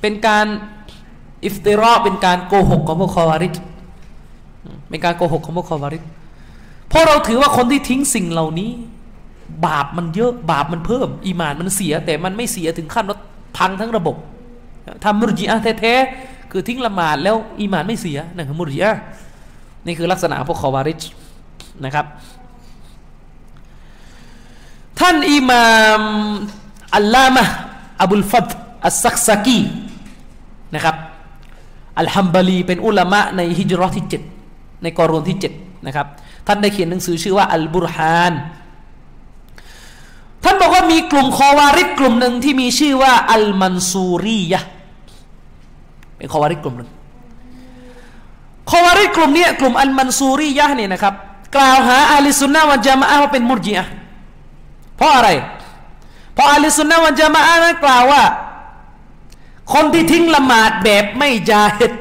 [0.00, 0.46] เป็นการ
[1.44, 3.54] อิฟติรอเป็นการโกหกของพวกคอวาริด
[4.88, 6.02] เป็นการโกหกของพวกคอวาริด
[6.88, 8.70] เพราะเราถือว่าคนที่ทิ้งสิ่งเหล่านี้
[9.66, 13.18] บาปมันเยอะบาปมันเพิ่ม อีมานมันเสีย แต่มันไม่เสียถึงขั้นว่า
[13.56, 14.16] พังทั้งระบบ
[15.04, 18.94] ทำมุรจิอะแท้ๆคือทิ้งละหมาดแล้วอีมานไม่เสียนั่นคือมุรจิอะ
[19.86, 21.00] นี่คือลักษณะพวกคอวาริด
[21.84, 22.06] นะครับ
[25.00, 25.66] ท่านอิมา
[26.00, 26.02] ม
[26.96, 27.44] อัลลามะ
[28.02, 28.48] อับุลฟัด
[28.86, 29.60] อัสซักซากี
[30.74, 30.96] นะครับ
[31.98, 34.06] อัลฮัมบาลีเป็นอุลามะในฮิจรัที่
[34.44, 36.06] 7 ในกอรุนที่7นะครับ
[36.46, 38.32] ท่านได้เขียนหนังสือชื่อว่าอัลบุรฮาน
[40.44, 44.60] ท่านบอกว่ามีกลุ่มคอวาริดกลุ่มหนึ่งที่มีชื่อว่าอัลมันซูรียะ
[46.16, 46.90] เป็นคอวาริดกลุ่มหนึ่ง
[48.70, 51.14] คอวาริดกลุ่มนี้กลุ่มอัลมันซูรียะเนี่ยนะครับ
[51.56, 53.86] กล่าวหาอาลิสุนนะวันจามะว่าเป็นมุรจิอะ
[54.96, 55.28] เพราะอะไร
[56.34, 58.22] เพราะอาลิสุนนะวันจามะนั้นกล่าวว่า
[59.72, 61.92] คนที่ทิ้งละหมาดแบบไม่ยาเฮด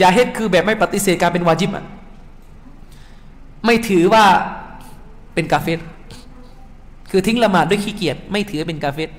[0.00, 1.84] ยาเฮดคือแบบไม่ปฏิเสธการเป็นวาจิบอะ
[3.64, 4.24] ไม่ถือว่า
[5.34, 5.80] เป็นกาเฟร
[7.10, 9.10] คือทิ้งละหมาดด้วยขี้เกียจไม่ถือเป็นกาเฟร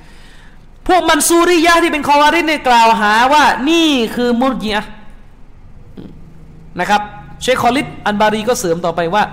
[0.88, 4.86] พวกมันซูริยะที่เป็นคอวาริดเนี่ยกล่าวหาว่านี่คือมุรจิอะ
[6.80, 7.02] นะครับ
[7.42, 9.24] เชคคอลิดอันบารีก็เสริมต่อไปว่า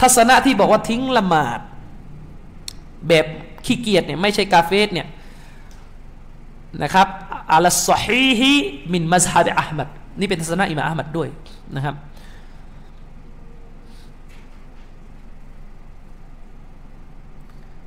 [0.00, 1.58] ทัศนะที่บอกว่าทิ้งละหมาด
[3.08, 3.26] แบบ
[3.66, 5.06] ขี้เกียจเนี่ยไม่ใช่กาเฟสเนี่ย
[6.82, 7.06] นะครับ
[7.54, 8.52] อัลสฮีฮี
[8.92, 9.88] มินมัซฮับอัลมัด
[10.20, 11.28] นี่เป็นทัศนะอิมามอัลมัดด้วย
[11.76, 11.94] นะครับ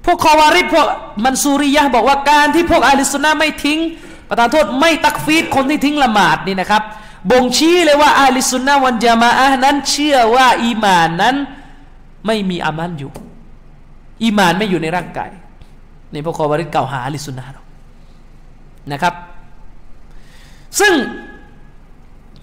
[0.06, 0.88] พวกคอวาริดพวก
[1.26, 3.80] มันซูริยะบอกว่าการที่พวกอาลิสุนนะไม่ทิ้ง
[4.30, 6.84] ประทานโทษไม่ตักฟีดคนที่ทิ้งละหมาดนี่นะครับ
[7.32, 11.36] บ่งชี้เลยว่าอาลิสุนนะวันจามาอะนั้นเชื่อว่าอีมานนั้น
[12.26, 13.12] ไม่มีอามันอยู่
[14.24, 15.32] อีมานไม่อยู่ในร่างกาย
[16.12, 17.63] ในพวกคอวาริดเก่าหาอาลิสุนนะเรา
[18.92, 19.14] นะครับ
[20.80, 20.94] ซึ่ง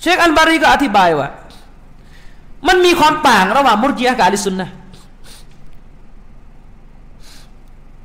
[0.01, 1.29] เชคอันบารีก็อธิบายว่า
[2.69, 4.71] มันมีความต่างระหว่างมุรจิยะกับอาลิสุนนะ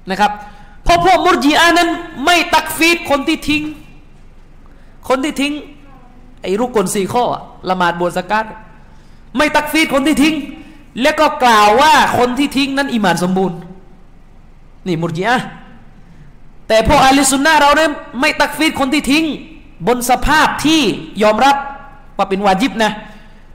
[0.10, 0.32] นะครับ
[0.84, 1.90] เพราะพวกมุรจิอานั้น
[2.26, 3.64] ไม่ตักฟีรคนที่ทิ้ง
[5.10, 5.54] คนที่ทิ้ง
[6.42, 7.24] ไอ้รุก่นสี่ข้อ
[7.70, 8.46] ละหมาดบวชซะกาต
[9.38, 10.36] ไม่ตักฟีรคนที่ทิ้ง
[11.02, 13.58] แล้วก็กล่าวว่าคนที่ทิ้งนั้นอิมานสมบูรณ์
[14.88, 15.38] นี่มุรจิอะ
[16.68, 19.26] แต่พวกอาลิสุนนะเราเนี่ยไม่ตักฟีรคนที่ทิ้ง
[19.88, 20.82] บนสภาพที่
[21.24, 21.56] ยอมรับ
[22.18, 22.92] ว่าเป็นวาจิบนะ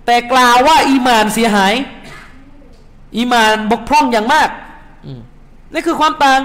[0.06, 1.74] แต่กล่าวว่าอีมานเสียหาย
[3.16, 4.48] อีมานบกพร่องอย่างมาก
[5.72, 6.40] นี่คือความต่าง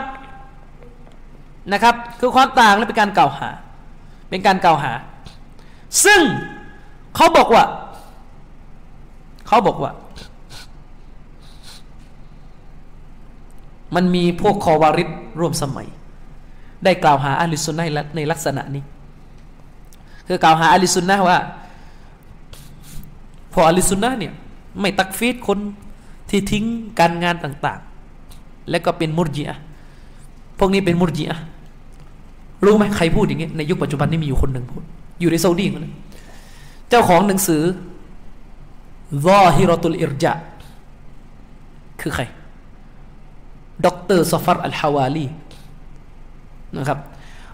[1.73, 3.49] นะครับ คือความต่างและเป็นการกล่าวหา
[4.29, 4.93] เป็นการกล่าวหา
[6.05, 6.21] ซึ่ง
[7.15, 7.63] เขาบอกว่า
[9.47, 9.91] เขาบอกว่า
[13.95, 15.09] มันมีพวกคอวาริด
[15.39, 15.87] ร่วมสมัย
[16.85, 18.83] ได้กล่าวหาอาลิสุนนะในลักษณะนี้
[20.27, 21.39] คือกล่าวหาอาลิสุนนะว่า
[23.53, 24.33] พออาลิสุนนะเนี่ย
[24.79, 25.59] ไม่ตักฟีดคน
[26.29, 26.65] ที่ทิ้ง
[26.99, 29.57] การงานต่างๆ และก็เป็นมุรจิอะ
[30.59, 31.39] พวกนี้เป็นมุรจิอะ
[32.65, 34.83] รู้ไหมใครพูดอย่างเงี้ยในยุคปัจจุบันนี้มีอยู่คนหนึ่งพูด
[35.19, 35.93] อยู่ในซาอุดีคนนึง
[36.89, 37.63] เจ้าของหนังสือ
[39.27, 40.33] รอฮิรตุลอิรจา
[42.01, 42.23] คือใคร
[43.85, 43.87] ด
[44.17, 45.25] รซฟัรอัลฮาวาลี
[46.77, 46.99] นะครับ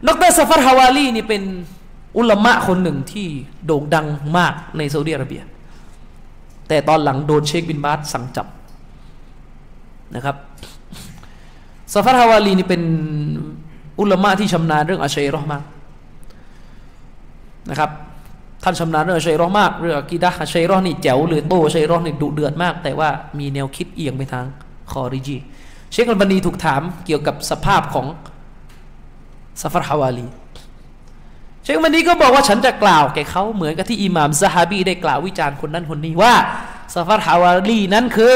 [0.08, 1.44] ดรซฟัรฮาวาลีนี่เป็น
[2.18, 3.28] อุลามะคนหนึ่งที่
[3.66, 4.08] โด่งดัง
[4.38, 5.42] มากในซาอุดิอาระเบีย
[6.68, 8.48] แต่ตอนหลังโดนเชคบินบาสสั่งจับ
[10.16, 10.36] นะครับ
[11.94, 12.82] ซฟัรฮาวาลีนี่เป็น
[14.00, 15.64] อุลามะที่ชำนาญเรื่องอาชัยรอมาก
[17.70, 17.92] นะครับ
[18.64, 24.46] ท่านชำนาญเรื่องอาชัยรอมากเรื่องกีดะอาชัยรอนี่แจ๋วเลยโตอาชัยรอนี่ดุเดือดมาก แต่ว่ามีแนวคิดเอียงไปทาง
[24.92, 25.38] คอริจี
[25.92, 28.08] เชคอัลบานีถูกถามเกี่ยวกับสภาพของ
[29.62, 30.28] ซาฟารฮาวาลี
[31.64, 36.34] เชคอัลบานีก็บอกว่าฉันจะกล่าวแก่เขาเหมือนกับที่อิหม่ามซาฮาบีได้กล่าววิจารณ์คนนั้นคนนี้ว่า
[36.94, 38.36] ซาฟารฮาวาลีนั้นคือ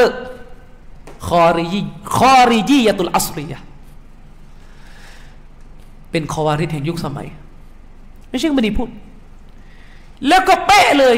[1.28, 1.82] คอริจี
[2.18, 3.60] خارجية عصرية
[6.12, 7.28] เป็นคอวาริจแห่งยุคสมัย
[8.30, 8.90] ไม่ใช่บันีพูด
[10.28, 11.16] แล้วก็เป๊ะเลย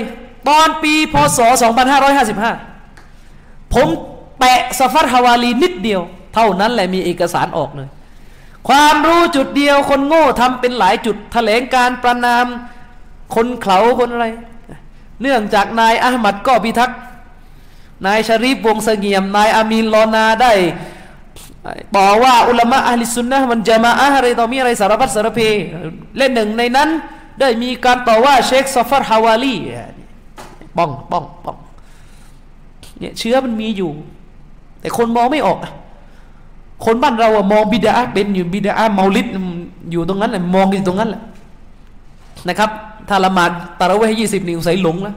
[0.50, 1.40] ตอนปีพศ
[2.96, 3.88] 2555 ผม
[4.40, 6.02] แปะสฟัตฮาวาลีนิดเดียว
[6.34, 7.88] เท่านั้นแหละมีเอกสารออกเลย
[8.68, 12.46] ความรู้จุดเดียวคนโง่ทำเป็นหลายจุดแถลงการประนาม
[13.36, 14.28] คนเขาคนอะไร
[15.22, 17.00] เนื่องจากนายอามัดก็พิทักษ์
[18.06, 20.54] นายชรีฟวงเสงี่ยม นายอามีนลอนาได้
[21.96, 25.40] ต่อว่าอุลามะอัลลิสุนนะมันจะมาอะไรต่อมีอะไรสารพัดสารเพ
[26.18, 26.90] เล่นหนึ่งในนั้น
[27.40, 29.56] ได้มีการต่อว่าเชคซอฟาร์ฮาวาลี
[30.78, 31.58] ป้องป้องป้อง
[33.00, 33.92] เนี่ยเชื้อมันมีอยู่
[34.80, 35.60] แต่คนมองไม่ออก
[36.86, 39.28] คนบ้านเราอะมองบิดาเป็นอยู่บิดาเมาลิด
[39.92, 41.22] อยู่ตรงนั้นแหละมองอยู่ตรงนั้นแหละ
[42.48, 42.70] นะครับ
[43.10, 45.16] ถ้าละหมาดตาระเวหยี่สิบนิ้วใส่หลงแล้ว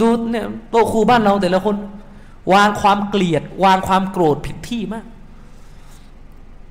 [0.00, 1.76] ดูเนี่ยโตครูบ้านเราแต่ละคน
[2.52, 5.04] วางความเกลียด วางความโกรธผิดที่มาก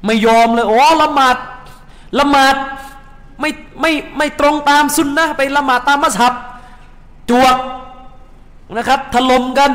[0.05, 1.37] ไม่ยอมเลยโอ้ละหมาด
[2.19, 2.55] ละหมาด
[3.39, 3.49] ไม่
[3.81, 6.33] ไม่ไม่ตรงตามสุนนะไปละหมาดตามมัสฮับ
[7.29, 7.57] จวก
[8.77, 9.71] นะครับถล่มกัน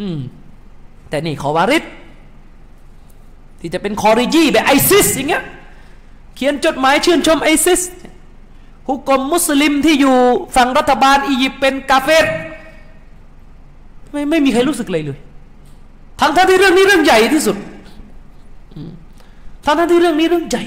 [0.00, 0.18] อืม
[1.14, 1.84] แต่นี่คอวาริจ
[3.60, 5.44] ที่จะเป็นคอริจีแบบไอซิสอย่างเงี้ย
[6.34, 7.80] เขียนจดหมายชื่นชมไอซิส
[8.88, 10.16] ฮุกกลมมุสลิมที่อยู่
[10.56, 12.26] ฝั่งรัฐบาลอียิปต์เป็นกาเฟร
[14.10, 15.18] ไม่ไม่มีใครรู้สึกเลยเลย
[16.20, 17.56] ทั้งทั้งที่เรื่องนี้เรื่องใหญ่ที่สุด
[19.64, 20.64] ทั้งทั้งที่เรื่องนี้เรื่องใหญ่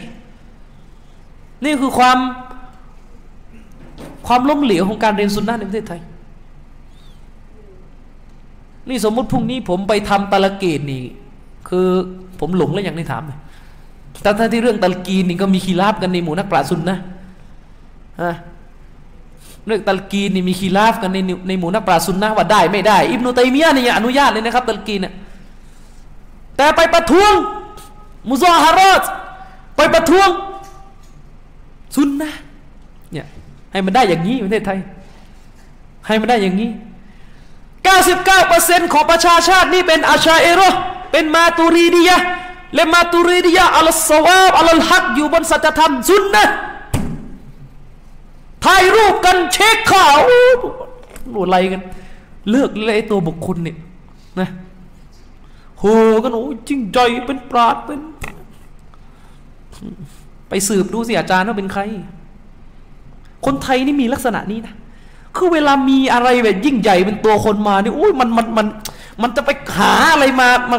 [1.63, 2.17] นี่คือความ
[4.27, 6.01] ความล้มเหลวของการเรียนสุนนะในประเทศไทย
[8.89, 11.03] นี่สมมุติพรุ่งนี้ผมไปทำตะลเกตนี่
[11.69, 11.87] คือ
[12.39, 13.39] ผมหลงแล้วอย่างที่ถามเลย
[14.21, 16.97] แต่ถ้าที่เรื่องตะลกีนนี่ก็มีคีราบกันในหมู่นักปราชญ์ซุนนะ
[18.23, 18.33] ฮะ
[19.65, 25.13] เรื่องตะลกีนนี่มีคีราบกันในในหมู่นักปราชญ์ซุนนะว่าได้ไม่ได้อิบนุตัยมียะนี่ยอนุญาตเลยนะครับตะลกีนเนี่ย
[26.57, 27.33] แต่ไปประท้วง
[28.29, 29.03] มุซาฮารอต
[29.75, 30.29] ไปประท้วง
[31.95, 32.31] ซุนนะ
[33.11, 33.25] เนี่ย
[33.71, 34.79] ให้มันได้อย่างนี้ประเทศไทย
[36.07, 36.69] ให้มันได้อย่างนี้
[37.85, 40.61] 99%ของประชาชาตินี่เป็นอาชาเอโร
[41.11, 42.17] เป็นมาตูรีดียะ
[42.75, 46.45] และมาตูรีดียะอัลสวาบอัลฮักอยู่บนสัจธรรมซุนนะ
[48.65, 50.15] ถ่ายรูปกันเช็คข่าว
[51.33, 51.81] รู้อะไรกัน
[52.49, 53.77] เลือกเลยตัวบุคคลเนี่ย
[54.39, 54.49] นะ
[55.79, 55.83] โห
[56.23, 57.99] กันโอ้จริงใจเป็นปราดเป็น
[60.49, 61.81] ไปสืบดูสิอาจารย์ว่าเป็นใคร
[63.45, 64.73] คนไทยนี่มีลักษณะนี้นะ
[65.37, 68.67] คือเวลามีอะไรแบบยิ่งใหญ่เป็นตัวคนมานี่โอ้ยมันมันมัน
[69.21, 70.77] มันจะไปหาอะไรมามา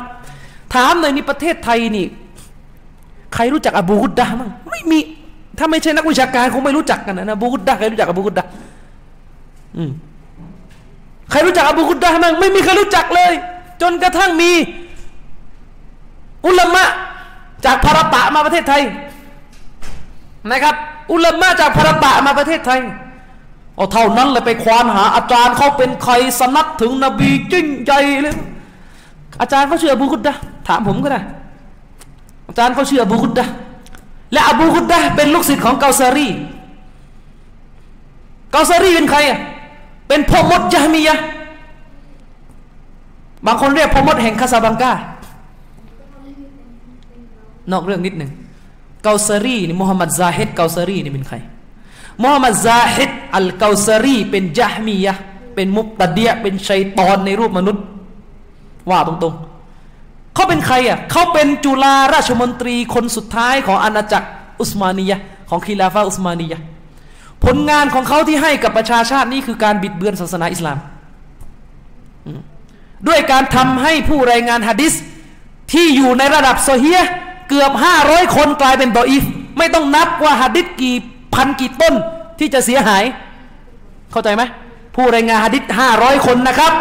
[0.75, 2.07] ถามหน่อยนี่ประเทศไทยนี่
[3.35, 4.99] ใครรู้จักอบูฮุดดามั้งไม่มี
[5.59, 8.45] ถ้าไม่ใช่นักวิชาการคงไม่รู้จักกันนะอบูฮุดดาใครรู้จักอบูฮุดดา
[9.77, 9.91] อืม
[11.31, 13.33] ใครรู้จักอบูฮุดดามั้งไม่มีใครรู้จักเลย
[13.83, 14.51] จนกระทั่งมี
[16.47, 16.85] อุลามะ
[17.65, 18.83] จากพาราตะมาประเทศไทย
[20.51, 20.75] นะครับ
[21.13, 22.81] อุลามะจากพาราตะมาประเทศไทย
[23.79, 27.93] เอาเท่านั้นเลยไปควานหาอาจารย์เขาเป็นใครสนัดถึงนบีจริงใจ
[28.23, 28.37] เลย
[29.41, 30.35] อาจารย์เขาเชื่ออบูกุดดะ
[30.69, 31.21] ถามผมก็ได้
[32.49, 33.47] อาจารย์เขาเชื่ออบูกุดดะ
[34.33, 36.29] และอบูกุดดะเป็นลูกศิษย์ของเกาซารี
[38.53, 39.39] เกาซารีเป็นใครอะ
[40.09, 41.19] เป็นพ่อมดญะมียะ
[43.47, 44.93] บางคนเรียกพ่อมดแห่งคาซาบังกา
[47.73, 48.31] นอกเรื่องนิดหนึ่ง
[49.03, 51.37] เกาซารีนี่มุฮัมมัดซาฮิดเกาซารีนี่เป็นใคร
[52.23, 55.15] มุฮัมมัดซาฮิดอัลเกาซารีเป็นญะมียะ
[55.55, 57.85] เป็นมุกตะเดียเป็นชัยตอนในรูปมนุษย์
[58.91, 64.29] ว่าตรงๆเขาเป็นใครอะเขาเป็นจุฬาราชมนตรีคนสุดท้ายของอาณาจักร
[64.61, 65.19] อุสมานียะ
[65.51, 66.59] ของคีลาฟาอุสมานียะ
[67.45, 70.79] ผลงานของเขาที่ให้กับประชาชาตินี่คือการบิดเบือนศาสนาอิสลาม
[73.09, 74.95] ด้วยการทำให้ผู้รายงานฮะดิษ
[75.73, 77.01] ที่อยู่ในระดับโซเฮีย
[77.49, 79.25] เกือบห้าร้อยคนกลายเป็นดออีฟ
[79.59, 80.97] ไม่ต้องนับว่าฮะดิษกี่
[81.35, 81.95] พันกี่ต้น
[82.39, 83.05] ที่จะเสียหาย
[84.13, 84.43] เข้าใจไหม
[84.95, 86.73] ผู้รายงานฮะดิษห้าร้อยคนนะครับ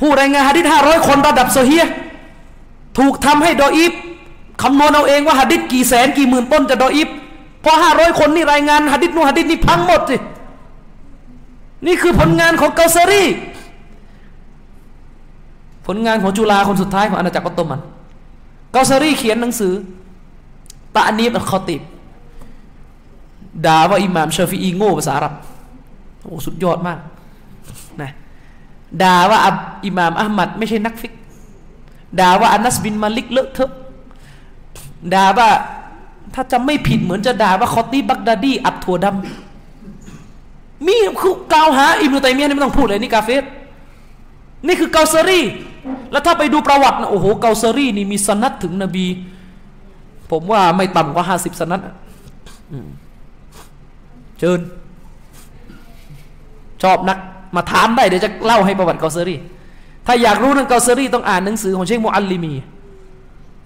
[0.00, 1.86] ผู้รายงานฮะดิษห้าร้อยคนระดับโซเฮีย
[2.98, 3.92] ถูกทำให้ดออีฟ
[4.62, 7.08] คำนวณเอาเองว่าฮะดิษกี่แสนกี่หมื่นต้นจะดออีฟ
[7.62, 10.16] เพอห้าร้อยคนนี่รายงานฮะดิษนู่นฮะดิษนี่พังหมดสิ
[11.86, 13.24] นี่คือผลงานของเกาซารี
[15.86, 17.80] ผลงานของจุฬาคนสุดท้ายของอาณาจักรออตโตมัน
[18.72, 19.72] เกาซารีเขียนหนังสือ
[20.96, 21.80] ตานีบอัลคอติบ
[23.66, 25.34] ด่าว่าอิหม่ามชาฟีอีโง่ภาษาอาหรับ
[26.24, 26.98] โอ้สุดยอดมาก
[28.02, 28.10] นะ
[29.02, 29.38] ด่าว่า
[29.86, 31.12] อิหม่ามอัลมัดไม่ใช่นักฟิก
[32.20, 33.70] ด่าว่าอานัสบินมาลิกเลอะเทอะ
[35.14, 35.48] ด่าว่า
[36.34, 43.44] ถ้าจำไม่ผิดเหมือนจะด่าว่าคอตีบักดาดีอัดถั่วดำมีคือกล่าวหาอิบนุตัยมียะนี่ไม่ต้องพูดเลยนี่กาเฟส
[44.66, 45.40] นี่คือเกาซารี
[46.12, 49.06] แล้วถ้าไปดูประวัตินะโอ้โหเกาซารีนี่มีสะนัดถึงนบี
[50.30, 51.80] ผมว่าไม่ต่ำกว่าห้าสิบสะนัด
[54.38, 54.60] เชิญ
[56.82, 57.18] ชอบนัก
[57.56, 59.36] มาถามได้เดี๋ยวจะเล่าให้ประวัติเกาซารี
[60.06, 62.52] ถ้าอยากรู้เรื่องเกาซารีต้องอ่านหนังสือของเชคโมอัลลิมี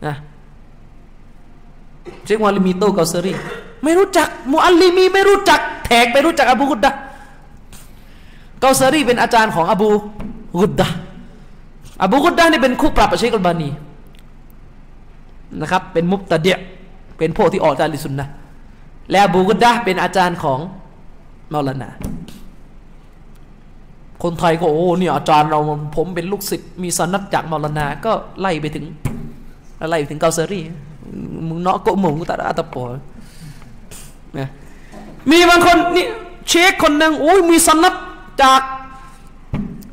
[0.07, 0.17] นะ
[2.25, 3.33] เชคโมอัลลิมีโต้เกาซารี
[3.85, 6.93] ไม่รู้จักโมอัลลิมีไม่รู้จัก แต่ไปรู้จักอบูกุดดะ
[8.61, 9.89] เกาซารีเป็นอาจารย์ของอบู
[10.61, 10.89] กุดดะ
[12.03, 13.69] อบูกุดดะนี่เป็นคู่ปรับกับเชคอัลบานี
[15.61, 16.57] นะครับเป็นมุบตะเดีย
[17.19, 18.29] เป็นพวกที่ออกจากลิสุนนะ
[19.11, 20.61] และอบูกุดดะเป็นอาจารย์ของ
[21.53, 21.91] มาลนา
[24.23, 25.61] คนไทยก็โอ้เนี่ยอาจารย์เรา
[25.97, 28.87] ผมเป็นลูกศิษย์มีสนัดจากมาลนาก็ไล่ไปถึง
[29.91, 30.61] ไล่ไปถึงเกาเซรี
[31.49, 32.85] มึงเนาะโกหมงกูตัดอาตะปอ
[34.39, 34.49] นะ
[35.31, 36.07] มีบางคนนี่
[36.49, 37.95] เชคคนหนึ่งโอ้ยมีสนัด
[38.43, 38.63] จาก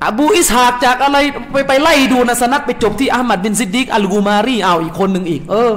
[0.05, 1.17] อบูอิสฮากจากอะไร
[1.51, 5.71] ไปไปไล่ดูนะสนัดไปจบที่อามัดบินซิดดิกอัลกูมารีเอาอีกคนหนึ่งอีก เออ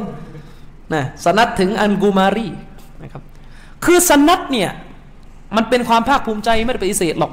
[0.95, 2.47] นะสนัดถึงอัลกูมารี
[3.85, 4.71] คือสนัดเนี่ย
[5.57, 7.33] มันเป็นความภาคภูมิใจไม่ได้ปฏิเสธหรอก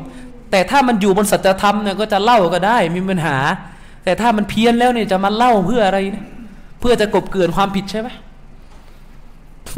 [0.51, 3.37] แต่ถ้ามันอยู่บนสัจธรรมเนี่ยก็จะเล่าก็ได้มีปัญหา
[4.03, 6.25] แต่ถ้ามันเพี้ยนแล้วเนี่ยจะมาเล่าเพื่ออะไรนะ
[6.79, 8.09] เพื่อจะกบเกลื่อนความผิดใช่ไหม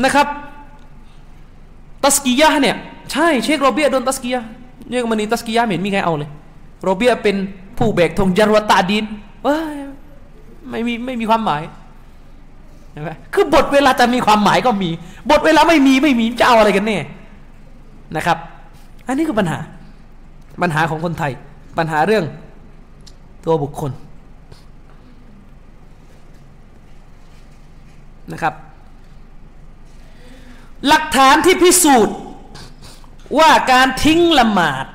[0.03, 0.27] นะครับ
[2.03, 2.75] ตัสกียะเนี่ย
[3.11, 4.43] ใช่เชคโรเบียโดนตัสกียะ
[4.89, 6.29] เรื่องมันนี้ตัสกียะห์ไม่เห็นมีใครเอาเลย
[6.83, 7.35] โรเบียเป็น
[7.77, 9.05] ผู้แบกธงจารวตาดิน
[9.43, 9.75] เอ้ย
[10.69, 11.61] ไม่มีไม่มีความหมาย
[12.91, 14.89] เห็นไหมคือบทเวลาจะมีความหมายก็มี
[15.29, 16.97] บทเวลาไม่มีไม่มีจะเอาอะไรกันแน่
[18.15, 18.37] นะครับ
[19.07, 19.59] อันนี้คือปัญหา
[20.61, 21.31] ปัญหาของคนไทย
[21.77, 22.25] ปัญหาเรื่อง
[23.45, 23.91] ตัวบุคคล
[28.31, 28.53] นะครับ
[30.87, 32.15] หลักฐานที่พิสูจน์
[33.39, 34.85] ว่าการทิ้งละหมาด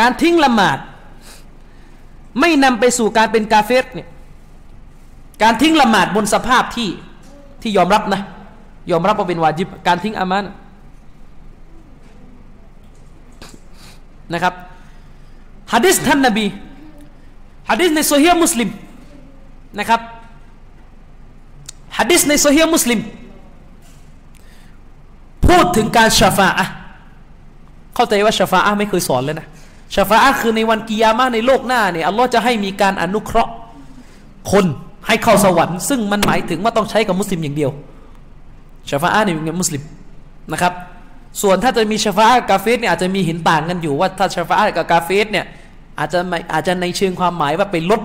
[0.00, 0.78] การทิ้งละหมาด
[2.40, 4.08] ไม่นำไปสู่การเป็นกาเฟสเนี่ย
[5.42, 6.88] การทิ้งละหมาดบนสภาพที่
[7.62, 8.20] ที่ยอมรับนะ
[8.90, 10.44] ยอมรับว่าเป็นวาจิบ การทิ้งอามาน
[14.32, 14.54] นะครับ
[15.72, 16.46] ฮะดิษท่านนบี
[17.70, 18.68] ฮะดิษในโซเฮียมุสลิม
[19.78, 20.00] นะครับ
[21.98, 23.00] ฮะดิษในโซเฮียมุสลิม
[25.46, 26.66] พูดถึงการชาฟาอะ
[27.94, 29.46] เข้าใจว่าชาฟาอะไม่เคยสอนเลยนะ
[29.94, 33.52] ชาฟาอะคือในวันกิยามะในโลกหน้าเนี่ยอัลลอฮ์จะให้มีการอนุเคราะห์
[34.52, 34.66] คน
[35.08, 37.70] ให้เข้าสวรรค์ซึ่งมันหมายถึงว่าต้องใช้กับมุสลิมอย่างเดียว
[38.88, 39.82] ชาฟาอะเนี่ยเป็นมุสลิม
[40.52, 40.72] นะครับ
[41.42, 45.46] ส่วนถ้าจะมีชาฟาอะกาเฟสเนี่ยอาจจะมีเห็นต่างกันอยู่ว่าถ้าชาฟาอะกับกาเฟสเนี่ย
[45.98, 46.18] อาจจะ
[46.52, 48.00] อาจจะในเชิงความหมายว่าไปลด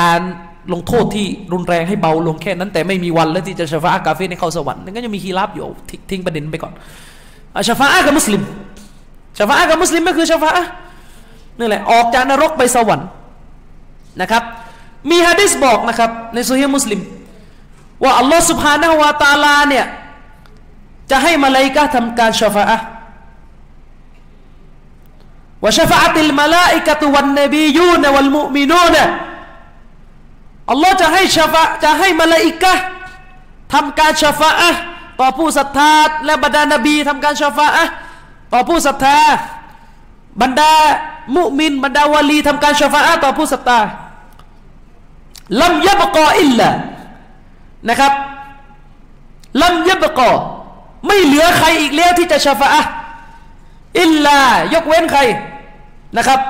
[0.00, 0.20] การ
[0.72, 5.66] ลงโทษที่รุนแรงให้เบาลงแค่นั้นแต่ไม่มีวันแล้วที่จะชาฟาอะกาเฟสในเข้าสวรรค์นั่นก็จะมีคีรับอยู่
[6.10, 6.72] ทิ้งประเด็นไปก่อน
[7.68, 8.42] ชาฟาอะกับมุสลิม
[9.38, 10.66] ชาฟาอะกับมุสลิมก็คือชาฟาอะ
[11.58, 13.08] นี่แหละออกจากนรกไปสวรรค์
[14.20, 14.42] นะครับ
[15.10, 17.00] มีฮะดิษบอกนะครับ ในสุฮีมุสลิม
[18.02, 19.84] ว่าอัลลอฮ์สุบฮานะวาตาลาเนี่ย
[21.10, 22.78] จะให้มาลายกะทำการชฟะอะ
[25.62, 28.96] ว่าชฟาะติลมาลาอิกะตุวันนบียูนวัลมุมินูน
[30.70, 32.72] อัลลอฮ์จะให้ชฟะจะให้มาลายกะ
[33.72, 34.70] ทำการชฟะอะ
[35.20, 35.92] ต่อผู้ศรัทธา
[36.24, 37.84] และบรรดานบีทำการชฟะอะ
[38.52, 39.18] ต่อผู้ศรัทธา
[40.42, 40.72] บรรดา
[41.36, 43.78] มุมิน บรรดาวลีทำการชฟะอะต่อผู้ศรัทธา
[45.62, 46.68] ลัมยบกออิลละ
[47.88, 48.12] นะครับ
[49.62, 50.30] ลัมยบกอ
[51.06, 52.68] ไม่เหลือใครอีกแล้วที่จะชาฟะ
[54.00, 54.38] อิลลา
[54.74, 55.20] ยกเว้นใคร
[56.16, 56.40] นะครับ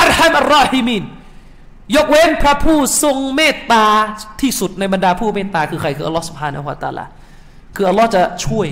[0.00, 1.04] อัลฮัมอัลรอฮิมีน
[1.96, 3.86] ยกเว้นพระผู้ทรงเมตตา
[4.40, 7.04] ที่สุดในบรรดาผู้เมตตาคือใครคืออัลลอฮ์สุบฮานะฮูวะตาลา
[7.76, 8.68] คืออัลลอฮ์จะช่วย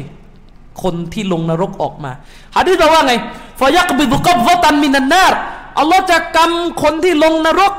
[0.82, 2.12] คนที่ลงนรกออกมา
[2.56, 3.14] ฮะดีษบอกว่าไง
[3.60, 5.34] ฟายักบิดุกับวตันมินันนาร
[5.80, 7.72] อัลลอฮ์จะกำคนที่ลงนรก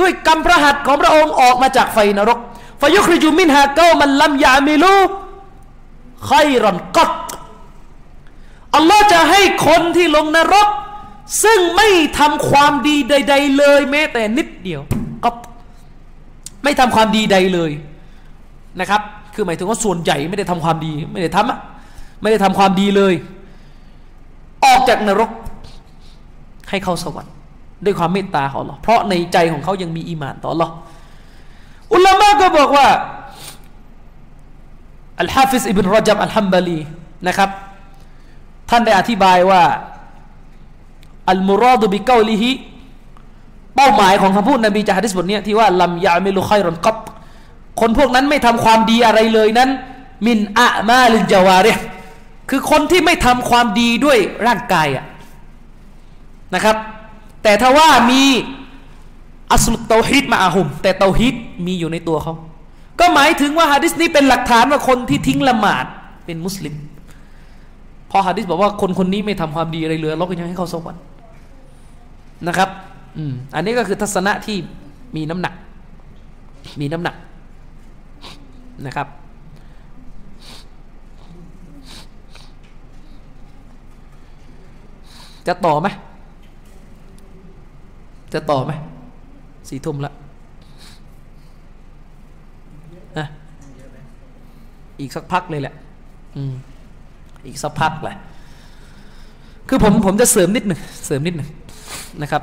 [0.00, 2.38] ด้วยกำพระหัตถ์ของพระองค์ออกมาจากไฟนรก
[2.80, 4.96] ฟยุคริจูมินฮาเกามันลัมยามิลู
[6.26, 7.12] ไครอนกัต
[8.74, 10.68] อัลลอฮ์จะให้คนที่ลงนรก
[11.44, 14.80] ซึ่งไม่ทำความดีใด ๆ เลยแม้แต่นิดเดียว
[15.24, 15.30] ก็
[16.64, 17.70] ไม่ทำความดีใดเลย
[18.80, 19.00] นะครับ
[19.34, 21.58] คือหมายถึงว่าส่วนใหญ่ไม่ได้ทำความดี ไม่ได้ทำอะ
[22.20, 23.14] ไม่ได้ทำความดีเลย
[24.64, 25.30] ออกจากนรก
[26.70, 27.32] ให้เข้าสวรรค์
[27.84, 30.68] ด้วยความเมตตาของเราเพราะในใจของเขายังมีอีหมานต่อเรา
[31.92, 32.86] อุลามะก็บอกว่า
[35.20, 36.80] อัลฮะฟิซอิบนรจับอัลฮัมบาลี
[37.28, 37.50] นะครับ
[38.70, 39.62] ท่านได้อธิบายว่า
[41.30, 42.50] อัลมุรอดุบิเกาลิฮิ
[43.76, 46.96] เป้าหมายของคำพูดนบีจากฮะดิษบทนี้ที่ว่าลัมยามิลุไครอนกับ
[47.80, 49.70] คนพวกนั้นไม่ทำความดีอะไรเลยนั้น
[50.26, 51.68] มินอะมาลินจาวาเร
[52.50, 55.04] คือคนที่ไม่ทำความดีด้วยร่างกายอะ
[56.54, 56.76] นะครับ
[57.46, 58.22] แต่ถ้าว่ามี
[59.52, 61.34] อัสลุตเตาฮิดมาอาหุม แต่เตาฮิด
[61.66, 62.34] มีอยู่ในตัวเขา
[63.00, 65.84] ก็หมายถึงว่าฮะดิษนี้เป็นหลักฐานว่าคนที่ทิ้งละหมาด
[66.26, 66.74] เป็นมุสลิม
[68.10, 71.02] พอฮะดิษบอกว่าคนคนนี้ไม่ทำความดีอะไรเลยเราก็ยังให้เขาสวรรค์
[72.46, 72.68] นะครับ
[73.16, 74.56] อืมอันนี้ก็คือทัศนะที่
[75.16, 75.54] มีน้ำหนัก
[76.80, 77.16] มีน้ำหนัก
[78.86, 79.06] นะครับ
[85.48, 85.88] จะต่อไหม
[88.36, 88.72] จะต่อไหม
[89.68, 90.12] สี่ทุ่มละ
[93.18, 93.26] นะ
[95.00, 95.74] อีกสักพักเลยแหละ
[96.36, 96.54] อืม
[97.46, 98.16] อีกสักพักแหละ
[99.68, 101.48] คือผมผมจะเสริมนิดหนึ่งเสริมนิดหนึ่ง
[102.22, 102.42] นะครับ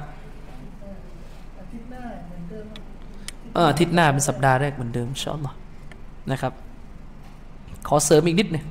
[3.53, 5.55] เอออาทิตย์หน้าเป็นสัปดาห์แรกเหมือนเดิมชอบเนาะ
[6.31, 6.53] นะครับ
[7.87, 8.65] ขอเสริมอีกนิดหนึ่ง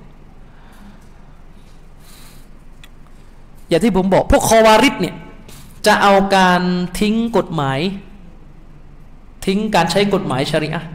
[3.68, 5.14] อย่างที่ผมบอกพวกคอวาริดเนี่ย
[5.86, 6.62] จะเอาการ
[7.00, 7.80] ทิ้งกฎหมาย
[9.46, 10.88] ทิ้งการใช้กฎหมายชริอะห์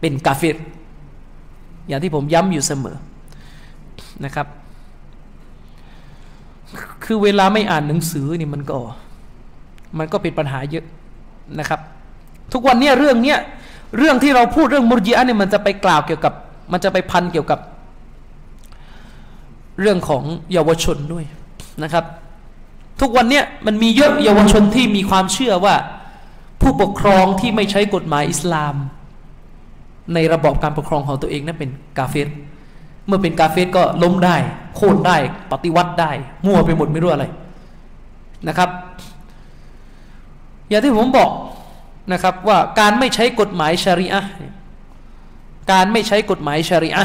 [0.00, 0.56] เป็นกาเฟร
[1.88, 2.96] อย่างที่ผมย้ำอยู่เสมอ
[4.24, 4.46] นะครับ
[7.04, 8.78] คือเวลาไม่อ่านหนังสือนี่มันก็
[9.98, 10.84] มันก็เป็นปัญหาเยอะ
[11.58, 11.80] นะครับ
[12.52, 13.38] ทุกวันเนี้ยเรื่องเนี้ย
[13.98, 16.34] เรื่องที่เราพูดเรื่องมุรจิอะเนี่ยมันจะไปกล่าวเกี่ยวกับ
[16.72, 17.60] มันจะไปพันเกี่ยวกับ
[19.80, 20.22] เรื่องของ
[20.52, 21.24] เยาวชนด้วย
[21.82, 22.04] นะครับ
[23.00, 25.74] ทุกวันเนี้ยมันมีเยอะเยาวชนที่มีความเชื่อว่า
[26.60, 28.74] ผู้ปกครองที่ไม่ใช้กฎหมายอิสลาม
[30.14, 32.28] ในระบอบการปกครองของตัวเองนั้นเป็นกาเฟร
[33.06, 34.36] เมื่อเป็นกาเฟรก็ล้มได้
[34.76, 35.16] โค่นได้
[35.52, 36.10] ปฏิวัติได้
[36.46, 37.24] มั่วไปหมดไม่รู้อะไร
[38.48, 38.70] นะครับ
[40.68, 41.30] อย่างที่ผมบอก
[42.12, 44.22] นะครับว่าการไม่ใช้กฎหมายชาริอะ
[45.72, 47.04] การไม่ใช้กฎหมายชาริอะ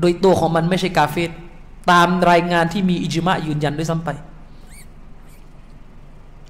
[0.00, 1.30] โดยตัวของมันไม่ใช่กาเฟร
[1.90, 4.10] ตามรายงานที่มีอิจมะยืนยันด้วยซ้ำไป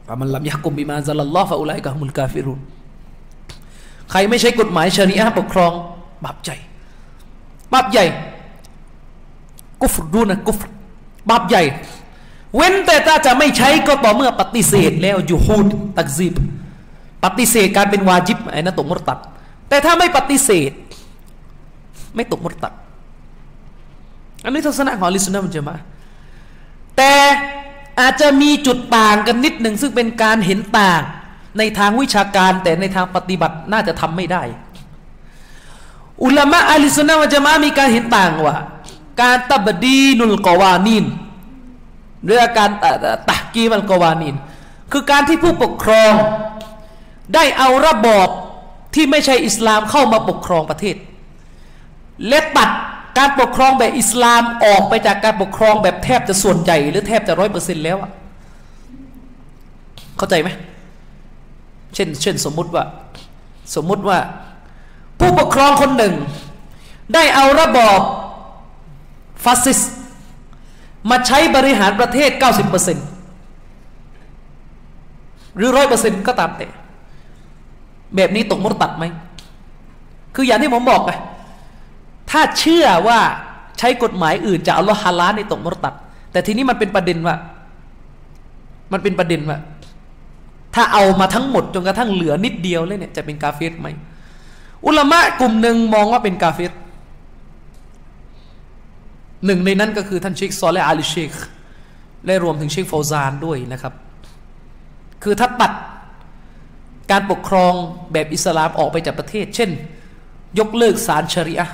[0.08, 2.60] ว่ามันลำยากุมบิมาซัลลัลลอฮ์ฟะอุไลกะฮุมุลกาฟิรุน
[4.10, 5.72] ใครไม่ใช้กฎหมายชริอะห์ปกครอง
[6.24, 6.56] บาปใหญ่
[7.72, 8.04] บาปใหญ่
[9.82, 10.66] กุฟรดูนะกุฟร
[11.30, 11.62] บาปใหญ่
[12.56, 15.68] เว้นแต่ถ้าจะไม่ใช้ก็ต่อเมื่อปฏิเสธแล้วยูฮูด
[15.98, 16.34] ตักซีบ
[17.24, 19.18] ปฏิเสธการเป็นวาจิบไอ้นั่นตกมุตตัด
[19.68, 20.72] แต่ถ้าไม่ปฏิเสธ
[22.14, 22.72] ไม่ตกมุตตัด
[24.44, 25.76] อันนี้ทัศนะของลิสุนนะมันจะมา
[26.96, 27.12] แต่
[28.00, 31.00] อาจจะมีจุดต่างกันนิดหนึ่งซึ่งเป็นการเห็นต่าง
[31.58, 34.42] ในทางวิชาการแต่ในทางปฏิบัติน่าจะทำไม่ได้
[36.24, 38.56] อุลามะอัลิสุนนะมันจะมามีการเห็นต่างว่า
[39.22, 41.04] การตับดีนุลกวานิน
[42.24, 42.70] เรื่อการ
[43.28, 44.34] ตะกีมันกวานิน
[44.92, 46.12] คือการที่ผู้ปกครอง
[47.34, 48.28] ได้เอาระบอบ
[48.94, 50.96] ที่ไม่ใช่อิสลามเข้ามาปกครองประเทศ
[52.28, 52.70] และตัด
[53.18, 58.10] การปกครองแบบอิสลามออกไปจากการปกครองแบบแทบจะส่วนใหญ่หรือแทบจะร้อยเปอร์เซ็นต์แล้วอะ
[60.18, 60.48] เข้าใจไหม
[61.94, 62.84] เช่น เช่นสมมุติว่า
[63.74, 64.18] สมมุติว่า
[65.18, 66.14] ผู้ปกครองคนหนึ่ง
[67.14, 68.00] ได้เอาระบอบ
[69.44, 69.80] ฟาสซิส
[71.10, 72.40] มาใช้บริหารประเทศ 90%
[75.56, 76.66] หรือร้อยเปอร์เซ็นต์ก็ตามแต่
[78.16, 79.04] แบบนี้ตกมรตัดไหม
[80.34, 81.12] คืออย่างที่ผมบอกไง
[82.30, 83.20] ถ้าเชื่อว่า
[83.78, 85.94] ใช้กฎหมายอื่นจะเอาลอฮาลาในตกมรตัด
[86.32, 87.36] แต่ทีนี้มันเป็นประเด็นว่า
[88.92, 89.58] มันเป็นประเด็นว่า
[90.74, 93.88] ถ้าเอามาทั้งหมดจนกระทั่งเหลือนิดเดียวเลยเนี่ยจะเป็นกาเฟสไหม
[94.86, 96.72] อุลามะกลุ่มหนึ่งมองว่าเป็นกาเฟส
[99.46, 101.32] หนึ่งในนั้นก็คือท่านเชคซอลและอาลีเชค
[102.26, 103.94] และรวมถึงเชคฟาวซานด้วยนะครับ
[105.22, 105.72] คือถ้าตัด
[107.10, 107.72] การปกครอง
[108.12, 109.70] แบบอิสลามออกไปจากประเทศ เช่น
[110.58, 111.68] ยกเลิกศาลชริอะ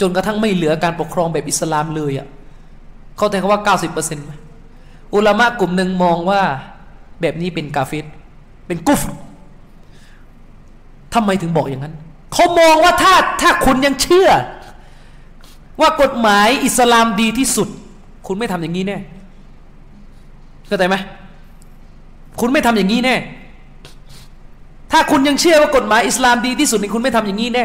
[0.00, 2.26] จนกระทั่งไม่เหลือการปกครองแบบอิสลามเลยอะ่ะ
[3.16, 4.32] เขาแต่ว่า 90%ไหม
[5.14, 6.42] อุลามะกลุ่มหนึ่งมองว่า
[7.20, 8.04] แบบนี้เป็นกาเฟต
[8.66, 9.02] เป็นกุฟ
[11.14, 11.94] ทำไมถึงบอกอย่างนั้น
[12.32, 14.28] เขามองว่าถ้าถ้าคุณยังเชื่อ
[15.80, 17.68] ว่ากฎหมายอิสลามดีที่สุด
[18.26, 18.98] คุณไม่ทำอย่างนี้แน่
[20.66, 20.96] เข้าใจไหม
[22.40, 23.16] คุณไม่ทำอย่างนี้แน่
[24.92, 27.64] ถ้าคุณยังเชื่อว่ากฎหมายอิสลามดีที่สุดนี่คุณไม่ทำอย่างนี้แน่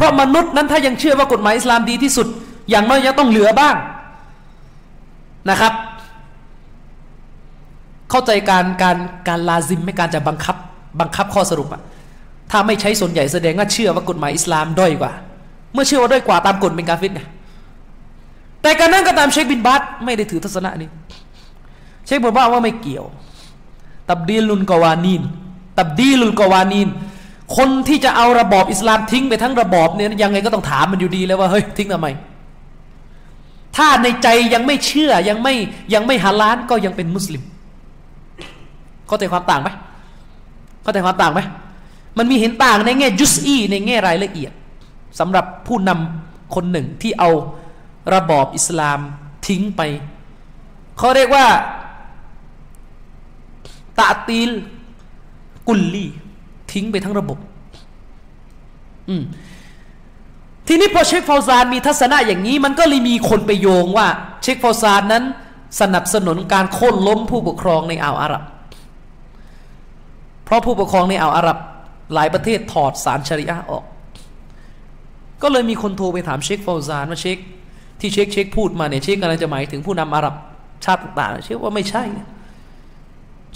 [0.00, 2.26] เพราะมนุษย์นั้นถ้ายังเชื่อว่ากฎหมายอิสลามดีที่สุด
[2.70, 3.74] อย่างน้อยยังต้องเหลือบ้าง
[5.50, 5.72] นะครับ
[8.10, 8.96] เข้าใจการการ
[9.28, 10.56] การลาซิมไม่การจะบังคับ
[11.00, 11.82] บังคับข้อสรุปอะ
[12.50, 15.12] ถ้าไม่ใช้ส่วนใหญ่แสดงว่าเชื่อว่ากฎหมายอิสลามด้อยกว่า
[15.72, 17.20] เมื่อเชื่อว่าด้อยกว่าตามกฎเป็นกาฟิรไง
[18.62, 20.88] แต่การนั้นก็ตามเชคบินบัตไม่ได้ถือทัศนะนี้
[22.06, 23.04] เชคบอกว่าว่าไม่เกี่ยว
[24.08, 25.22] ตับดีลุนกวานีน
[25.78, 26.88] ตับดีลุนกวานีน
[27.56, 32.08] คนที่จะเอาระบอบอิสลามทิ้งไปทั้งระบอบเนี่ยยังไงก็ต้องถามมันอยู่ดีแล้วว่าเฮ้ยทิ้งทำไม
[33.76, 35.54] ถ้าในใจยังไม่เชื่อยังไม่
[35.94, 37.42] ยังไม่ฮาลานก็ยังเป็นมุสลิม
[39.06, 39.68] เข้าใจความต่างไหม
[40.82, 41.40] เข้าใจความต่างไหม
[42.18, 44.52] มันมีเห็นต่างในแง่ยุสอีในแง่รายละเอียด
[45.18, 47.30] สำหรับผู้นำคนหนึ่งที่เอา
[48.14, 48.98] ระบอบอิสลาม
[49.46, 49.82] ทิ้งไป
[50.98, 51.46] เขาเรียกว่า
[53.98, 54.50] ตาตีล
[55.68, 56.06] กุลลี
[56.72, 57.38] ทิ้งไปทั้งระบบ
[59.08, 59.22] อืม
[60.66, 64.06] ทีนี้พอเชคฟาวซานมีทัศนะอย่างนี้ มันก็เลยมีคนไปโยงว่า
[64.42, 65.24] เชคฟาวซานนั้น
[65.80, 68.42] สนับสนุนการโค่นล้มผู้ปกครองในอ่าวอาหรับ
[70.44, 71.58] เพราะผู้ปกครองในอ่าวอาหรับ
[72.14, 73.84] หลายประเทศถอดสารชริอะออก
[75.42, 77.38] ก็เลยมีคนโทรไปถามเชคฟาวซานว่าเชค
[78.00, 80.34] ที่เชคเชคพูดมาเนี่ยเชคกำลังจะหมายถึงผู้นำอาหรับ
[80.84, 82.02] ชาติต่างๆเชคว่าไม่ใช่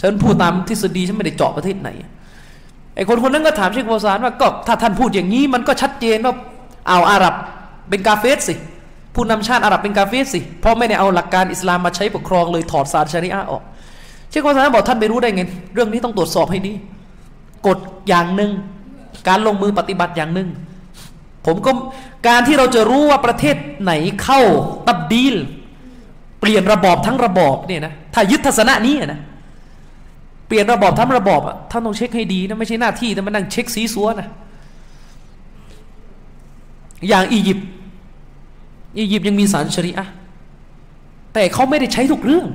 [0.01, 1.89] ฉันพูดตามทฤษฎีฉันไม่ได้เจาะประเทศไหน
[2.95, 6.33] ไอ้คนคนนั้นก็ถามเชคฟาวซานว่าก็ถ้าท่านพูดอย่างนี้มันก็ชัดเจนว่า
[6.89, 7.33] เอาอาหรับ
[7.89, 8.55] เป็นกาเฟสสิ
[9.15, 13.61] ผู้นำชาติอาหรับเป็นกาเฟสสิเพราะไม่ได้เอาหลักการอิสลามมาใช้ปกครองเลยถอดสารชริอะออก
[14.29, 15.43] เชคฟาวซานบอกท่านไม่รู้ได้ไง
[15.73, 16.73] เรื่องนี้ต้องตรวจสอบให้ดี
[17.67, 17.77] กฎ
[18.07, 18.51] อย่างหนึ่ง
[19.27, 20.49] การลงมือปฏิบัติอย่างหนึ่ง
[21.45, 21.71] ผมก็
[22.27, 23.91] การที่เราจะรู้ว่าประเทศไหน
[24.23, 24.39] เข้า
[24.87, 25.35] ตับดีล
[26.39, 29.19] เปลี่ยนระบอบทั้งระบอบเนี่ยนะถ้ายึดทัศนะนี้นะ
[30.47, 34.27] เปลี่ยนระบอบทั้งระบอบอะท่านต้องเช็คให้ดีนะไม่ใช่หน้าที่แต่มานั่งเช็คซีซัวนะ
[37.07, 37.67] อย่างอียิปต์
[38.99, 40.07] อียิปต์ยังมีศาลชริอะ
[41.33, 42.47] แต่เขาไม่ได้ใช้ทุกเรื่อง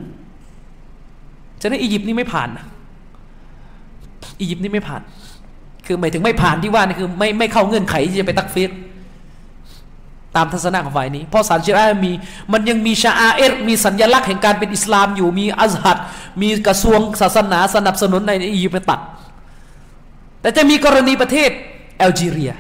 [1.61, 2.65] ฉะนั้นอียิปต์นี่ไม่ผ่านนะ
[4.41, 5.03] อียิปต์นี่ไม่ผ่าน
[5.87, 8.71] คือหมายถึงไม่ผ่านที่ว่านี่คือไม่ไม่เข้าเงื่อนไขที่จะไปตักฟีร
[10.37, 12.13] ตามทัศนะของฝ่ายนี้ เพราะศาลชริอะห์มี
[12.53, 15.99] มันยังมีชาอาเอรมีสัญลักษณ์แห่งการเป็นอิสลามอยู่มีอัซฮัด
[16.43, 19.01] มีกระทรวงศาสนาสนับสนุนในอียิปต์ตัด
[20.41, 21.51] แต่จะมีกรณีประเทศ
[21.99, 22.53] แอลจีเรีย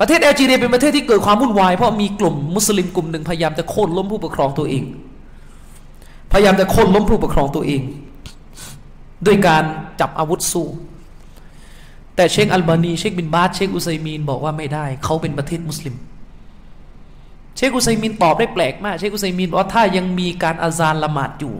[0.00, 4.84] ประเทศแอลจีเรียเป็นประเทศที่เกิดความวุ่นวาย เพราะมีกลุ่มมุสลิมกลุ่มหนึ่งพยายามจะโค่นล้มผู้ปกครองตัวเอง
[6.32, 7.82] พยายามจะโค่นล้มผู้ปกครองตัวเอง
[9.26, 9.64] ด้วยการ
[10.00, 10.68] จับอาวุธสู้
[12.16, 15.94] แต่เชคอัลบานีเชคบินบาสเชคอุซัยมีนบอกว่าไม่ได้ เขาเป็นประเทศมุสลิม
[17.56, 21.54] เชคอุซัยมีนตอบได้แปลกมาก เชคอุซัยมีนบอกว่าถ้ายังมีการอาซานละหมาดอยู่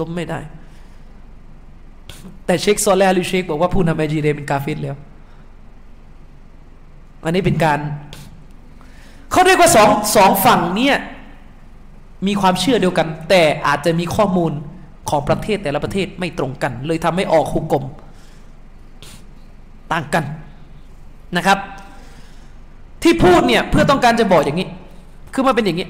[0.00, 0.40] ล้มไม่ได้
[2.46, 4.96] แต่เชคโซเลอาลิเชคบอกว่าผู้นำแอลจีเรียเป็นกาเฟรแล้ว
[7.24, 7.78] อันนี้เป็นการ
[9.30, 10.96] เขาเรียกว่าสองสองฝั่งเนี่ย
[12.26, 14.52] มีความเชื่อเดียวกัน แต่อาจจะมีข้อมูล
[15.10, 17.84] ของประเทศแต่ละประเทศไม่ตรงกัน เลยทำให้ออกหุกกลม
[19.92, 20.24] ต่างกัน
[21.36, 21.58] นะครับ
[23.02, 24.68] ที่พูดเนี่ยเพื่อต้องการจะบอกอย่างนี้
[25.32, 25.88] คือมาเป็นอย่างนี้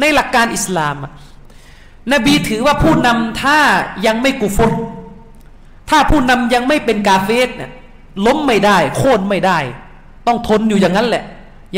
[0.00, 1.12] ในหลักการอิสลามอะ
[2.12, 3.58] นบีถือว่าผู้นำถ้า
[4.06, 4.70] ยังไม่กุฟร
[5.90, 7.70] ถ้าผู้นำยังไม่เป็นกาเฟสเนี่ย
[8.26, 9.58] ล้มไม่ได้ โค่นไม่ได้
[10.26, 11.24] ต้องทนอยู่อย่างนั้นแหละ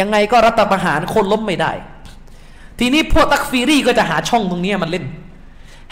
[0.01, 1.73] ยังไงก็รัฐประหารโค่นล้มไม่ได้
[2.79, 5.05] ทีนี้พวกตักฟีรี่ก็จะหาช่องตรงนี้มันเล่น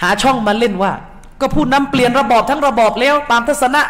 [0.03, 0.93] หาช่องมาเล่นว่า
[1.41, 3.83] ก็ผู้นำเปลี่ยนระบอบทั้งระบอบแล้ว ตามทัศนะ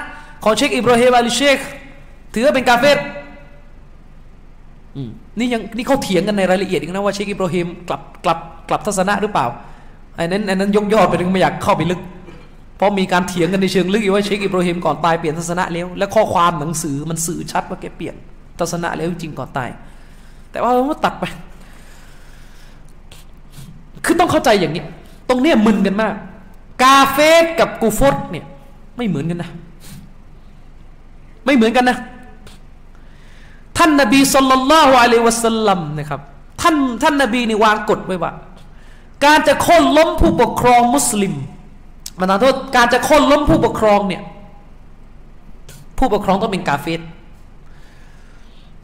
[0.44, 1.58] ของเชคอิบราฮิมอาลิเชค
[2.34, 2.98] ถือว่าเป็นกาเฟส
[5.38, 8.38] นี่ยังนี่เขาเถียงกันในรายละเอียดอีกนะว่าเชคอิบราฮิมกลับกลับ
[8.68, 9.46] กลับทัศนะหรือเปล่า
[10.16, 12.00] ไอ้นั้นไอ้นั้นยกยอดไปถึงไม่อยากเข้าไปลึก
[12.76, 18.14] เพราะมีการเถียงกันในเชิงลึกอยู่ว่าเชคอิบราฮิมก่อนตายเปลี่ยนทัศนะแล้วและข้อความหนังสือมันสื่อชัดว่าแกเปลี่ยน
[18.58, 19.70] ทัศนะแล้วจริงก่อนตาย
[20.50, 21.24] แต่ว่าเราตัดไป
[24.04, 24.82] คือต้องเข้าใจอย่างนี้
[25.28, 26.14] ตรงเนี้ยมึนกันมาก
[26.82, 28.44] กาเฟสกับกูฟตเนี่ย
[28.96, 29.50] ไม่เหมือนกันนะ
[31.44, 31.96] ไม่เหมือนกันนะ
[33.78, 36.20] ท่านนบีสุลต่านละฮ์อะลัยวะสัลลัมนะครับ
[36.62, 38.32] ท่านท่านนบีนี่วางกฎไว้ว่า
[39.24, 41.34] การจะโค่นล้มผู้ปกครองมุสลิม
[42.18, 44.22] มันขอโทษการจะโค่นล้มผู้ปกครองเนี่ย
[45.98, 47.00] ผู้ปกครองต้องเป็นกาเฟส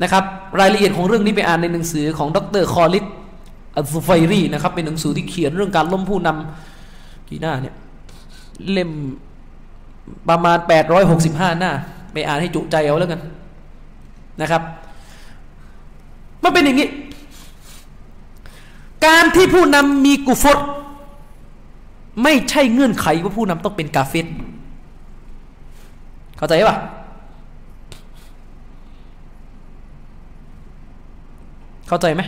[0.03, 0.25] นะครับ
[0.61, 3.05] รายละเอียดของเรื่องนี้ไปอ่านในหนังสือของดรคอลิด
[3.77, 7.75] อัลซุไฟรีนะครับเป็นหนังสือที่เขียนเรื่องการล้มผู้นำกี่หน้าเนี่ย
[8.71, 8.91] เล่ม
[10.29, 10.59] ประมาณ
[11.09, 11.73] 865 หน้า
[12.12, 13.21] ไปอ่านให้จุใจเอาแล้วกัน
[14.41, 14.62] นะครับ
[16.45, 16.89] มันเป็นอย่างนี้
[19.07, 20.59] การที่ผู้นำมีกุฟร
[22.23, 24.27] ไม่ใช่เงื่อนไขว่าผู้นำต้องเป็นกาเฟต
[26.37, 26.79] เข้าใจปะ
[31.89, 32.23] เข้าใจไหม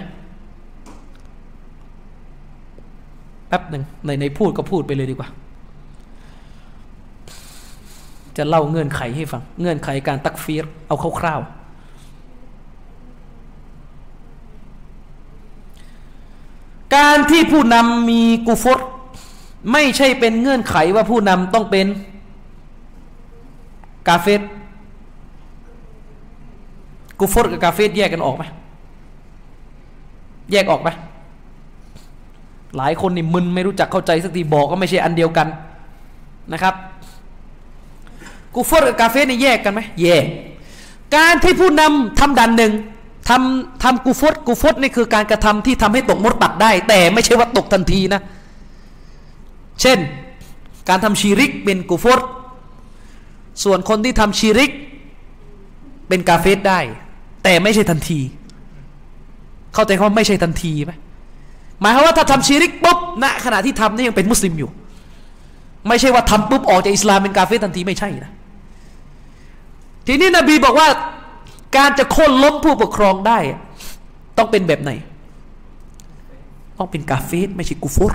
[3.49, 5.29] แป๊บหนึ่งในในพูดก็พูดไปเลยดีกว่า
[8.37, 11.66] จะเล่าเงื่อนไขให้ฟัง เงื่อนไขการตักฟีรเอาคร่าวๆ
[16.97, 18.81] การที่ผู้นำมีกุฟร
[19.73, 21.87] ไม่ใช่เป็นเงื่อนไขว่าผู้นำต้องเป็น
[24.09, 24.41] กาเฟต
[27.21, 28.45] กุฟรกับกาเฟตแยกกันออกไหม
[30.53, 30.89] แยกออกไหม
[32.77, 35.49] หลายคนนี่มึนไม่รู้จักเข้าใจสักทีบอกก็ไม่ใช่อันเดียวกัน
[36.53, 36.75] นะครับ
[38.55, 40.25] กูฟอร์กับกาเฟนี่แยกกันไหมแยก
[41.17, 42.73] การที่ผู้นำทำดันหนึ่ง
[43.29, 48.21] ทำทำกูฟอร์กูฟอร์นี่คือการกระทำที่ทำให้ตกมุรตัดได้ แต่ไม่ใช่ว่าตกทันทีนะ
[49.81, 49.99] เช่น
[50.89, 52.27] การทำชีริกเป็นกูฟอร์
[53.65, 54.71] ส่วนคนที่ทำชีริก
[56.09, 56.81] เป็นกาเฟรได้
[57.45, 58.21] แต่ไม่ใช่ทันที
[59.75, 60.93] เข้าใจว่าไม่ใช่ทันทีไหม
[61.81, 64.71] หมายความว่าถ้าทำชีริกปุ๊บณขณะที่ทำนี่ยังเป็นมุสลิมอยู่
[65.89, 68.33] ไม่ใช่ว่าทำปุ๊บออกจากอิสลามเป็นกาเฟรทันทีไม่ใช่นะ
[70.07, 70.89] ทีนี้นบีบอกว่า
[71.77, 73.39] การจะโค่นล้มผู้ปกครองได้
[74.39, 74.91] ต้องเป็นแบบไหน
[76.79, 78.13] ต้องเป็นกาเฟตไม่ใช่กูฟร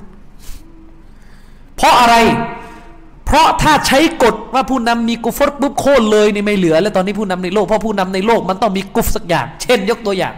[1.75, 2.15] เพราะอะไร
[3.25, 10.33] เพราะถ้าใช้กฎว่าผู้นำมีกุฟรปุ๊บโค่นเลยนี่ไม่เหลือ แล้วตอนนี้ผู้นำในโลกเพราะผู้นำในโลกมันต้องมีกุฟสักอย่าง เช่น ยกตัวอย่าง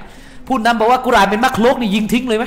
[0.48, 2.46] ผู้นำบอกว่ากุรานเป็นมักโลกนี่ยิงทิ้งเลยไหม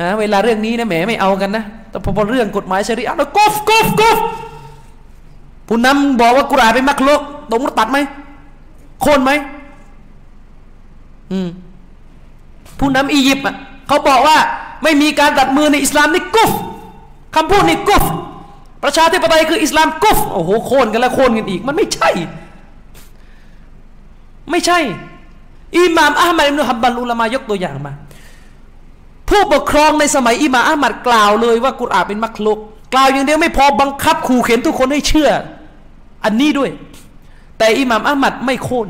[0.00, 4.18] นะเวลาเรื่องนี้นะแหมไม่เอากันนะ แต่พอเรื่องกฎหมายชริอะห์แล้วกฟกฟกฟ
[5.68, 7.98] ผู้นำบอกว่ากุรานเป็นมักลกตรงมุตัดไหม
[9.02, 9.30] โค่นไหม
[11.32, 11.48] อืม
[12.78, 13.56] ผู้นำอียิปต์อะ
[13.88, 14.38] เขาบอกว่า
[14.82, 16.52] ไม่มีการตัดมือในอิสลามนี่กุฟ
[17.34, 18.04] คำพูดนี่กุฟ
[18.82, 22.10] ประชาธิปไตยคืออิสลามกุฟโอ้โหโค่นกันแล้วโค่นกันอีก มันไม่ใช่
[24.50, 24.78] ไม่ใช่
[25.78, 27.92] อิหม่ามอัลมัดอิบนุฮัมบัลอุลามายกตัวอย่างมา
[29.28, 32.58] ผู้ปกครองในสมัยอิหม่ามอัลมัดกล่าวเลยว่ากุรอานเป็นมักลุก
[32.94, 35.30] กล่าวอย่างเดียวไม่พอบังคับขู่เข็นทุกคนให้เชื่อ
[36.24, 36.70] อันนี้ด้วย
[37.58, 38.88] แต่อิหม่ามอัลมัดไม่โค่น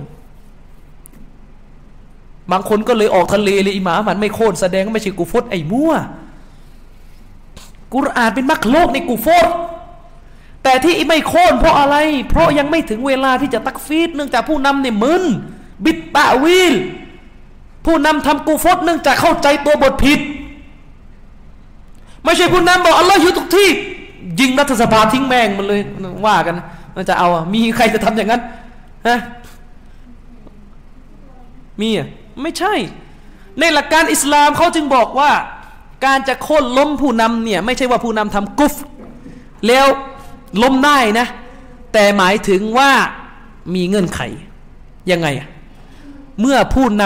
[2.53, 5.93] บางคนก็เลยออกทะเลเลยอิหม่ามอัลมัดไม่โค่นแสดงว่าไม่ใช่กูฟตไอ้มั่ว
[7.95, 9.49] กุรอานเป็นมักลุกในกูฟต
[10.63, 11.97] แต่ที่ไม่โค่นเพราะอะไร
[12.31, 15.25] เพราะยังไม่ถึงเวลาที่จะตักฟีดเนื่องจากผู้นำเนี่ยมึน
[15.85, 16.75] บิดตะวีล
[17.87, 20.21] ผู้นำทำกูฟตเนื่องจากเข้าใจตัวบทผิด
[22.25, 23.69] ไม่ใช่ผู้นำบอกอัลลอฮ์อยู่ทุกที่
[24.41, 25.81] ยิงรัฐสภาทิ้งแม่งมันเลย
[26.27, 26.55] ว่ากัน
[26.97, 28.43] มันจะเอาอะมีใครจะทำอย่างนั้น
[29.09, 29.19] ฮะ
[31.81, 32.09] มีอะ
[32.43, 32.75] ไม่ใช่
[33.59, 35.31] ในหลักการอิสลามเขาจึงบอกว่า
[36.05, 38.75] การจะโค่นล้มผู้นำเนี่ย ไม่ใช่ว่าผู้นำทำกุฟ
[39.67, 39.87] แล้ว
[40.63, 41.27] ล้มได้นะ
[41.93, 42.91] แต่หมายถึงว่า
[43.75, 44.21] มีเงื่อนไข
[45.11, 45.49] ยังไงอะ
[46.41, 47.05] เมื่อผู้น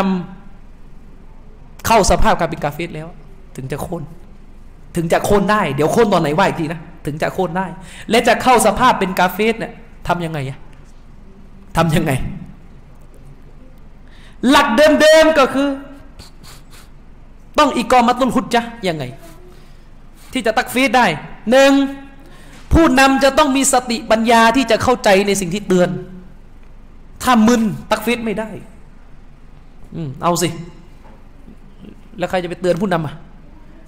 [0.73, 3.09] ำเข้าสภาพการเป็นกาเฟสแล้ว
[3.57, 4.03] ถึงจะโค่น
[4.97, 7.67] ถึงจะโค่นได้ เดี๋ยวโค่นตอนไหนว่าอีกทีนะ ถึงจะโค่นได้
[8.11, 9.73] และจะเข้าสภาพเป็นกาเฟสเนี่ย
[10.09, 10.39] ทำยังไง
[11.77, 12.13] ทำยังไง
[14.51, 15.69] หลักเดิมๆก็คือ
[17.59, 19.05] ต้องอีกอมาตุลฮุดจะยังไง
[20.33, 21.07] ที่จะตักฟีดได้
[21.51, 21.73] หนึ่ง
[22.73, 25.89] ผู้นำจะต้องมีสติปัญญาที่จะเข้าใจในสิ่งที่เตือน
[27.23, 28.49] ถ้ามึนตักฟีดไม่ได้
[29.95, 30.49] อืมเอาสิ
[32.19, 33.15] แล้วใครจะไปเตือนผู้นำอะ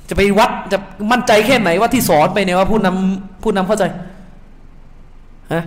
[0.08, 0.78] จะไปวัดจะ
[1.12, 3.84] มั่นใจแค่ไหนว่าที่สอนไปเนี่ยว่าผู้นำผู้นำเข้าใจ
[5.54, 5.64] ฮะ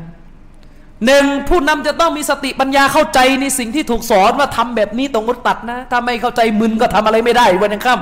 [1.06, 7.96] หนึ่งผู้นำจะต้องมีสติปัญญาเข้าใจในสิ่งที่ถูกสอนว่าทำแบบนี้ตรงมุดตัดนะถ้าไม่เข้าใจมึนก็ทำอะไรไม่ได้วันยังค่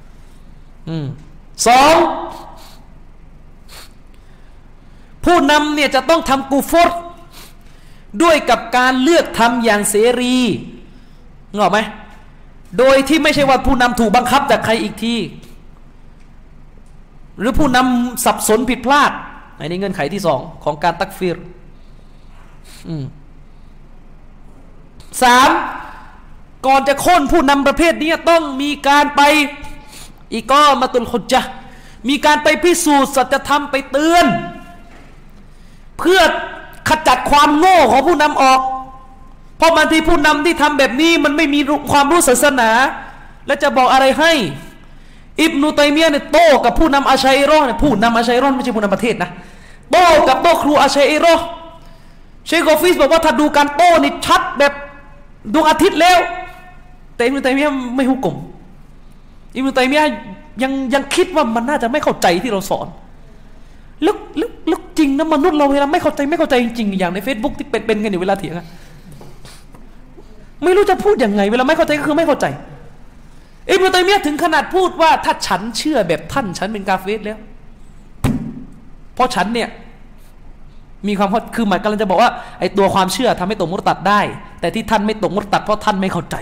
[0.00, 1.06] ำอืม
[1.66, 1.94] สอง
[5.24, 6.90] ผู้นำเนี่ยจะต้องทำกูฟต
[8.22, 10.36] ด้วยกับการเลือกทำอย่างเสรี
[11.56, 11.78] งอกไหม
[12.78, 15.14] โดยที่ไม่ใช่ว่าผู้นำถูกบังคับจากใครอีกที
[17.38, 19.12] หรือผู้นำสับสนผิดพลาด
[19.58, 21.36] อันนี้เงื่อนไขที่สองของการตักฟิร
[25.22, 25.50] สาม
[26.66, 29.22] ก่อนจะโค่นผู้นำประเภทนี้ต้องมีการไป
[30.32, 31.40] อีกก็มาตุลขจะ
[32.08, 34.26] มีการไปพิสูจน์สัจธรรมไปเตือน
[35.98, 36.20] เพื่อ
[36.88, 38.60] ขจัดความโง่ของผู้นำออก
[39.56, 41.60] เพราะบางทีผู้นำที่ทำแบบนี้มันไม่มี
[41.92, 42.70] ความรู้ศาสนา
[43.46, 44.32] และจะบอกอะไรให้
[45.42, 49.30] อิบนุตัยมียะเนี่ยโต้กับผู้นำอาชัยรอเนี่ยผู้นำอาชัยรอไม่ใช่ผู้นำประเทศนะ
[49.92, 51.34] โต้กับโต้ครูอาชัยรอ
[52.46, 54.72] เชคโกฟิสบอกว่าถ้าดูการโต้นี่ชัดแบบ
[55.52, 56.18] ดวงอาทิตย์แล้ว
[57.14, 58.36] แต่อิบนุตัยมียะไม่หุกกลม
[59.54, 60.04] อิบนุตัยมียะ
[60.62, 62.86] ยังยังคิดว่ามันน่าจะไม่เข้าใจที่เราสอน
[64.06, 68.66] ลึกลึกลึกจริงนะมนุษย์เราเวลาไม่เข้าใจไม่เข้าใจจริงๆอย่างใน Facebook ที่เป็นเป็นกันอยู่เวลาเถียงอะ
[70.64, 72.46] ไม่รู้จะพูดยังไง เวลาไม่เข้าใจก็คือไม่เข้าใจ
[73.70, 77.38] อิบนุตัยมียะถึงขนาดพูดว่า ถ้าฉันเชื่อแบบท่าน ฉันเป็นกาเฟสแล้ว
[79.14, 79.68] เพราะฉันเนี่ย
[81.08, 82.30] มีความคือหมายกำลังจะบอกว่า
[82.60, 84.20] ไอ้ตัวความเชื่อทำให้ตกมุตตัดได้
[84.60, 86.36] แต่ที่ท่านไม่ตกมุตตัดเพราะท่านไม่เข้าใจ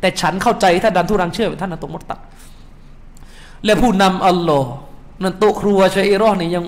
[0.00, 2.18] แต่ฉันเข้าใจถ้าดันทุรังเชื่อท่านนั้นตกมุตตัด
[3.64, 4.70] และผู้นำอัลลอฮ์
[5.22, 6.64] นั่นโตครัวชัยรอเนี่ยยัง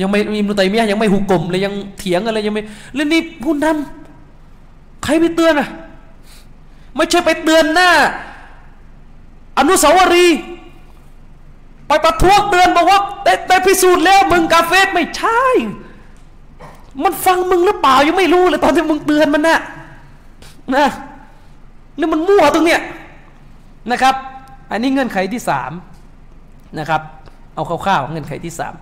[0.00, 2.62] ยังไม่มีมุตัยมียะยังไม่หุกกลมเลยยังเถียงอะไรยังไม่
[2.94, 5.68] แล้วนี่ผู้นำใครไปเตือนอะ
[6.96, 7.90] ไม่ใช่ไปเตือนหน้า
[9.58, 10.38] อนุสาวรีย์
[11.86, 15.42] ไปประท้วงเตือนบอกว่าได้ได้พิสูจน์แล้วมึงกาเฟสไม่ใช่
[17.02, 19.58] มันฟังมึงหรือเปล่ายังไม่รู้เลยตอนที่มึงเตือนมันนะ
[20.76, 20.86] นะ
[21.98, 22.80] นี่มันมั่วตรงเนี้ย
[23.90, 24.14] นะครับ
[24.70, 25.72] อันนี้เงื่อนไขที่สาม
[26.78, 27.02] นะครับ
[27.54, 28.74] เอาคร่าวๆเงื่อนไขที่สาม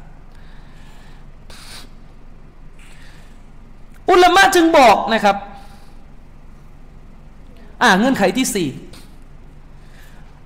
[4.10, 5.36] อุลามะจึงบอกนะครับ
[7.82, 8.68] อ่าเงื่อนไขที่สี่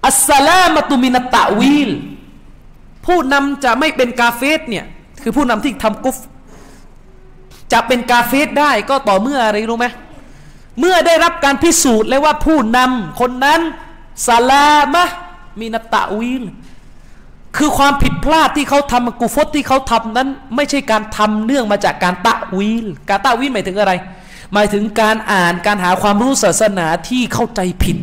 [0.06, 1.90] อัสสลามตุมินตะวีล
[3.06, 4.84] ผู้นำจะไม่เป็นกาเฟสเนี่ย
[5.22, 6.16] คือผู้นำที่ทำกุฟ
[7.72, 9.86] จะเป็นกาเฟสได้ก็ต่อเมื่ออะไรรู้ไหม
[10.78, 13.60] เมื่อได้รับการพิสูจน์แล้วว่าผู้นำคนนั้น
[14.26, 15.04] สลามะ
[15.60, 16.44] มินตะวีล
[17.56, 23.92] คือความผิดพลาดที่เขาทำกูฟตที่เขาทำนั้น ไม่ใช่การทำเนื่องมาจากการตะวีล การตะวีลหมายถึงอะไร
[24.52, 27.98] หมายถึงการอ่านการหาความรู้ศาสนาที่เข้าใจผิด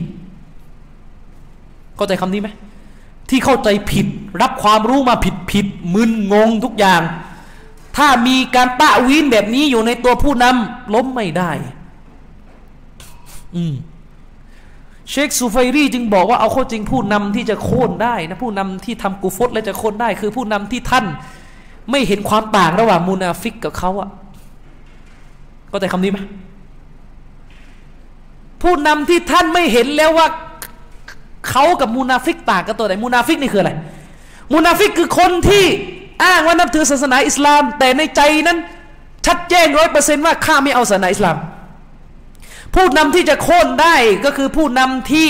[1.98, 2.49] เข้าใจคำนี้ไหม
[3.30, 4.07] ที่เข้าใจผิด
[4.41, 7.02] รับความรู้มาผิดผิดมึนงงทุกอย่าง
[7.98, 11.52] ถ้ามีการตะวีนแบบนี้อยู่ในตัวผู้นำล้มไม่ได้
[13.56, 13.74] อืม
[15.10, 21.06] เชคซูไฟรีจึงบอกว่าเอาข้อจริงผู้นำที่จะโค่นได้นะผู้นำที่ทำกูฟตและจะโค่นได้ คือผู้นำที่ท่าน
[21.91, 24.10] ไม่เห็นความต่างระหว่างมูนาฟิกกับเขาอะ
[25.72, 26.19] ก็แต่คำนี้ไหม
[28.61, 30.28] ผู้นำที่ท่านไม่เห็นแล้วว่า
[31.50, 33.72] เขากับมูนาฟิกต่างกันตรงไหนมูนาฟิกนี่คืออะไร
[34.54, 35.66] มูนาฟิกคือคนที่
[36.24, 38.58] อ้างว่านับถือศาสนาอิสลาม แต่ในใจนั้น
[39.26, 41.38] ชัดแจ้งร้อยเปอร์เซนต์ว่าข้าไม่เอาศาสนาอิสลาม
[42.76, 43.96] ผู้นำที่จะโค่นได้
[44.26, 45.30] ก็คือผู้นำที่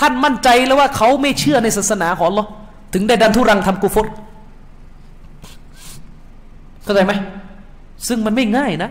[0.00, 2.44] ท่านมั่นใจแล้วว่าเขาไม่เชื่อในศาสนาของเรา
[2.94, 4.06] ถึงได้ดันทุรังทำกุฟร
[6.84, 7.12] เข้าใจไหม
[8.08, 8.90] ซึ่งมันไม่ง่ายนะ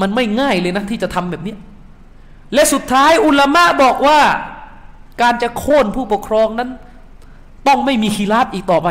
[0.00, 1.54] มันไม่ง่ายเลยนะที่จะทำแบบนี้
[2.54, 4.20] และสุดท้ายอุลามะบอกว่า
[5.20, 6.70] การจะโค่นผู้ปกครองนั้น
[7.66, 8.88] ต้องไม่มีคีราบอีกต่อไป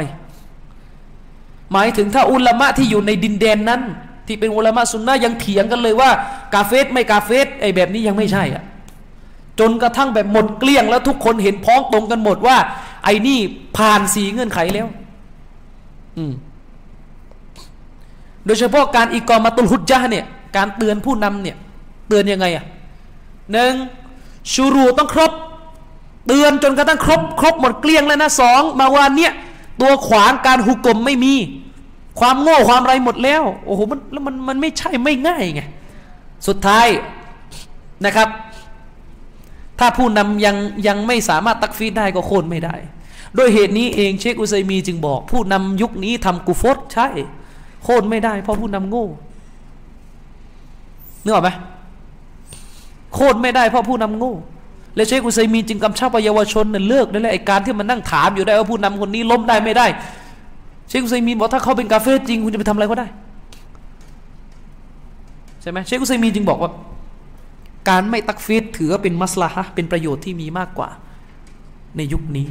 [1.72, 3.82] หมายถึงถ้าอุลามะที่อยู่ในดินแดนนั้น
[4.28, 6.10] ที่เป็นอุลามะซุนนะยังเถียงกันเลยว่า
[6.54, 8.64] กาเฟสไม่กาเฟสไอ้แบบนี้ยังไม่ใช่อะ
[9.60, 12.58] จนกระทั่งแบบหมดเกลี้ยงแล้วทุกคนเห็นพ้องตรงกันหมดว่า
[13.04, 13.40] ไอ้นี่
[13.78, 14.88] ผ่านสีเงื่อนไขแล้ว
[16.18, 16.34] อืม
[18.46, 20.26] โดยเฉพาะการอีกอมาตุลฮุจจาเนี่ย
[20.56, 21.58] การเตือนผู้นำเนี่ย
[22.08, 22.66] เตือนยังไงอะ
[23.52, 23.74] หนึ่ง
[24.54, 25.32] ชูรูต้องครบ
[26.28, 29.34] เตือนจนกระทั่งครบ ครบหมดเกลี้ยงแล้วนะสองมาวันเนี้ย
[29.82, 31.34] ตัวขวางการหุกกลมไม่มี
[32.20, 35.62] ความโง่ความไรหมดแล้ว โอ้โหมันแล้วมันมันไม่ใช่ไม่ง่ายไง
[36.48, 36.88] สุดท้าย
[38.06, 38.30] นะครับ
[39.80, 40.56] ถ้าผู้นำยัง
[40.88, 42.76] ยังไม่สามารถตักฟีดได้ก็โค่นไม่ได้
[43.36, 47.08] โดยเหตุนี้เองเชคอุซัยมีจึงบอก ผู้นำยุคนี้ทำกุฟรใช่
[47.84, 49.08] โค่นไม่ได้ เพราะผู้นำโง่
[51.24, 51.50] นึกออกไหม
[53.14, 54.36] โค่นไม่ได้เพราะผู้นำโง่
[54.96, 59.88] และเชคอุซัยมีจึงกำชับเยาวชนเลิกได้แล้วไอ้การที่มันนั่งถามอยู่ได้ว่าผู้นำคนนี้ล้มได้ไม่ได้
[60.88, 63.08] เชคอุซัยมีบอกถ้าเขาเป็นกาเฟ่จริงคุณจะไปทำอะไรก็ได้
[65.62, 66.72] ใช่ไหมเชคอุซัยมีจึงบอกว่า
[67.90, 70.90] การไม่ตักฟีดถือว่าเป็นมัสลาฮะเป็นประโยชน์ที่มีมากกว่า
[71.98, 72.48] ในยุคนี้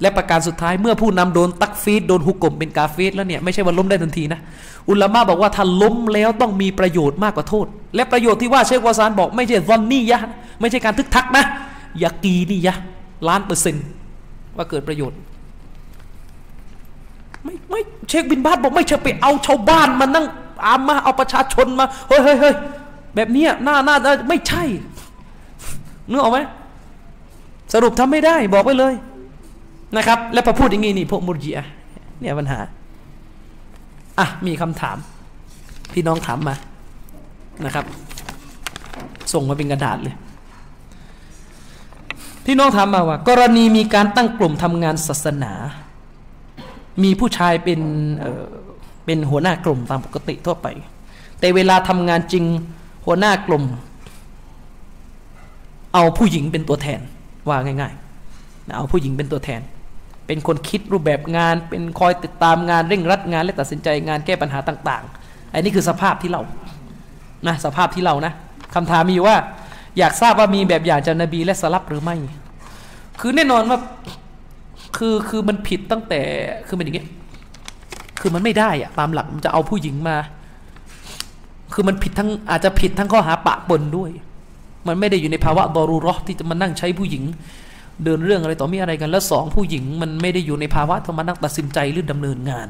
[0.00, 4.40] และประการสุดท้ายเมื่อผู้นำโดนตักฟีดโดนฮุกกลมเป็นกาเฟสแล้วเนี่ยไม่ใช่ว่าล้มได้ทันทีนะ
[4.88, 10.20] อุลามะบอกว่าถ้าล้มแล้วต้องมีประโยชน์มากกว่าโทษ และประโยชน์ที่ว่าเชควาซานบอกไม่ใช่ซอนนี่ยะ
[10.60, 11.44] ไม่ใช่การทึกทักนะ
[12.02, 12.76] ยากีนี่ยะ
[13.28, 13.84] ล้านเปอร์เซ็นต์
[14.56, 15.18] ว่าเกิดประโยชน์
[17.44, 20.26] ไม่ไม่เชคบินบาสบอกไม่ใช่ไปเอาชาวบ้านมานั่ง
[20.66, 22.54] อามมาเอาประชาชนมาเฮ้ยเฮ้ยเฮ้ย
[23.14, 23.96] แบบนี้หน้าหน้า
[24.28, 24.62] ไม่ใช่
[26.10, 26.38] นึกออกไหม
[27.72, 28.94] สรุปทำไม่ได้บอกไปเลย
[29.96, 31.66] นะครับ แล้วพอพูดอย่างนี้นี่พวกมุรจิอะ
[32.20, 32.58] เนี่ยปัญหา
[34.18, 34.96] อะมีคำถาม
[35.92, 36.54] พี่น้องถามมา
[37.64, 37.84] นะครับ
[39.32, 40.14] ส่งมาเป็นกระดาษเลย
[42.46, 45.52] พี่น้องถามมาว่า กรณีมีการตั้งกลุ่มทำงานศาสนา
[47.02, 47.80] มีผู้ชายเป็น
[48.18, 48.44] เอ่อ
[49.04, 50.66] เป็นหัวหน้ากลุ่มตามปกติทั่วไป
[51.38, 52.44] แต่เวลาทำงานจริง
[53.06, 53.64] หัวหน้ากลุ่ม
[55.94, 57.00] เอาผู้หญิงเป็นตัวแทน
[57.48, 59.60] ว่าง่ายๆเอาผู้หญิงเป็นตัวแทน
[60.26, 66.42] เป็นคนคิดรูปแบบงาน เป็นคอยติดตามงานเร่งรัดงานและตัดสินใจงานแก้ปัญหาต่าง ๆ อันนี้คือสภาพที่เรา
[67.46, 68.32] นะสภาพที่เรานะ
[68.74, 69.36] คำถามมีว่า
[69.98, 72.16] อยากทราบว่ามีแบบอย่างจากนบีและสลับหรือไม่
[73.20, 73.78] คือแน่นอนว่า
[74.96, 76.20] คือคือมันผิดตั้งแต่
[76.68, 77.08] คือมันอย่างเงี้ย
[78.20, 80.16] คือมันไม่ได้อะตามหลักมันจะเอาผู้หญิงมา
[81.74, 84.10] คือมันผิดทั้งอาจจะผิดทั้งข้อหาปะปนด้วย
[84.86, 87.22] มันไม่ได้อยู่ในภาวะดอรูรอที่จะมานั่งใช้ผู้หญิง
[88.04, 92.68] เดินเรื่องอะไรต่อมีอะไรกัน แล้วสองผู้หญิงมันไม่ได้อยู่ในภาวะที่มานั่งตัดสินใจหรือดำเนินงาน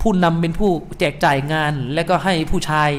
[0.00, 0.70] ผู้นำเป็นผู้
[1.00, 2.90] แจกจ่ายงาน และก็ให้ผู้ชาย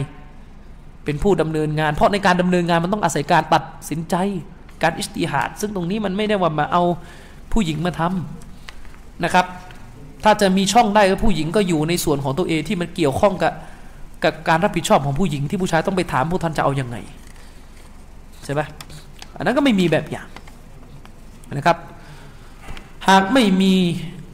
[1.06, 4.16] เป็นผู้ดำเนินงาน เพราะในการดำเนินงานมันต้องอาศัยการตัดสินใจ
[4.84, 6.84] การอิสติฮาดซึ่งตรงนี้มันไม่ได้ว่ามาเอา
[7.52, 9.46] ผู้หญิงมาทำนะครับ
[10.24, 13.54] ถ้าจะมีช่องได้ก็ผู้หญิงก็อยู่ในส่วนของตัวเองที่มันเกี่ยวข้องกับ
[14.24, 16.98] กับการรับผิดชอบของผู้หญิงที่ผู้ชายต้องไปถามผู้ท่านจะเอาอยัางไง
[18.46, 18.62] ใช่ไหม
[19.38, 20.28] อันนั้นก็ไม่มีแบบอย่าง
[21.58, 21.78] นะครับ
[23.10, 23.74] หากไม่มี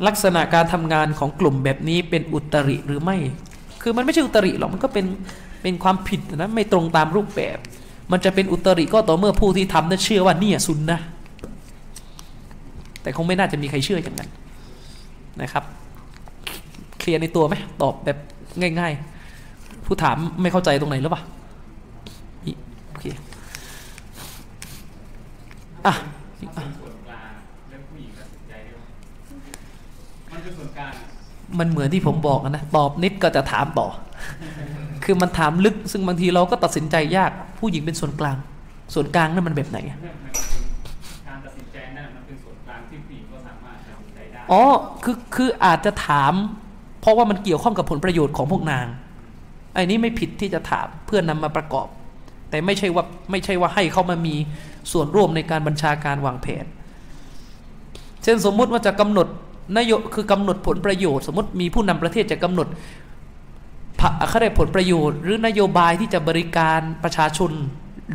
[0.08, 3.18] ลักษณะการทำงานของกลุ่มแบบนี้เป็นอุตริหรือไม่
[3.82, 5.06] คือมันไม่ใช่อุตริหรอกมันก็เป็น
[5.62, 7.58] เป็นความผิดนะไม่ตรงตามรูปแบบ
[8.12, 11.00] มันจะเป็นอุตริก็ต่อเมื่อผู้ที่ทำนั้นเชื่อว่าเนี่ยซุนนะ
[13.02, 14.30] แต่คงไม่น่าจะมีใครเชื่ออย่างนั้น
[15.41, 15.64] นะครับ
[17.00, 18.18] เคลียร์ในตัวไหมตอบแบบ
[18.80, 18.94] ง่าย
[19.40, 21.24] ๆ ผู้ถามไม่เข้าใจตรงไหนหรือเปล่า
[22.90, 23.06] โอเค
[25.86, 25.94] อะ
[26.40, 27.32] ส่วนกลาง
[27.70, 28.80] เรื่องผู้หญิงตัดสินใจได้ไหม
[30.32, 30.94] มัน คือส่วนกลาง
[31.60, 33.88] มันเหมือนที่ผมบอกนะตอบนิดก็จะถามต่อ
[35.04, 38.38] คือมันถามลึกซึ่งบางทีเราก็ตัดสินใจยากผู้หญิงเป็นส่วนกลาง
[38.94, 40.34] ส่วนกลางนั่นมันแบบไหนอะเรื่องมัน
[41.28, 44.64] การตัดสินใจนั่นมันเป็นส่วนกลางที่ผู้หญิงก็สามารถตัดสินใจได้อ๋อ
[45.04, 46.34] คือคืออาจจะถาม
[47.02, 48.86] เพราะว่ามันเกี่ยวข้องกับผลประโยชน์ของพวกนาง
[49.74, 51.88] ไอ้นี้ไม่ผิดที่จะถามเพื่อนำมาประกอบ
[52.50, 54.36] แต่ไม่ใช่ว่าไม่ใช่ว่าให้เขามามี
[54.92, 56.66] ส่วนร่วมในการบัญชาการวางแผน
[58.24, 59.28] เช่นสมมุติว่าจะกำหนด
[59.78, 62.68] นโยคือกำหนดผลประโยชน์ สมมติมีผู้นำประเทศจะกำหนด
[64.00, 67.52] ผเขาได้ผลประโยชน์ หรือนโยบายที่จะบริการประชาชน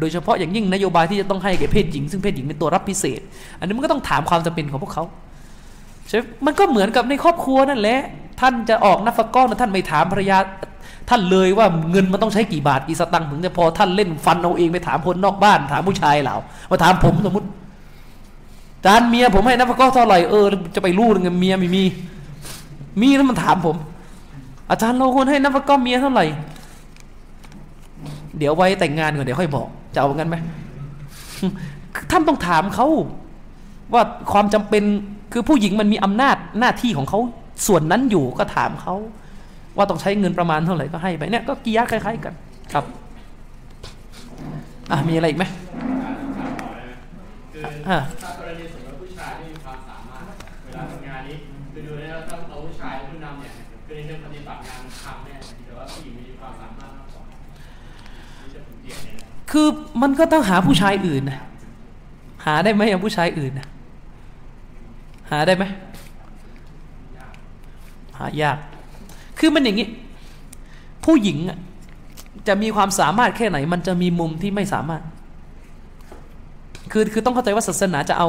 [0.00, 3.20] โดยเฉพาะอย่างยิ่งนโยบายที่จะต้องให้แก่เพศหญิง ซึ่งเพศหญิงเป็นตัวรับพิเศษ
[3.58, 5.04] อันนี้มันก็ต้องถามความจำเป็นของพวกเขา
[6.08, 8.00] ใช่มันก็เหมือนกับในครอบครัวนั่นแหละ
[8.40, 10.38] ท่านจะออกนักฟก้อนท่านไม่ถามภรรยา
[11.10, 16.36] ท่านเลยว่าเงินมันต้องใช้กี่บาทกี่สตังค์ถึงจะพอท่านเล่นฟันเอาเองไปถามคนนอกบ้าน ถามผู้ชายเหล่า
[16.70, 17.46] มาถามผมสมมติ
[18.84, 21.84] จานเมียผมให้นัฟก้อนเท่าไหร่เออจะไปรู้เงินเมียไม่มี
[23.00, 23.76] มีแล้วมันถามผม
[24.70, 26.24] อาจารย์เราควรให้นับก้อเมียเท่าไหร่
[28.38, 30.36] เดี๋ยวไว้แต่งงานก่อนเดี๋ยวค่อยบอกจะเอางั้นไหม
[32.10, 32.86] ท่านต้องถามเขา
[33.92, 34.02] ว่า
[34.32, 34.82] ความจำเป็น
[35.32, 37.18] คือผู้หญิงมันมีอำนาจหน้าที่ของเขา
[37.66, 38.94] ส่วนนั้นอยู่ก็ถามเขา
[39.76, 42.34] ว่าต้องใช้เงินประมาณเท่าไหร่ก็ให้ไปเนี่ยก็กิยาคล้ายๆ กัน
[42.72, 42.84] ครับ
[44.90, 45.44] อะมีอะไรอีกไหม
[47.52, 48.30] คืออะถ้า
[51.76, 53.52] คือดูแล้วถ้าเอาผู้ชายผู้นำเนี่ย
[53.86, 57.22] คือในเรื่องปฏิบัติงานทำเนี่ยแต่ว่าผู้หญิงมีความสามารถมากกว่า
[59.50, 59.66] คือ
[60.02, 61.40] มันก็ต้องหาผู้ชายอื่นนะ
[62.44, 63.68] หาได้ไหมอย่างผู้ชายอื่นนะ
[65.30, 65.64] หาได้ไหม
[68.18, 68.58] หายาก
[69.38, 69.88] คือมันอย่างนี้
[71.04, 71.38] ผู้หญิง
[72.48, 75.02] จะมีความสามารถแค่ไหน มันจะมีมุมที่ไม่สามารถ
[76.92, 78.28] คือคือต้องเข้าใจว่าศาสนาจะเอา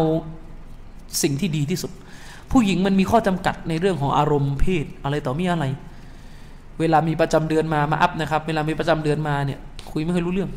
[1.22, 1.92] สิ่งที่ดีที่สุด
[2.52, 5.66] ผู้หญิงมันมีข้อจำกัดในเรื่องของอารมณ์เพศอะไรต่อมีอะไร
[6.80, 9.60] เวลามีประจำเดือนมามาอัพนะครับ เวลามีประจำเดือนมาเนี่ย
[9.92, 10.52] คุยไม่เคยรู้เรื่อง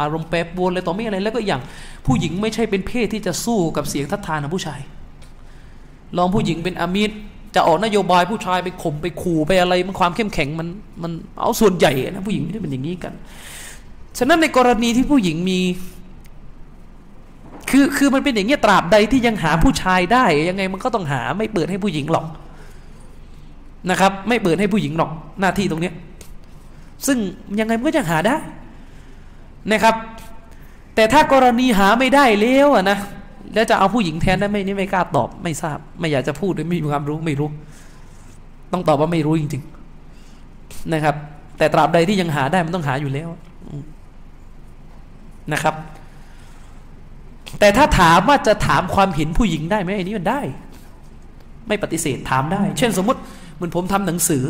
[0.00, 1.60] อารมณ์แปรปรวนอะไรต่อม่อะไร แล้วก็อย่าง
[2.06, 4.80] ผู้หญิงไม่ใช่เป็นเพศที่จะสู้กับเสียงทัดทานของผู้ชาย
[6.16, 7.14] ลองผู้หญิงเป็นอามิตร
[7.54, 10.68] จะออกนโยบายผู้ชายไปข่มไปขู่ไปอะไรมันความเข้มแข็งมัน
[11.02, 13.12] มันเอาส่วนใหญ่นะผู้หญิงไม่ได้เป็นอย่างนี้กัน
[14.18, 15.58] ฉะนั้นในกรณีที่ผู้หญิงมี
[17.70, 22.26] คือคือมันเป็นอย่างเงี้ยตราบใดที่ยังหาผู้ชายได้ ยังไงมันก็ต้องหาไม่เปิดให้ผู้หญิงหรอก
[23.90, 25.10] นะครับ ไม่เปิดให้ผู้หญิงหรอก
[25.40, 25.94] หน้าที่ตรงเนี้ย
[27.06, 27.18] ซึ่ง
[27.60, 28.36] ยังไงมันก็จะหาได้
[29.72, 29.94] นะครับ
[30.94, 32.98] แต่ถ้ากรณีหาไม่ได้แล้วอะนะ
[33.54, 37.48] แล้วจะเอาผู้หญิงแทนได้ไหมนี่ไม่กล้าตอบไม่ทราบ ไม่อยากจะพูดด้วยไม่มีความรู้ไม่รู้
[38.72, 39.62] ต้องตอบว่าไม่รู้จริง
[40.28, 41.14] ๆนะครับ
[41.58, 43.28] แต่ตราบใดที่ยังหาได้มันต้องหาอยู่แล้ว
[45.52, 45.74] นะครับ
[47.60, 50.40] แต่ถ้าถามว่าจะถามความเห็นผู้หญิงได้ไหมอันนี้มันได้
[51.68, 53.20] ไม่ปฏิเสธถามได้ เช่นสมมติ
[53.56, 54.44] เหมือนผมทำหนังสือ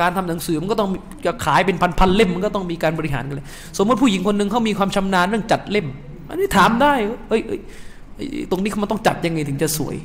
[0.00, 0.90] การทำหนังสือมันก็ต้อง
[1.26, 3.46] จะขายเป็นพันๆเล่มมันก็ต้องมีการบริหารกันเลย
[3.78, 5.86] สมมติผู้หญิงคนหนึ่งเขามีความชำนาญเรื่องจัดเล่ม
[6.30, 6.94] อันนี้ถามได้
[7.28, 7.60] เอ้ยเอ้ย
[8.16, 9.96] เอ้ยตรงนี้มันต้องจัดยังไงถึงจะสวย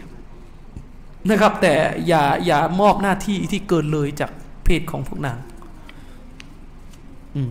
[1.29, 1.73] นะครับ แต่
[2.07, 4.31] อย่าอย่ามอบหน้าที่ที่เกินเลยจาก
[4.65, 5.37] เพศของพวกนาง
[7.35, 7.49] อืม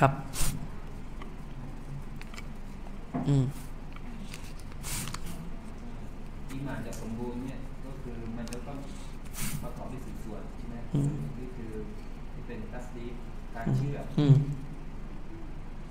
[0.00, 0.12] ครับ
[3.28, 3.44] อืม
[6.50, 8.78] อีหมานจะสมบูรณ์เนี่ยก็คือมันจะต้อง
[9.62, 11.72] ประกอบด้วยสี่ส่วนใช่ไหมอืมนี่คือ
[12.32, 13.12] ที่เป็นตัสดีฟ
[13.54, 14.36] การเชื่ออืม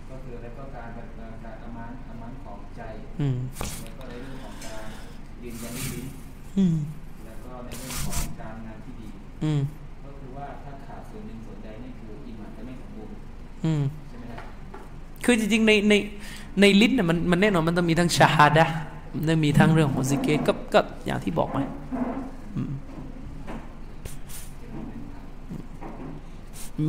[0.09, 2.81] ก็คือแล้วก็การแบบเอ่อการอามันอามันของใจ
[3.19, 3.37] อืม
[3.83, 4.83] แล้วก็ในเรื่องของการ
[5.43, 6.07] ยืนยันด้วยลิ้น
[6.57, 6.75] อืม
[7.25, 9.09] แล้วก็ในเรื่องของการงานที่ดี
[9.43, 9.61] อืม
[10.03, 13.15] ก็คือว่าถ้าขาดส่วนหนึ่งส่วนใดนี่คืออีหมานจะไม่สมบูรณ์
[13.65, 14.41] อืมใช่ไหมครับ
[15.25, 15.93] คือจริงๆในใน
[16.61, 18.65] ในลิ้นน่ะมันมันแน่นอนมันต้องมีทั้งชาฮาดะ
[19.15, 21.57] มันต้องมีทั้งเรื่องของซิกเกตก็ก็อย่างที่บอกไป
[22.55, 22.71] อืม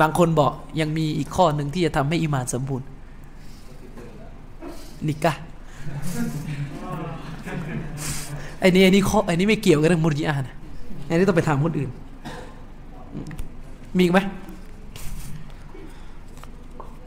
[0.01, 2.87] บางคนบอกยังมีอีกข้อหนึ่งที่จะทำให้อีหมานสมบูรณ์
[5.09, 5.33] นิกะ
[8.61, 10.57] ไอ้นี่ไอ้นี่ข้อไอ้นี่ไม่เกี่ยวกับเรื่องมุริอานะ
[11.07, 11.91] ไอ้นี่ต้องไปถามคนอื่น
[13.97, 14.19] มีอีกไหม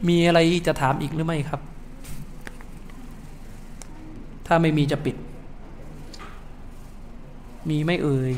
[0.08, 1.60] มีอะไรจะถามอีกหรือไม่ครับ
[4.46, 5.16] ถ้าไม่มีจะปิด
[7.68, 8.32] มีไม่เอ่ย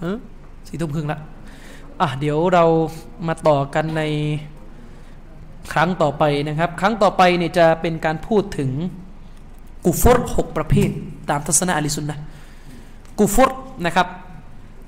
[0.00, 0.18] เออ
[0.66, 1.18] สี่ทุ่มครึ่งละ
[2.00, 2.64] อะเดี๋ยวเรา
[3.26, 4.02] มาต่อกันใน
[5.72, 8.70] ครั้งต่อไปนะครับ ครั้งต่อไปเนี่ยจะเป็นการพูดถึง
[9.86, 10.90] กุฟรหกประเภท
[11.30, 12.18] ตามทัศนะอลิสุนนะ
[13.18, 13.50] กุฟร
[13.86, 14.08] นะครับ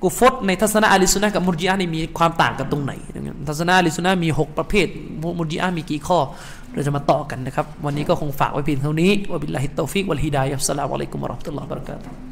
[0.03, 2.93] กุฟรในทัศนะอลิสุนนะกับมุรจิอะห์นี่มีความต่างกันตรงไหน
[3.49, 4.87] ทัศนะอลิสุนนะมี 6 ประเภท
[5.39, 6.19] มุรจิอะห์มีกี่ข้อ
[6.75, 12.32] เราจะมาต่อกันนะครับ วันนี้ก็คงฝากไว้เพียงเท่านี้وبالله التوفيق والهداية السلام عليكم ورحمة الله وبركاته